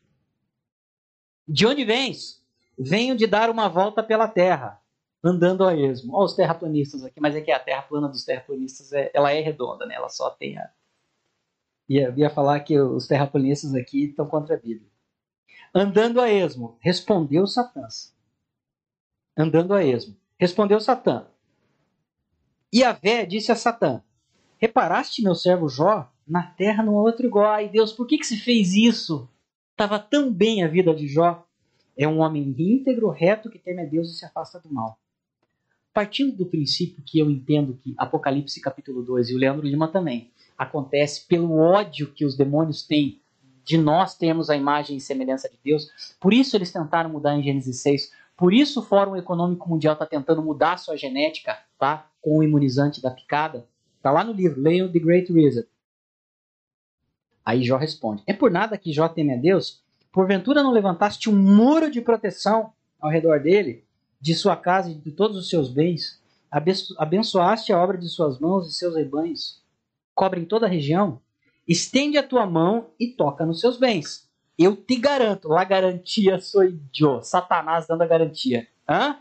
De 1.47 1.67
onde 1.67 1.85
vens? 1.85 2.43
Venho 2.79 3.17
de 3.17 3.27
dar 3.27 3.51
uma 3.51 3.69
volta 3.69 4.03
pela 4.03 4.29
terra, 4.29 4.81
andando 5.23 5.65
a 5.65 5.75
esmo. 5.75 6.15
Olha 6.15 6.27
os 6.27 6.35
terraplanistas 6.35 7.05
aqui, 7.05 7.21
mas 7.21 7.35
é 7.35 7.41
que 7.41 7.51
a 7.51 7.59
terra 7.59 7.83
plana 7.83 8.09
dos 8.09 8.25
terraplanistas 8.25 8.93
é, 8.93 9.11
ela 9.15 9.33
é 9.33 9.41
redonda, 9.41 9.85
né? 9.87 9.95
Ela 9.95 10.09
só 10.09 10.31
tem 10.31 10.59
a. 10.59 10.71
Ia, 11.89 12.15
ia 12.17 12.31
falar 12.31 12.61
que 12.61 12.79
os 12.79 13.07
terraplanistas 13.07 13.75
aqui 13.75 14.05
estão 14.05 14.27
contra 14.27 14.55
a 14.55 14.59
Bíblia. 14.59 14.89
Andando 15.75 16.21
a 16.21 16.31
esmo, 16.31 16.77
respondeu 16.81 17.47
Satã. 17.47 17.87
Andando 19.37 19.75
a 19.75 19.83
esmo. 19.83 20.17
Respondeu 20.39 20.79
Satã. 20.79 21.27
E 22.73 22.85
a 22.85 22.93
Vé 22.93 23.27
disse 23.27 23.51
a 23.51 23.57
Satã: 23.57 24.03
Reparaste, 24.57 25.23
meu 25.23 25.35
servo 25.35 25.69
Jó, 25.69 26.13
na 26.27 26.43
terra 26.43 26.85
não 26.85 26.99
há 26.99 27.03
outro 27.03 27.27
igual. 27.27 27.51
Ai, 27.51 27.69
Deus, 27.69 27.93
por 27.93 28.07
que, 28.07 28.19
que 28.19 28.27
se 28.27 28.37
fez 28.37 28.75
isso? 28.75 29.29
Estava 29.73 29.99
tão 29.99 30.33
bem 30.33 30.63
a 30.63 30.69
vida 30.69 30.95
de 30.95 31.09
Jó. 31.09 31.45
É 31.97 32.07
um 32.07 32.21
homem 32.21 32.55
íntegro, 32.57 33.09
reto, 33.11 33.51
que 33.51 33.59
teme 33.59 33.83
a 33.83 33.85
Deus 33.85 34.11
e 34.11 34.17
se 34.17 34.25
afasta 34.25 34.61
do 34.61 34.73
mal. 34.73 35.01
Partindo 35.93 36.37
do 36.37 36.47
princípio 36.47 37.03
que 37.05 37.19
eu 37.19 37.29
entendo 37.29 37.77
que 37.83 37.95
Apocalipse 37.99 38.61
capítulo 38.61 39.03
2 39.03 39.31
e 39.31 39.35
o 39.35 39.39
Leandro 39.39 39.67
Lima 39.67 39.89
também 39.89 40.31
acontece 40.57 41.27
pelo 41.27 41.57
ódio 41.57 42.13
que 42.13 42.25
os 42.25 42.37
demônios 42.37 42.87
têm 42.87 43.21
de 43.65 43.77
nós 43.77 44.17
termos 44.17 44.49
a 44.49 44.57
imagem 44.57 44.97
e 44.97 45.01
semelhança 45.01 45.49
de 45.49 45.59
Deus. 45.63 45.91
Por 46.21 46.33
isso 46.33 46.57
eles 46.57 46.73
tentaram 46.73 47.11
mudar 47.11 47.37
em 47.37 47.43
Gênesis 47.43 47.83
6 47.83 48.13
por 48.39 48.55
isso 48.55 48.79
o 48.79 48.85
Fórum 48.85 49.17
Econômico 49.17 49.69
Mundial 49.69 49.95
está 49.95 50.07
tentando 50.07 50.41
mudar 50.41 50.79
sua 50.79 50.97
genética, 50.97 51.59
tá? 51.77 52.09
Com 52.23 52.39
o 52.39 52.43
imunizante 52.45 53.03
da 53.03 53.11
picada. 53.11 53.67
Tá 54.01 54.13
lá 54.13 54.23
no 54.23 54.33
livro, 54.33 54.61
leiam 54.61 54.91
The 54.91 54.99
Great 55.01 55.33
Reset. 55.33 55.69
Aí 57.45 57.65
Jó 57.65 57.77
responde: 57.77 58.23
É 58.29 58.33
por 58.33 58.49
nada 58.49 58.79
que 58.79 58.93
Jó 58.93 59.09
teme 59.09 59.35
a 59.35 59.37
Deus? 59.37 59.83
Porventura 60.13 60.63
não 60.63 60.71
levantaste 60.71 61.29
um 61.29 61.37
muro 61.37 61.91
de 61.91 62.01
proteção 62.01 62.73
ao 63.01 63.11
redor 63.11 63.41
dele, 63.41 63.85
de 64.21 64.37
sua 64.37 64.55
casa 64.57 64.89
e 64.93 64.95
de 64.95 65.11
todos 65.11 65.37
os 65.37 65.51
seus 65.51 65.69
bens? 65.69 66.23
Abençoaste 66.97 67.73
a 67.73 67.83
obra 67.83 67.99
de 67.99 68.09
suas 68.09 68.39
mãos 68.39 68.69
e 68.69 68.73
seus 68.73 68.95
rebanhos. 68.95 69.61
Cobrem 70.15 70.45
toda 70.45 70.67
a 70.67 70.71
região. 70.71 71.21
Estende 71.67 72.17
a 72.17 72.23
tua 72.23 72.47
mão 72.47 72.91
e 73.01 73.09
toca 73.09 73.45
nos 73.45 73.61
seus 73.61 73.77
bens 73.77 74.28
eu 74.59 74.77
te 74.77 74.97
garanto, 74.97 75.49
la 75.49 75.63
garantia 75.63 76.41
sou 76.41 76.65
eu, 76.65 77.23
Satanás 77.23 77.87
dando 77.87 78.03
a 78.03 78.07
garantia. 78.07 78.69
Hã? 78.89 79.21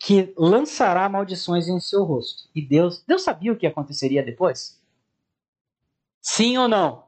Que 0.00 0.34
lançará 0.36 1.08
maldições 1.08 1.68
em 1.68 1.78
seu 1.78 2.02
rosto. 2.04 2.48
E 2.54 2.60
Deus, 2.60 3.04
Deus 3.06 3.22
sabia 3.22 3.52
o 3.52 3.56
que 3.56 3.66
aconteceria 3.66 4.22
depois? 4.22 4.82
Sim 6.20 6.58
ou 6.58 6.68
não? 6.68 7.06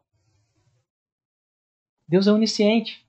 Deus 2.06 2.26
é 2.26 2.32
onisciente. 2.32 3.06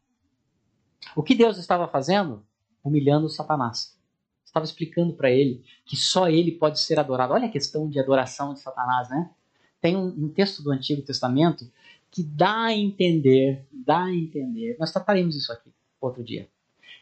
O 1.15 1.23
que 1.23 1.35
Deus 1.35 1.57
estava 1.57 1.87
fazendo? 1.87 2.45
Humilhando 2.83 3.29
Satanás. 3.29 3.97
Estava 4.43 4.65
explicando 4.65 5.13
para 5.13 5.29
ele 5.29 5.63
que 5.85 5.95
só 5.95 6.27
ele 6.29 6.51
pode 6.51 6.79
ser 6.79 6.99
adorado. 6.99 7.33
Olha 7.33 7.47
a 7.47 7.51
questão 7.51 7.89
de 7.89 7.99
adoração 7.99 8.53
de 8.53 8.59
Satanás, 8.59 9.09
né? 9.09 9.31
Tem 9.79 9.95
um, 9.95 10.07
um 10.07 10.29
texto 10.29 10.61
do 10.61 10.71
Antigo 10.71 11.01
Testamento 11.01 11.71
que 12.11 12.23
dá 12.23 12.65
a 12.65 12.73
entender, 12.73 13.65
dá 13.71 14.03
a 14.03 14.13
entender, 14.13 14.75
nós 14.77 14.91
trataremos 14.91 15.35
isso 15.35 15.51
aqui 15.51 15.73
outro 15.99 16.23
dia, 16.23 16.49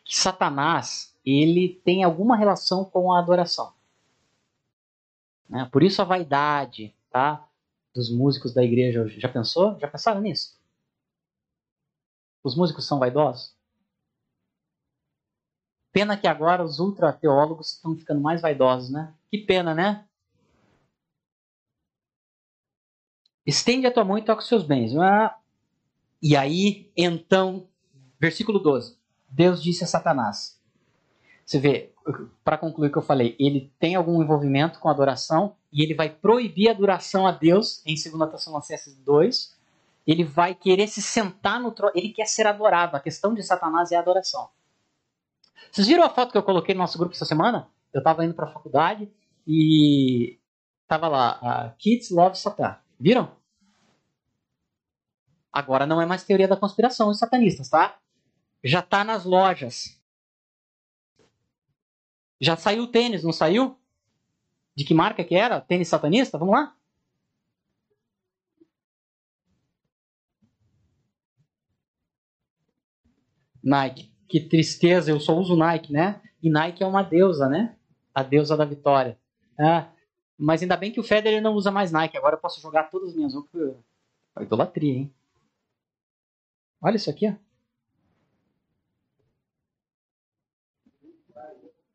que 0.04 0.16
Satanás 0.16 1.16
ele 1.26 1.82
tem 1.84 2.04
alguma 2.04 2.36
relação 2.36 2.86
com 2.86 3.12
a 3.12 3.20
adoração. 3.20 3.74
Né? 5.48 5.68
Por 5.72 5.84
isso 5.84 6.02
a 6.02 6.06
vaidade, 6.06 6.96
tá? 7.10 7.48
Dos 7.94 8.12
músicos 8.12 8.54
da 8.54 8.64
igreja 8.64 9.02
hoje. 9.02 9.20
Já 9.20 9.30
pensou? 9.30 9.78
Já 9.80 9.88
pensaram 9.88 10.22
nisso? 10.22 10.58
Os 12.44 12.56
músicos 12.56 12.86
são 12.86 13.00
vaidosos? 13.00 13.56
Pena 15.92 16.16
que 16.16 16.28
agora 16.28 16.64
os 16.64 16.80
ultra-teólogos 16.80 17.74
estão 17.74 17.96
ficando 17.96 18.22
mais 18.22 18.42
vaidosos, 18.42 18.90
né? 18.92 19.14
Que 19.30 19.40
pena, 19.40 19.74
né? 19.74 20.08
Estende 23.50 23.88
a 23.88 23.92
tua 23.92 24.04
mão 24.04 24.16
e 24.16 24.22
toca 24.22 24.42
os 24.42 24.48
seus 24.48 24.64
bens. 24.64 24.96
Ah, 24.96 25.36
e 26.22 26.36
aí, 26.36 26.92
então, 26.96 27.68
versículo 28.20 28.60
12. 28.60 28.96
Deus 29.28 29.62
disse 29.62 29.84
a 29.84 29.88
Satanás. 29.88 30.62
Você 31.44 31.58
vê, 31.58 31.92
para 32.44 32.60
concluir 32.60 32.90
o 32.90 32.92
que 32.92 32.98
eu 33.00 33.04
falei, 33.04 33.36
ele 33.40 33.74
tem 33.80 33.96
algum 33.96 34.22
envolvimento 34.22 34.80
com 34.80 34.88
adoração 34.88 35.56
e 35.74 35.82
ele 35.82 35.96
vai 35.96 36.10
proibir 36.12 36.70
a 36.70 36.74
adoração 36.74 37.26
a 37.26 37.32
Deus 37.32 37.82
em 37.88 37.96
2 37.96 38.32
Tessalonicenses 38.32 38.96
2. 38.98 39.58
Ele 40.06 40.24
vai 40.24 40.54
querer 40.54 40.88
se 40.88 41.02
sentar 41.02 41.60
no 41.60 41.72
trono, 41.72 41.94
ele 41.96 42.10
quer 42.10 42.26
ser 42.26 42.46
adorado. 42.46 42.96
A 42.96 43.00
questão 43.00 43.34
de 43.34 43.42
Satanás 43.42 43.92
é 43.92 43.96
a 43.96 44.00
adoração. 44.00 44.48
Vocês 45.72 45.88
viram 45.88 46.04
a 46.04 46.10
foto 46.10 46.32
que 46.32 46.38
eu 46.38 46.44
coloquei 46.44 46.76
no 46.76 46.82
nosso 46.82 47.00
grupo 47.00 47.16
essa 47.16 47.26
semana? 47.26 47.68
Eu 47.92 48.00
estava 48.00 48.24
indo 48.24 48.36
para 48.36 48.46
a 48.46 48.52
faculdade 48.52 49.12
e 49.48 50.38
estava 50.84 51.08
lá, 51.08 51.76
Kids 51.80 52.12
Love 52.12 52.38
Satan. 52.38 52.78
Viram? 53.00 53.39
Agora 55.52 55.86
não 55.86 56.02
é 56.02 56.06
mais 56.06 56.24
teoria 56.24 56.48
da 56.48 56.58
conspiração 56.58 57.10
os 57.10 57.18
satanistas, 57.20 57.70
tá? 57.70 57.98
Já 58.64 58.82
tá 58.82 59.04
nas 59.04 59.26
lojas. 59.26 60.00
Já 62.40 62.56
saiu 62.56 62.84
o 62.84 62.88
tênis, 62.88 63.24
não 63.24 63.34
saiu? 63.34 63.78
De 64.76 64.86
que 64.86 64.94
marca 64.94 65.24
que 65.24 65.36
era? 65.36 65.60
Tênis 65.60 65.88
satanista? 65.88 66.38
Vamos 66.38 66.54
lá? 66.56 66.76
Nike. 73.64 74.12
Que 74.28 74.40
tristeza, 74.40 75.12
eu 75.12 75.20
só 75.20 75.36
uso 75.38 75.56
Nike, 75.56 75.92
né? 75.92 76.22
E 76.42 76.50
Nike 76.50 76.84
é 76.84 76.86
uma 76.86 77.04
deusa, 77.04 77.50
né? 77.50 77.76
A 78.14 78.24
deusa 78.24 78.56
da 78.56 78.64
vitória. 78.64 79.18
É. 79.60 79.86
Mas 80.38 80.62
ainda 80.62 80.78
bem 80.78 80.92
que 80.92 81.00
o 81.00 81.04
Federer 81.04 81.42
não 81.42 81.54
usa 81.54 81.72
mais 81.72 81.92
Nike. 81.92 82.18
Agora 82.18 82.36
eu 82.36 82.40
posso 82.40 82.62
jogar 82.62 82.84
todas 82.90 83.10
as 83.10 83.16
minhas 83.16 83.34
roupas. 83.34 83.76
Idolatria, 84.40 84.94
hein? 84.94 85.14
Olha 86.82 86.96
isso 86.96 87.10
aqui. 87.10 87.28
Ó. 87.28 87.34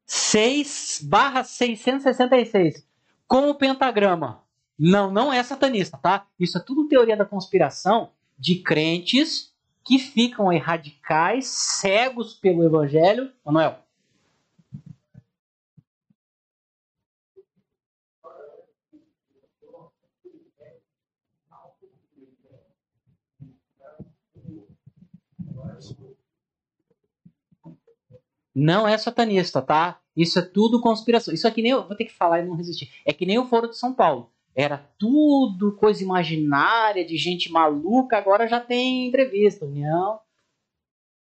6 0.06 1.01
barra 1.05 1.43
666. 1.44 2.86
Com 3.27 3.51
o 3.51 3.55
pentagrama. 3.55 4.43
Não, 4.78 5.11
não 5.11 5.32
é 5.32 5.43
satanista, 5.43 5.97
tá? 5.97 6.27
Isso 6.39 6.59
é 6.59 6.61
tudo 6.61 6.89
teoria 6.89 7.16
da 7.16 7.24
conspiração 7.24 8.11
de 8.39 8.56
crentes 8.56 9.55
que 9.85 9.98
ficam 9.98 10.51
aí 10.51 10.59
radicais, 10.59 11.47
cegos 11.47 12.35
pelo 12.35 12.65
evangelho. 12.65 13.32
Manuel. 13.44 13.84
Não 28.55 28.86
é 28.86 28.97
satanista, 28.97 29.60
tá? 29.60 29.98
Isso 30.16 30.39
é 30.39 30.43
tudo 30.43 30.81
conspiração. 30.81 31.35
Isso 31.35 31.48
aqui 31.48 31.60
nem 31.60 31.72
eu 31.72 31.86
vou 31.86 31.97
ter 31.97 32.05
que 32.05 32.12
falar 32.12 32.40
e 32.40 32.47
não 32.47 32.55
resistir. 32.55 32.90
É 33.05 33.12
que 33.12 33.26
nem 33.26 33.39
o 33.39 33.47
Foro 33.47 33.68
de 33.68 33.76
São 33.76 33.93
Paulo. 33.93 34.31
Era 34.55 34.78
tudo 34.97 35.72
coisa 35.72 36.02
imaginária 36.05 37.05
de 37.05 37.16
gente 37.16 37.51
maluca, 37.51 38.16
agora 38.16 38.47
já 38.47 38.60
tem 38.60 39.09
entrevista, 39.09 39.64
união. 39.64 40.20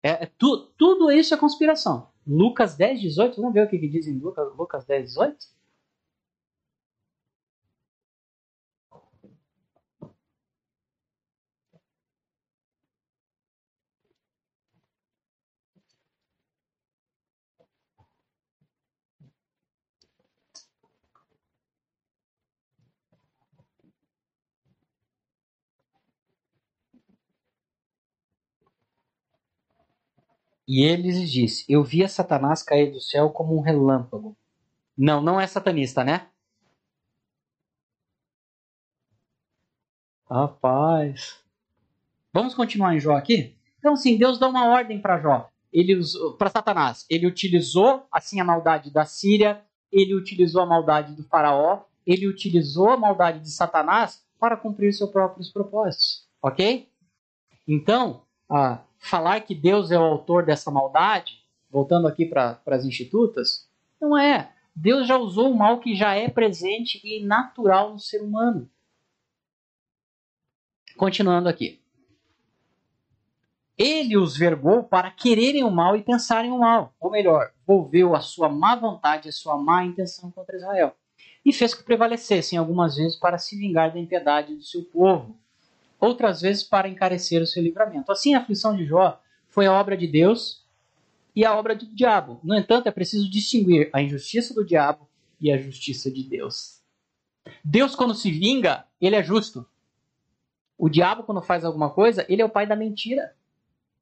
É, 0.03 0.11
é 0.24 0.31
tu, 0.39 0.69
tudo 0.78 1.11
isso 1.11 1.35
é 1.35 1.36
conspiração. 1.36 2.09
Lucas 2.24 2.77
10, 2.77 3.01
18, 3.01 3.36
vamos 3.36 3.53
ver 3.53 3.66
o 3.66 3.69
que, 3.69 3.78
que 3.78 3.89
diz 3.89 4.07
em 4.07 4.19
Lucas, 4.19 4.57
Lucas 4.57 4.85
10, 4.85 5.05
18? 5.07 5.36
E 30.66 30.84
ele 30.84 31.10
lhes 31.10 31.30
disse: 31.30 31.64
Eu 31.68 31.84
via 31.84 32.09
Satanás 32.09 32.62
cair 32.62 32.90
do 32.90 33.01
céu 33.01 33.30
como 33.30 33.56
um 33.56 33.60
relâmpago. 33.60 34.36
Não, 34.97 35.20
não 35.20 35.40
é 35.40 35.47
satanista, 35.47 36.02
né? 36.02 36.28
Rapaz. 40.28 41.40
Vamos 42.32 42.55
continuar 42.55 42.94
em 42.94 43.01
Jó 43.01 43.16
aqui? 43.16 43.56
Então, 43.78 43.97
sim, 43.97 44.18
Deus 44.18 44.38
dá 44.38 44.48
uma 44.48 44.68
ordem 44.68 45.01
para 45.01 45.20
Jó. 45.20 45.48
Ele 45.72 46.01
para 46.38 46.51
Satanás. 46.51 47.06
Ele 47.09 47.26
utilizou 47.26 48.06
assim 48.10 48.40
a 48.40 48.44
maldade 48.44 48.90
da 48.90 49.05
Síria, 49.05 49.62
ele 49.93 50.14
utilizou 50.14 50.62
a 50.62 50.66
maldade 50.66 51.14
do 51.14 51.22
faraó, 51.24 51.84
ele 52.06 52.26
utilizou 52.26 52.90
a 52.90 52.97
maldade 52.97 53.40
de 53.40 53.51
Satanás 53.51 54.24
para 54.38 54.56
cumprir 54.56 54.93
seus 54.93 55.10
próprios 55.10 55.51
propósitos. 55.51 56.26
Ok? 56.43 56.88
Então, 57.66 58.22
ah, 58.51 58.82
falar 59.07 59.41
que 59.41 59.55
Deus 59.55 59.91
é 59.91 59.99
o 59.99 60.03
autor 60.03 60.45
dessa 60.45 60.70
maldade, 60.70 61.45
voltando 61.70 62.07
aqui 62.07 62.27
para 62.27 62.61
as 62.66 62.85
institutas, 62.85 63.69
não 64.01 64.16
é. 64.16 64.53
Deus 64.74 65.09
já 65.09 65.16
usou 65.16 65.51
o 65.51 65.57
mal 65.57 65.81
que 65.81 65.95
já 65.95 66.15
é 66.15 66.28
presente 66.28 67.01
e 67.03 67.24
natural 67.24 67.93
no 67.93 67.99
ser 67.99 68.20
humano. 68.20 68.69
Continuando 70.97 71.49
aqui. 71.49 71.81
Ele 73.78 74.16
os 74.16 74.37
vergou 74.37 74.85
para 74.85 75.11
quererem 75.11 75.62
o 75.62 75.70
mal 75.70 75.97
e 75.97 76.03
pensarem 76.03 76.51
o 76.51 76.59
mal. 76.59 76.95
Ou 76.99 77.11
melhor, 77.11 77.53
volveu 77.66 78.15
a 78.15 78.20
sua 78.20 78.49
má 78.49 78.74
vontade, 78.74 79.28
a 79.28 79.33
sua 79.33 79.57
má 79.57 79.85
intenção 79.85 80.31
contra 80.31 80.57
Israel. 80.57 80.97
E 81.45 81.53
fez 81.53 81.74
que 81.74 81.85
prevalecessem 81.85 82.59
algumas 82.59 82.97
vezes 82.97 83.19
para 83.19 83.39
se 83.39 83.57
vingar 83.57 83.93
da 83.93 83.99
impiedade 83.99 84.55
do 84.55 84.62
seu 84.62 84.83
povo 84.85 85.39
outras 86.01 86.40
vezes 86.40 86.62
para 86.62 86.89
encarecer 86.89 87.43
o 87.43 87.47
seu 87.47 87.62
livramento. 87.62 88.12
Assim, 88.12 88.35
a 88.35 88.40
aflição 88.40 88.77
de 88.77 88.85
Jó 88.85 89.20
foi 89.48 89.66
a 89.66 89.73
obra 89.73 89.97
de 89.97 90.06
Deus 90.06 90.64
e 91.35 91.44
a 91.44 91.55
obra 91.55 91.74
do 91.74 91.86
diabo. 91.86 92.40
No 92.43 92.55
entanto, 92.55 92.86
é 92.86 92.90
preciso 92.90 93.31
distinguir 93.31 93.90
a 93.93 94.02
injustiça 94.02 94.55
do 94.55 94.64
diabo 94.64 95.09
e 95.40 95.51
a 95.51 95.59
justiça 95.59 96.10
de 96.10 96.23
Deus. 96.23 96.81
Deus, 97.64 97.94
quando 97.94 98.14
se 98.14 98.31
vinga, 98.31 98.86
ele 99.01 99.16
é 99.16 99.23
justo. 99.23 99.66
O 100.78 100.89
diabo, 100.89 101.23
quando 101.23 101.40
faz 101.40 101.64
alguma 101.64 101.90
coisa, 101.90 102.27
ele 102.28 102.43
é 102.43 102.44
o 102.44 102.51
pai 102.51 102.66
da 102.66 102.77
mentira. 102.77 103.35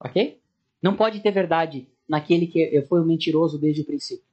Ok? 0.00 0.40
Não 0.82 0.96
pode 0.96 1.20
ter 1.20 1.30
verdade 1.30 1.88
naquele 2.08 2.46
que 2.46 2.82
foi 2.82 3.00
o 3.00 3.04
mentiroso 3.04 3.58
desde 3.58 3.82
o 3.82 3.84
princípio. 3.84 4.24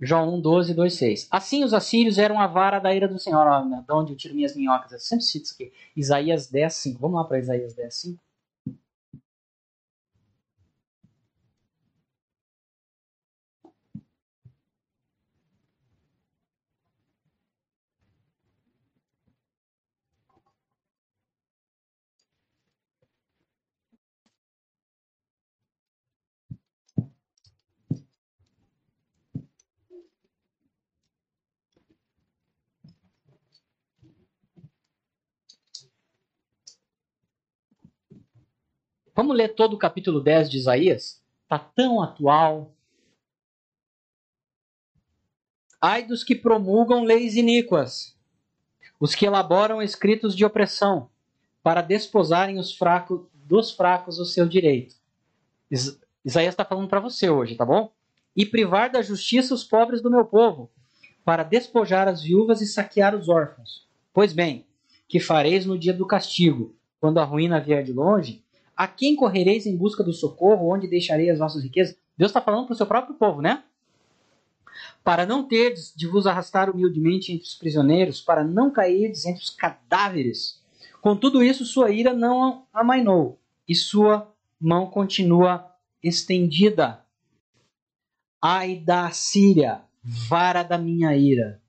João 0.00 0.34
1, 0.36 0.40
12, 0.40 0.74
2, 0.74 0.94
6. 0.94 1.28
Assim 1.30 1.62
os 1.62 1.74
assírios 1.74 2.16
eram 2.16 2.40
a 2.40 2.46
vara 2.46 2.78
da 2.78 2.94
ira 2.94 3.06
do 3.06 3.18
Senhor. 3.18 3.46
Ó, 3.46 3.60
de 3.60 3.92
onde 3.92 4.12
eu 4.12 4.16
tiro 4.16 4.34
minhas 4.34 4.56
minhocas? 4.56 4.92
Eu 4.92 4.98
sempre 4.98 5.24
cito 5.24 5.44
isso 5.44 5.54
aqui. 5.54 5.72
Isaías 5.94 6.48
10, 6.48 6.72
5. 6.72 7.00
Vamos 7.00 7.16
lá 7.18 7.24
para 7.24 7.38
Isaías 7.38 7.74
10, 7.74 7.94
5. 7.94 8.20
Vamos 39.14 39.36
ler 39.36 39.54
todo 39.54 39.74
o 39.74 39.78
capítulo 39.78 40.20
10 40.20 40.50
de 40.50 40.58
Isaías? 40.58 41.22
Está 41.42 41.58
tão 41.58 42.00
atual. 42.00 42.74
Ai 45.80 46.06
dos 46.06 46.22
que 46.22 46.34
promulgam 46.34 47.02
leis 47.02 47.34
iníquas, 47.34 48.16
os 49.00 49.14
que 49.14 49.26
elaboram 49.26 49.80
escritos 49.80 50.36
de 50.36 50.44
opressão, 50.44 51.10
para 51.62 51.82
desposarem 51.82 52.58
os 52.58 52.76
fracos, 52.76 53.26
dos 53.34 53.70
fracos 53.72 54.18
o 54.18 54.24
seu 54.24 54.46
direito. 54.46 54.94
Isaías 56.24 56.52
está 56.52 56.64
falando 56.64 56.88
para 56.88 57.00
você 57.00 57.28
hoje, 57.30 57.56
tá 57.56 57.64
bom? 57.64 57.92
E 58.36 58.46
privar 58.46 58.90
da 58.90 59.02
justiça 59.02 59.54
os 59.54 59.64
pobres 59.64 60.02
do 60.02 60.10
meu 60.10 60.24
povo, 60.24 60.70
para 61.24 61.42
despojar 61.42 62.06
as 62.06 62.22
viúvas 62.22 62.60
e 62.60 62.66
saquear 62.66 63.14
os 63.14 63.28
órfãos. 63.28 63.88
Pois 64.12 64.32
bem, 64.32 64.66
que 65.08 65.18
fareis 65.18 65.66
no 65.66 65.78
dia 65.78 65.92
do 65.92 66.06
castigo, 66.06 66.76
quando 67.00 67.18
a 67.18 67.24
ruína 67.24 67.60
vier 67.60 67.82
de 67.82 67.92
longe? 67.92 68.44
A 68.80 68.88
quem 68.88 69.14
correreis 69.14 69.66
em 69.66 69.76
busca 69.76 70.02
do 70.02 70.10
socorro? 70.10 70.72
Onde 70.72 70.88
deixarei 70.88 71.28
as 71.28 71.38
vossas 71.38 71.62
riquezas? 71.62 71.94
Deus 72.16 72.30
está 72.30 72.40
falando 72.40 72.64
para 72.64 72.72
o 72.72 72.76
seu 72.76 72.86
próprio 72.86 73.14
povo, 73.14 73.42
né? 73.42 73.62
Para 75.04 75.26
não 75.26 75.46
terdes 75.46 75.92
de 75.94 76.06
vos 76.06 76.26
arrastar 76.26 76.70
humildemente 76.70 77.30
entre 77.30 77.46
os 77.46 77.54
prisioneiros, 77.54 78.22
para 78.22 78.42
não 78.42 78.70
cairdes 78.70 79.26
entre 79.26 79.42
os 79.42 79.50
cadáveres. 79.50 80.62
Com 81.02 81.14
tudo 81.14 81.42
isso, 81.42 81.66
sua 81.66 81.90
ira 81.90 82.14
não 82.14 82.64
amainou, 82.72 83.38
e 83.68 83.74
sua 83.74 84.32
mão 84.58 84.86
continua 84.86 85.70
estendida. 86.02 87.04
Ai 88.40 88.76
da 88.76 89.10
Síria, 89.10 89.82
vara 90.02 90.62
da 90.62 90.78
minha 90.78 91.14
ira. 91.14 91.60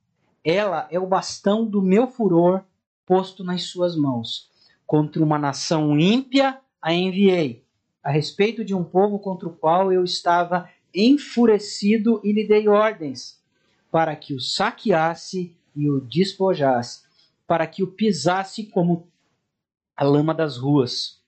Ela 0.42 0.88
é 0.90 0.98
o 0.98 1.06
bastão 1.06 1.66
do 1.66 1.82
meu 1.82 2.06
furor 2.06 2.64
posto 3.04 3.44
nas 3.44 3.64
suas 3.64 3.94
mãos. 3.94 4.50
Contra 4.86 5.22
uma 5.22 5.38
nação 5.38 6.00
ímpia 6.00 6.61
a 6.82 6.92
enviei 6.92 7.64
a 8.02 8.10
respeito 8.10 8.64
de 8.64 8.74
um 8.74 8.82
povo 8.82 9.18
contra 9.18 9.48
o 9.48 9.54
qual 9.54 9.92
eu 9.92 10.02
estava 10.02 10.68
enfurecido 10.92 12.20
e 12.24 12.32
lhe 12.32 12.46
dei 12.46 12.68
ordens 12.68 13.40
para 13.90 14.16
que 14.16 14.34
o 14.34 14.40
saqueasse 14.40 15.56
e 15.76 15.88
o 15.88 16.00
despojasse, 16.00 17.02
para 17.46 17.66
que 17.66 17.82
o 17.82 17.86
pisasse 17.86 18.64
como 18.64 19.06
a 19.96 20.02
lama 20.02 20.34
das 20.34 20.56
ruas. 20.56 21.22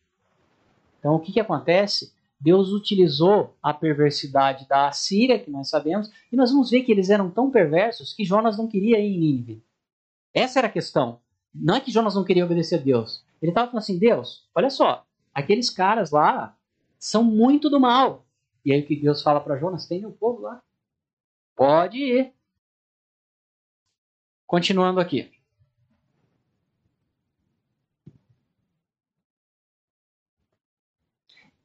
Então, 0.99 1.15
o 1.15 1.21
que, 1.21 1.33
que 1.33 1.41
acontece? 1.41 2.13
Deus 2.41 2.71
utilizou 2.71 3.55
a 3.63 3.73
perversidade 3.73 4.67
da 4.67 4.89
Assíria, 4.89 5.39
que 5.39 5.51
nós 5.51 5.69
sabemos, 5.69 6.11
e 6.33 6.37
nós 6.37 6.51
vamos 6.51 6.71
ver 6.71 6.83
que 6.83 6.93
eles 6.93 7.11
eram 7.11 7.31
tão 7.31 7.51
perversos 7.51 8.13
que 8.13 8.25
Jonas 8.25 8.59
não 8.59 8.67
queria 8.67 8.99
ir 8.99 9.15
em 9.15 9.19
Nínive. 9.19 9.63
Essa 10.33 10.59
era 10.61 10.69
a 10.69 10.71
questão. 10.73 11.21
Não 11.55 11.77
é 11.77 11.81
que 11.81 11.91
Jonas 11.91 12.15
não 12.15 12.25
queria 12.25 12.45
obedecer 12.45 12.81
a 12.81 12.83
Deus. 12.83 13.23
Ele 13.41 13.51
estava 13.51 13.69
falando 13.69 13.83
assim: 13.83 13.99
Deus, 13.99 14.49
olha 14.55 14.69
só, 14.69 15.07
aqueles 15.35 15.69
caras 15.69 16.11
lá 16.11 16.57
são 16.99 17.25
muito 17.25 17.69
do 17.69 17.81
mal. 17.81 18.27
E 18.65 18.73
aí 18.73 18.83
que 18.83 18.97
Deus 18.97 19.23
fala 19.23 19.41
para 19.41 19.59
Jonas: 19.59 19.87
tem 19.87 20.07
um 20.07 20.13
povo 20.13 20.43
lá. 20.43 20.63
Pode 21.55 21.99
ir. 21.99 22.33
Continuando 24.47 25.01
aqui. 25.01 25.33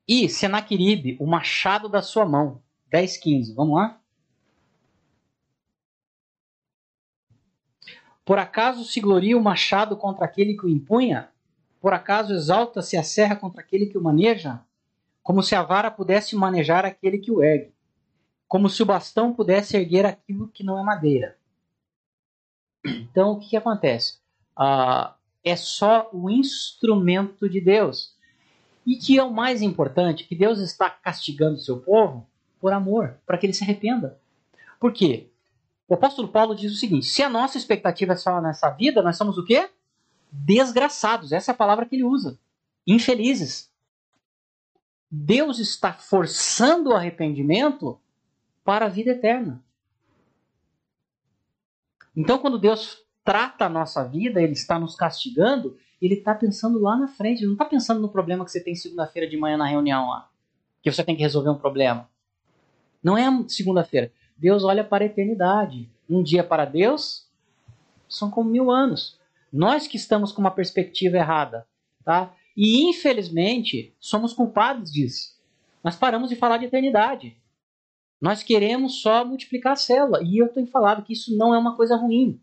E 0.08 0.28
Senaqueribe, 0.28 1.16
o 1.20 1.28
machado 1.28 1.88
da 1.88 2.02
sua 2.02 2.26
mão. 2.26 2.64
10, 2.88 3.18
15. 3.18 3.54
Vamos 3.54 3.76
lá? 3.76 4.02
Por 8.26 8.40
acaso 8.40 8.84
se 8.84 9.00
gloria 9.00 9.38
o 9.38 9.44
machado 9.44 9.96
contra 9.96 10.26
aquele 10.26 10.56
que 10.56 10.66
o 10.66 10.70
impunha? 10.70 11.32
Por 11.82 11.94
acaso 11.94 12.34
exalta-se 12.34 12.98
a 12.98 13.04
serra 13.04 13.36
contra 13.36 13.62
aquele 13.62 13.86
que 13.86 13.98
o 13.98 14.02
maneja? 14.02 14.62
Como 15.24 15.42
se 15.42 15.56
a 15.56 15.64
vara 15.64 15.90
pudesse 15.90 16.36
manejar 16.36 16.86
aquele 16.86 17.18
que 17.18 17.32
o 17.32 17.42
ergue. 17.42 17.74
Como 18.48 18.70
se 18.70 18.82
o 18.82 18.86
bastão 18.86 19.34
pudesse 19.34 19.78
erguer 19.78 20.06
aquilo 20.06 20.48
que 20.48 20.64
não 20.64 20.78
é 20.78 20.84
madeira. 20.84 21.38
Então, 22.84 23.32
o 23.32 23.40
que, 23.40 23.50
que 23.50 23.58
acontece? 23.58 24.20
Ah, 24.56 25.16
é 25.44 25.56
só 25.56 26.10
o 26.12 26.30
instrumento 26.30 27.50
de 27.50 27.62
Deus. 27.62 28.16
E 28.86 28.96
que 28.96 29.18
é 29.18 29.24
o 29.24 29.32
mais 29.32 29.62
importante, 29.62 30.24
que 30.24 30.36
Deus 30.36 30.60
está 30.60 30.90
castigando 30.90 31.56
o 31.56 31.60
seu 31.60 31.80
povo, 31.80 32.28
por 32.60 32.74
amor, 32.74 33.18
para 33.26 33.38
que 33.38 33.46
ele 33.46 33.54
se 33.54 33.64
arrependa. 33.64 34.20
Por 34.80 34.92
quê? 34.92 35.30
O 35.88 35.94
apóstolo 35.94 36.28
Paulo 36.28 36.56
diz 36.56 36.72
o 36.72 36.76
seguinte: 36.76 37.06
se 37.06 37.22
a 37.22 37.30
nossa 37.30 37.58
expectativa 37.58 38.14
é 38.14 38.16
só 38.16 38.42
nessa 38.42 38.70
vida, 38.70 39.02
nós 39.02 39.18
somos 39.18 39.38
o 39.38 39.46
quê? 39.46 39.70
Desgraçados. 40.32 41.32
Essa 41.32 41.52
é 41.52 41.54
a 41.54 41.58
palavra 41.58 41.86
que 41.86 41.96
ele 41.96 42.04
usa. 42.04 42.38
Infelizes. 42.86 43.70
Deus 45.10 45.60
está 45.60 45.92
forçando 45.92 46.92
o 46.92 46.96
arrependimento 46.96 48.00
para 48.64 48.86
a 48.86 48.90
vida 48.90 49.12
eterna. 49.12 49.64
Então, 52.16 52.38
quando 52.38 52.60
Deus 52.60 53.04
trata 53.24 53.66
a 53.66 53.70
nossa 53.70 54.04
vida, 54.04 54.42
Ele 54.42 54.54
está 54.54 54.80
nos 54.80 54.96
castigando, 54.96 55.78
Ele 56.02 56.16
está 56.16 56.36
pensando 56.36 56.80
lá 56.80 56.96
na 56.96 57.08
frente. 57.08 57.40
Ele 57.40 57.48
não 57.48 57.54
está 57.54 57.66
pensando 57.66 58.02
no 58.02 58.10
problema 58.10 58.46
que 58.46 58.52
você 58.52 58.60
tem 58.60 58.76
segunda-feira 58.76 59.28
de 59.28 59.38
manhã 59.38 59.58
na 59.58 59.68
reunião 59.68 60.10
lá, 60.10 60.30
que 60.82 60.92
você 60.92 61.04
tem 61.04 61.16
que 61.16 61.22
resolver 61.22 61.50
um 61.50 61.58
problema. 61.58 62.10
Não 63.04 63.18
é 63.18 63.26
segunda-feira. 63.48 64.12
Deus 64.38 64.64
olha 64.64 64.84
para 64.84 65.04
a 65.04 65.08
eternidade. 65.08 65.90
Um 66.10 66.24
dia 66.24 66.44
para 66.44 66.66
Deus 66.66 67.28
são 68.08 68.32
como 68.32 68.50
mil 68.50 68.72
anos. 68.72 69.19
Nós 69.52 69.88
que 69.88 69.98
estamos 69.98 70.32
com 70.32 70.42
uma 70.42 70.52
perspectiva 70.52 71.18
errada, 71.18 71.68
tá? 72.04 72.34
E 72.56 72.84
infelizmente 72.90 73.96
somos 74.00 74.34
culpados 74.34 74.92
disso. 74.92 75.40
Nós 75.84 75.96
paramos 75.96 76.30
de 76.30 76.36
falar 76.36 76.58
de 76.58 76.66
eternidade. 76.66 77.38
Nós 78.22 78.44
queremos 78.44 79.02
só 79.02 79.24
multiplicar 79.24 79.74
a 79.74 79.78
célula. 79.78 80.22
E 80.24 80.38
eu 80.38 80.50
tenho 80.50 80.68
falado 80.68 81.04
que 81.04 81.14
isso 81.14 81.36
não 81.38 81.54
é 81.54 81.58
uma 81.58 81.76
coisa 81.76 81.96
ruim. 81.96 82.40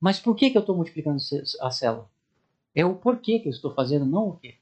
Mas 0.00 0.18
por 0.18 0.34
que, 0.34 0.50
que 0.50 0.58
eu 0.58 0.62
estou 0.62 0.74
multiplicando 0.74 1.18
a 1.60 1.70
célula? 1.70 2.10
É 2.74 2.84
o 2.84 2.96
porquê 2.96 3.38
que 3.38 3.48
eu 3.48 3.52
estou 3.52 3.72
fazendo, 3.72 4.04
não 4.04 4.30
o 4.30 4.36
quê. 4.36 4.56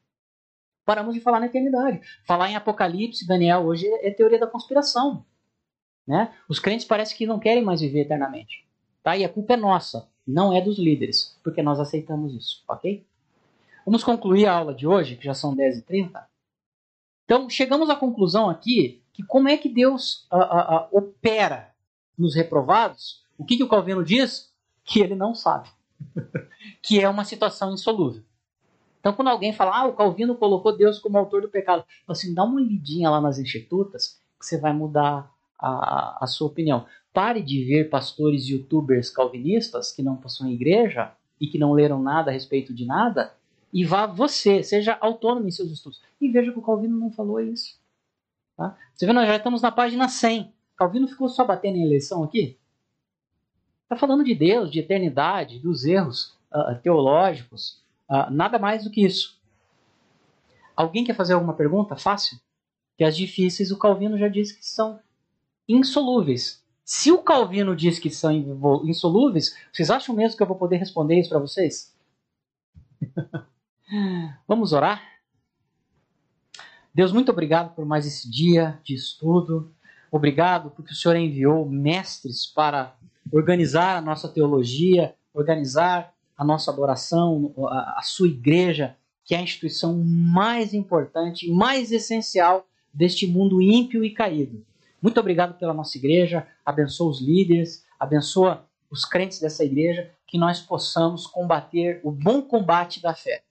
Paramos 0.84 1.14
de 1.14 1.20
falar 1.20 1.40
na 1.40 1.46
eternidade. 1.46 2.00
Falar 2.26 2.50
em 2.50 2.56
Apocalipse, 2.56 3.26
Daniel, 3.26 3.60
hoje 3.60 3.86
é 4.02 4.10
teoria 4.10 4.38
da 4.38 4.46
conspiração. 4.46 5.24
Né? 6.06 6.34
Os 6.48 6.58
crentes 6.58 6.84
parecem 6.84 7.16
que 7.16 7.26
não 7.26 7.38
querem 7.38 7.62
mais 7.62 7.80
viver 7.80 8.00
eternamente. 8.00 8.66
Tá? 9.02 9.16
E 9.16 9.24
a 9.24 9.28
culpa 9.28 9.54
é 9.54 9.56
nossa, 9.56 10.10
não 10.26 10.52
é 10.52 10.60
dos 10.60 10.78
líderes, 10.78 11.38
porque 11.42 11.62
nós 11.62 11.80
aceitamos 11.80 12.34
isso, 12.34 12.62
ok? 12.68 13.05
Vamos 13.84 14.05
concluir 14.05 14.47
a 14.47 14.55
aula 14.55 14.74
de 14.74 14.86
hoje, 14.86 15.16
que 15.16 15.24
já 15.24 15.34
são 15.34 15.56
10h30. 15.56 16.24
Então, 17.24 17.48
chegamos 17.48 17.88
à 17.88 17.97
conclusão 17.97 18.48
aqui 18.48 19.02
que 19.12 19.22
como 19.22 19.48
é 19.48 19.56
que 19.56 19.68
Deus 19.68 20.26
a, 20.30 20.36
a, 20.38 20.76
a, 20.76 20.88
opera 20.92 21.74
nos 22.16 22.34
reprovados, 22.34 23.24
o 23.38 23.44
que, 23.44 23.56
que 23.56 23.62
o 23.62 23.68
Calvino 23.68 24.05
diz? 24.05 24.52
Que 24.84 25.01
ele 25.01 25.14
não 25.14 25.34
sabe. 25.34 25.68
que 26.82 27.01
é 27.01 27.09
uma 27.09 27.24
situação 27.24 27.72
insolúvel. 27.72 28.22
Então, 29.01 29.14
quando 29.14 29.28
alguém 29.28 29.52
fala, 29.52 29.78
ah, 29.78 29.86
o 29.86 29.94
Calvino 29.94 30.36
colocou 30.36 30.76
Deus 30.76 30.98
como 30.98 31.16
autor 31.16 31.42
do 31.42 31.48
pecado, 31.48 31.84
assim, 32.06 32.34
dá 32.34 32.44
uma 32.44 32.60
lidinha 32.60 33.09
lá 33.09 33.20
nas 33.20 33.38
institutas 33.38 34.20
que 34.38 34.44
você 34.44 34.59
vai 34.59 34.72
mudar 34.72 35.32
a, 35.61 36.24
a 36.24 36.27
sua 36.27 36.49
opinião. 36.49 36.87
Pare 37.12 37.43
de 37.43 37.65
ver 37.65 37.91
pastores 37.91 38.49
youtubers 38.49 39.11
calvinistas 39.11 39.93
que 39.93 40.03
não 40.03 40.16
possuem 40.16 40.55
igreja 40.55 41.12
e 41.41 41.47
que 41.47 41.59
não 41.59 41.73
leram 41.73 42.01
nada 42.03 42.31
a 42.31 42.35
respeito 42.35 42.73
de 42.73 42.85
nada 42.85 43.32
e 43.73 43.85
vá 43.85 44.07
você, 44.07 44.62
seja 44.62 44.99
autônomo 45.01 45.47
em 45.47 45.51
seus 45.51 45.70
estudos. 45.70 46.03
E 46.20 46.28
veja 46.28 46.53
que 46.53 46.59
o 46.59 46.62
Calvino 46.62 46.99
não 46.99 47.11
falou 47.11 47.41
isso. 47.41 47.78
Tá? 48.57 48.77
Você 48.95 49.07
vê, 49.07 49.12
nós 49.12 49.27
já 49.27 49.37
estamos 49.37 49.62
na 49.62 49.70
página 49.70 50.09
100. 50.09 50.53
Calvino 50.77 51.07
ficou 51.07 51.28
só 51.28 51.45
batendo 51.45 51.77
em 51.77 51.85
eleição 51.85 52.24
aqui? 52.24 52.59
Está 53.85 53.97
falando 53.97 54.24
de 54.24 54.35
Deus, 54.35 54.70
de 54.70 54.81
eternidade, 54.81 55.59
dos 55.59 55.85
erros 55.85 56.37
uh, 56.53 56.74
teológicos, 56.82 57.82
uh, 58.09 58.31
nada 58.31 58.59
mais 58.59 58.85
do 58.85 58.91
que 58.91 59.05
isso. 59.05 59.39
Alguém 60.77 61.05
quer 61.05 61.15
fazer 61.15 61.35
alguma 61.35 61.55
pergunta? 61.55 61.97
Fácil? 61.97 62.39
Que 62.97 63.05
as 63.05 63.16
difíceis 63.16 63.70
o 63.70 63.78
Calvino 63.78 64.19
já 64.19 64.28
disse 64.28 64.57
que 64.57 64.65
são 64.65 65.01
insolúveis. 65.74 66.62
Se 66.84 67.12
o 67.12 67.22
Calvino 67.22 67.76
diz 67.76 67.98
que 67.98 68.10
são 68.10 68.32
insolúveis, 68.84 69.56
vocês 69.72 69.90
acham 69.90 70.14
mesmo 70.14 70.36
que 70.36 70.42
eu 70.42 70.47
vou 70.47 70.56
poder 70.56 70.76
responder 70.76 71.20
isso 71.20 71.28
para 71.28 71.38
vocês? 71.38 71.94
Vamos 74.48 74.72
orar? 74.72 75.01
Deus, 76.92 77.12
muito 77.12 77.30
obrigado 77.30 77.74
por 77.74 77.86
mais 77.86 78.06
esse 78.06 78.28
dia 78.28 78.80
de 78.82 78.94
estudo. 78.94 79.72
Obrigado 80.10 80.70
porque 80.70 80.92
o 80.92 80.97
Senhor 80.97 81.14
enviou 81.16 81.68
mestres 81.68 82.47
para 82.47 82.97
organizar 83.32 83.97
a 83.97 84.01
nossa 84.01 84.28
teologia, 84.28 85.14
organizar 85.32 86.12
a 86.36 86.44
nossa 86.44 86.70
adoração, 86.72 87.55
a, 87.68 87.98
a 87.98 88.02
sua 88.02 88.26
igreja, 88.26 88.97
que 89.24 89.34
é 89.34 89.38
a 89.38 89.42
instituição 89.42 89.97
mais 90.02 90.74
importante, 90.74 91.48
mais 91.48 91.92
essencial 91.92 92.66
deste 92.92 93.26
mundo 93.26 93.62
ímpio 93.62 94.05
e 94.05 94.10
caído. 94.10 94.64
Muito 95.01 95.18
obrigado 95.18 95.59
pela 95.59 95.74
nossa 95.74 95.97
igreja, 95.97 96.47
abençoa 96.64 97.10
os 97.10 97.20
líderes, 97.20 97.85
abençoa 97.98 98.64
os 98.90 99.05
crentes 99.05 99.40
dessa 99.40 99.64
igreja, 99.64 100.10
que 100.27 100.39
nós 100.39 100.60
possamos 100.60 101.27
combater 101.27 102.01
o 102.02 102.10
bom 102.10 102.43
combate 102.43 103.01
da 103.01 103.14
fé. 103.14 103.43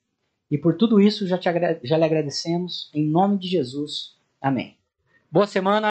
E 0.51 0.57
por 0.57 0.75
tudo 0.75 0.99
isso 0.99 1.27
já, 1.27 1.37
te, 1.37 1.49
já 1.83 1.97
lhe 1.97 2.03
agradecemos, 2.03 2.89
em 2.93 3.07
nome 3.09 3.37
de 3.37 3.47
Jesus. 3.47 4.17
Amém. 4.41 4.77
Boa 5.31 5.45
semana. 5.45 5.87